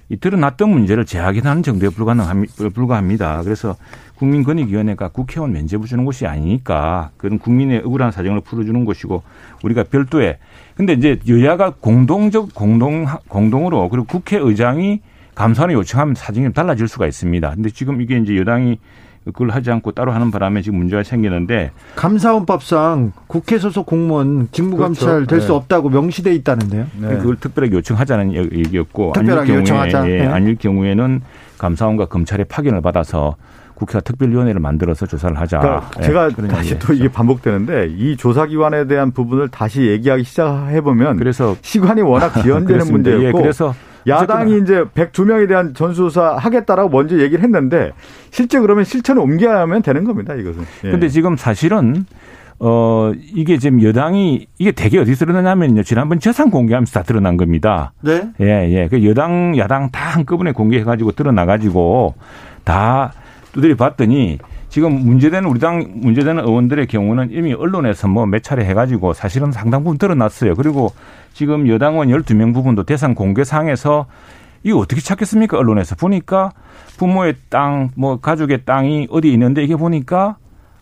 이 0.09 0.17
드러났던 0.17 0.69
문제를 0.69 1.07
재확인하는 1.07 1.63
정도에 1.63 1.89
불과합니다. 1.89 3.43
그래서 3.43 3.77
국민권익위원회가 4.17 5.09
국회의원 5.09 5.53
면제부 5.53 5.87
주는 5.87 6.05
곳이 6.05 6.27
아니니까 6.27 7.11
그런 7.17 7.39
국민의 7.39 7.83
억울한 7.85 8.13
사정을 8.13 8.43
풀어주는 8.43 8.85
것이고 8.85 9.23
우리가 9.63 9.85
별도의 9.85 10.39
근데 10.77 10.93
이제 10.93 11.19
여야가 11.29 11.75
공동적 11.81 12.55
공동 12.55 13.07
공동으로 13.29 13.89
그리고 13.89 14.07
국회의장이 14.07 15.01
감사원에 15.35 15.75
요청하면 15.75 16.15
사정이 16.15 16.53
달라질 16.53 16.89
수가 16.89 17.07
있습니다. 17.07 17.55
근데 17.55 17.71
지금 17.71 18.01
이게 18.01 18.19
이제 18.19 18.37
여당이 18.37 18.79
그걸 19.25 19.51
하지 19.51 19.70
않고 19.70 19.93
따로 19.93 20.12
하는 20.12 20.31
바람에 20.31 20.62
지금 20.62 20.79
문제가 20.79 21.03
생기는데 21.03 21.70
감사원법상 21.95 23.12
국회 23.27 23.59
소속 23.59 23.87
공무원 23.87 24.49
직무감찰 24.51 25.09
그렇죠. 25.09 25.27
될수 25.27 25.47
네. 25.49 25.53
없다고 25.55 25.91
명시돼 25.91 26.35
있다는데요. 26.35 26.87
네. 27.01 27.09
그걸 27.18 27.37
특별하게 27.37 27.77
요청하자는 27.77 28.35
얘기였고 28.35 29.12
특별하게 29.14 29.41
아닐 29.41 29.47
경우에, 29.47 29.61
요청하자. 29.61 30.11
예, 30.11 30.18
네. 30.18 30.27
아닐 30.27 30.57
경우에는 30.57 31.20
감사원과 31.59 32.07
검찰의 32.07 32.47
파견을 32.47 32.81
받아서 32.81 33.37
국회가 33.75 34.01
특별위원회를 34.01 34.61
만들어서 34.61 35.07
조사를 35.07 35.39
하자. 35.39 35.59
그러니까 35.61 35.91
예, 35.99 36.03
제가 36.03 36.29
다시 36.49 36.79
또 36.79 36.93
이게 36.93 37.09
반복되는데 37.09 37.95
이 37.97 38.16
조사기관에 38.16 38.87
대한 38.87 39.12
부분을 39.12 39.49
다시 39.49 39.87
얘기하기 39.87 40.25
시작해 40.25 40.81
보면 40.81 41.16
그래서 41.16 41.57
시간이 41.62 42.03
워낙 42.03 42.43
지연되는 42.43 42.91
문제였고 42.91 43.27
예, 43.27 43.33
그래서 43.33 43.75
야당이 44.07 44.59
이제 44.59 44.85
102명에 44.85 45.49
대한 45.49 45.75
전수조사 45.75 46.37
하겠다라고 46.37 46.89
먼저 46.89 47.19
얘기를 47.19 47.43
했는데 47.43 47.93
실제 48.31 48.59
그러면 48.61 48.85
실천을 48.85 49.23
옮겨야만 49.23 49.83
되는 49.83 50.05
겁니다, 50.05 50.35
이것은. 50.35 50.63
예. 50.85 50.91
근데 50.91 51.09
지금 51.09 51.37
사실은 51.37 52.07
어, 52.65 53.13
이게 53.35 53.59
지금 53.59 53.83
여당이, 53.83 54.47
이게 54.59 54.71
되게 54.71 55.01
어디서 55.01 55.25
드러나냐면요. 55.25 55.83
지난번 55.83 56.21
재산 56.21 56.49
공개하면서 56.49 56.93
다 56.93 57.03
드러난 57.03 57.37
겁니다. 57.37 57.93
네. 58.03 58.31
예, 58.41 58.71
예. 58.71 58.89
그 58.89 59.05
여당, 59.05 59.59
야당 59.59 59.91
다 59.91 60.11
한꺼번에 60.11 60.53
공개해가지고 60.53 61.13
드러나가지고 61.13 62.15
다 62.63 63.13
두드려 63.53 63.75
봤더니 63.75 64.39
지금 64.73 65.05
문제되는 65.05 65.47
우리 65.47 65.61
당 65.61 65.85
문제되는 65.97 66.43
의원들의 66.43 66.87
경우는 66.87 67.29
이미 67.31 67.53
언론에서 67.53 68.09
뭐 68.09 68.25
몇 68.25 68.43
차례 68.43 68.64
해가지고 68.64 69.12
사실은 69.12 69.53
상당 69.53 69.85
부분 69.85 69.99
드러났어요. 69.99 70.55
그리고 70.55 70.95
지금 71.35 71.68
여당원 71.68 72.09
12명 72.09 72.55
부분도 72.55 72.85
대상 72.85 73.14
공개 73.14 73.45
상에서 73.45 74.07
이거 74.62 74.79
어떻게 74.79 75.03
찾겠습니까? 75.03 75.59
언론에서 75.59 75.95
보니까 75.97 76.53
부모의 76.97 77.35
땅, 77.51 77.91
뭐 77.97 78.18
가족의 78.18 78.64
땅이 78.64 79.09
어디 79.11 79.31
있는데 79.35 79.62
이게 79.62 79.77
보니까 79.77 80.37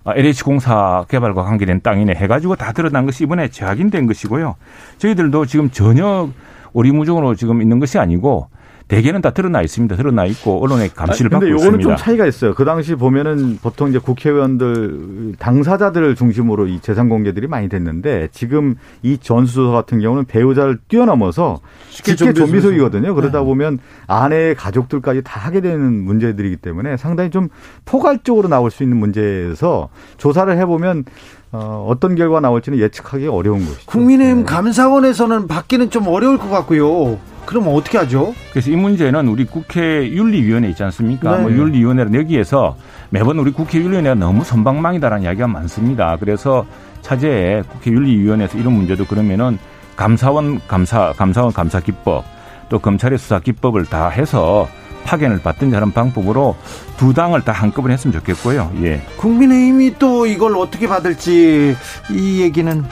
LH공사 0.06 1.06
개발과 1.08 1.42
관계된 1.42 1.80
땅이네 1.82 2.14
해가지고 2.14 2.54
다 2.54 2.70
드러난 2.70 3.06
것이 3.06 3.24
이번에 3.24 3.48
재확인된 3.48 4.06
것이고요. 4.06 4.54
저희들도 4.98 5.46
지금 5.46 5.68
전혀 5.68 6.28
오리무중으로 6.74 7.34
지금 7.34 7.60
있는 7.60 7.80
것이 7.80 7.98
아니고 7.98 8.50
대개는 8.90 9.22
다 9.22 9.30
드러나 9.30 9.62
있습니다. 9.62 9.94
드러나 9.94 10.24
있고 10.24 10.60
언론의 10.64 10.88
감시를 10.88 11.30
받고 11.30 11.46
있습니다. 11.46 11.56
근데 11.56 11.64
요거는 11.64 11.80
좀 11.80 11.96
차이가 11.96 12.26
있어요. 12.26 12.54
그 12.54 12.64
당시 12.64 12.96
보면은 12.96 13.58
보통 13.62 13.88
이제 13.88 14.00
국회의원들 14.00 15.36
당사자들을 15.38 16.16
중심으로 16.16 16.66
이 16.66 16.80
재산 16.80 17.08
공개들이 17.08 17.46
많이 17.46 17.68
됐는데 17.68 18.30
지금 18.32 18.74
이 19.04 19.16
전수조사 19.16 19.70
같은 19.70 20.00
경우는 20.00 20.24
배우자를 20.24 20.80
뛰어넘어서 20.88 21.60
쉽게 21.88 22.16
좀비속이거든요. 22.16 23.14
그러다 23.14 23.38
네. 23.38 23.44
보면 23.44 23.78
아내의 24.08 24.56
가족들까지 24.56 25.22
다 25.22 25.38
하게 25.38 25.60
되는 25.60 26.02
문제들이기 26.02 26.56
때문에 26.56 26.96
상당히 26.96 27.30
좀 27.30 27.48
포괄적으로 27.84 28.48
나올 28.48 28.72
수 28.72 28.82
있는 28.82 28.96
문제에서 28.98 29.88
조사를 30.16 30.58
해보면 30.58 31.04
어, 31.52 31.86
어떤 31.88 32.16
결과 32.16 32.40
나올지는 32.40 32.78
예측하기 32.80 33.28
어려운 33.28 33.60
것이죠. 33.60 33.86
국민의힘 33.86 34.38
네. 34.38 34.44
감사원에서는 34.44 35.46
받기는 35.46 35.90
좀 35.90 36.08
어려울 36.08 36.38
것 36.38 36.48
같고요. 36.48 37.18
그럼 37.50 37.66
어떻게 37.66 37.98
하죠? 37.98 38.32
그래서 38.52 38.70
이 38.70 38.76
문제는 38.76 39.26
우리 39.26 39.44
국회 39.44 40.08
윤리위원회 40.08 40.68
있지 40.68 40.84
않습니까? 40.84 41.36
네. 41.36 41.42
뭐 41.42 41.50
윤리위원회는 41.50 42.14
여기에서 42.14 42.76
매번 43.08 43.40
우리 43.40 43.50
국회 43.50 43.78
윤리위원회가 43.78 44.14
너무 44.14 44.44
선방망이다라는 44.44 45.24
이야기가 45.24 45.48
많습니다. 45.48 46.16
그래서 46.20 46.64
차제에 47.02 47.62
국회 47.62 47.90
윤리위원회에서 47.90 48.56
이런 48.56 48.74
문제도 48.74 49.04
그러면은 49.04 49.58
감사원 49.96 50.60
감사 50.68 51.12
감사원 51.16 51.52
감사 51.52 51.80
기법 51.80 52.22
또 52.68 52.78
검찰의 52.78 53.18
수사 53.18 53.40
기법을 53.40 53.86
다 53.86 54.10
해서 54.10 54.68
파견을 55.10 55.40
받든지 55.40 55.74
하는 55.74 55.90
방법으로 55.90 56.54
두 56.96 57.12
당을 57.12 57.42
다 57.42 57.50
한꺼번에 57.50 57.94
했으면 57.94 58.12
좋겠고요. 58.12 58.70
예. 58.82 59.02
국민의힘이 59.16 59.96
또 59.98 60.24
이걸 60.24 60.56
어떻게 60.56 60.86
받을지 60.86 61.76
이 62.10 62.40
얘기는 62.40 62.84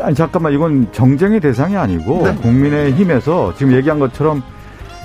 아니 0.00 0.14
잠깐만 0.14 0.54
이건 0.54 0.90
정쟁의 0.92 1.40
대상이 1.40 1.76
아니고 1.76 2.22
네. 2.26 2.34
국민의힘에서 2.36 3.54
지금 3.58 3.74
얘기한 3.74 3.98
것처럼 3.98 4.42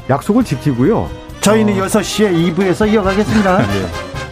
약속을 0.10 0.46
지키고요. 0.46 1.10
저희는 1.42 1.82
어. 1.82 1.88
6시에 1.88 2.56
2부에서 2.56 2.90
이어가겠습니다. 2.90 3.58
네. 3.58 3.86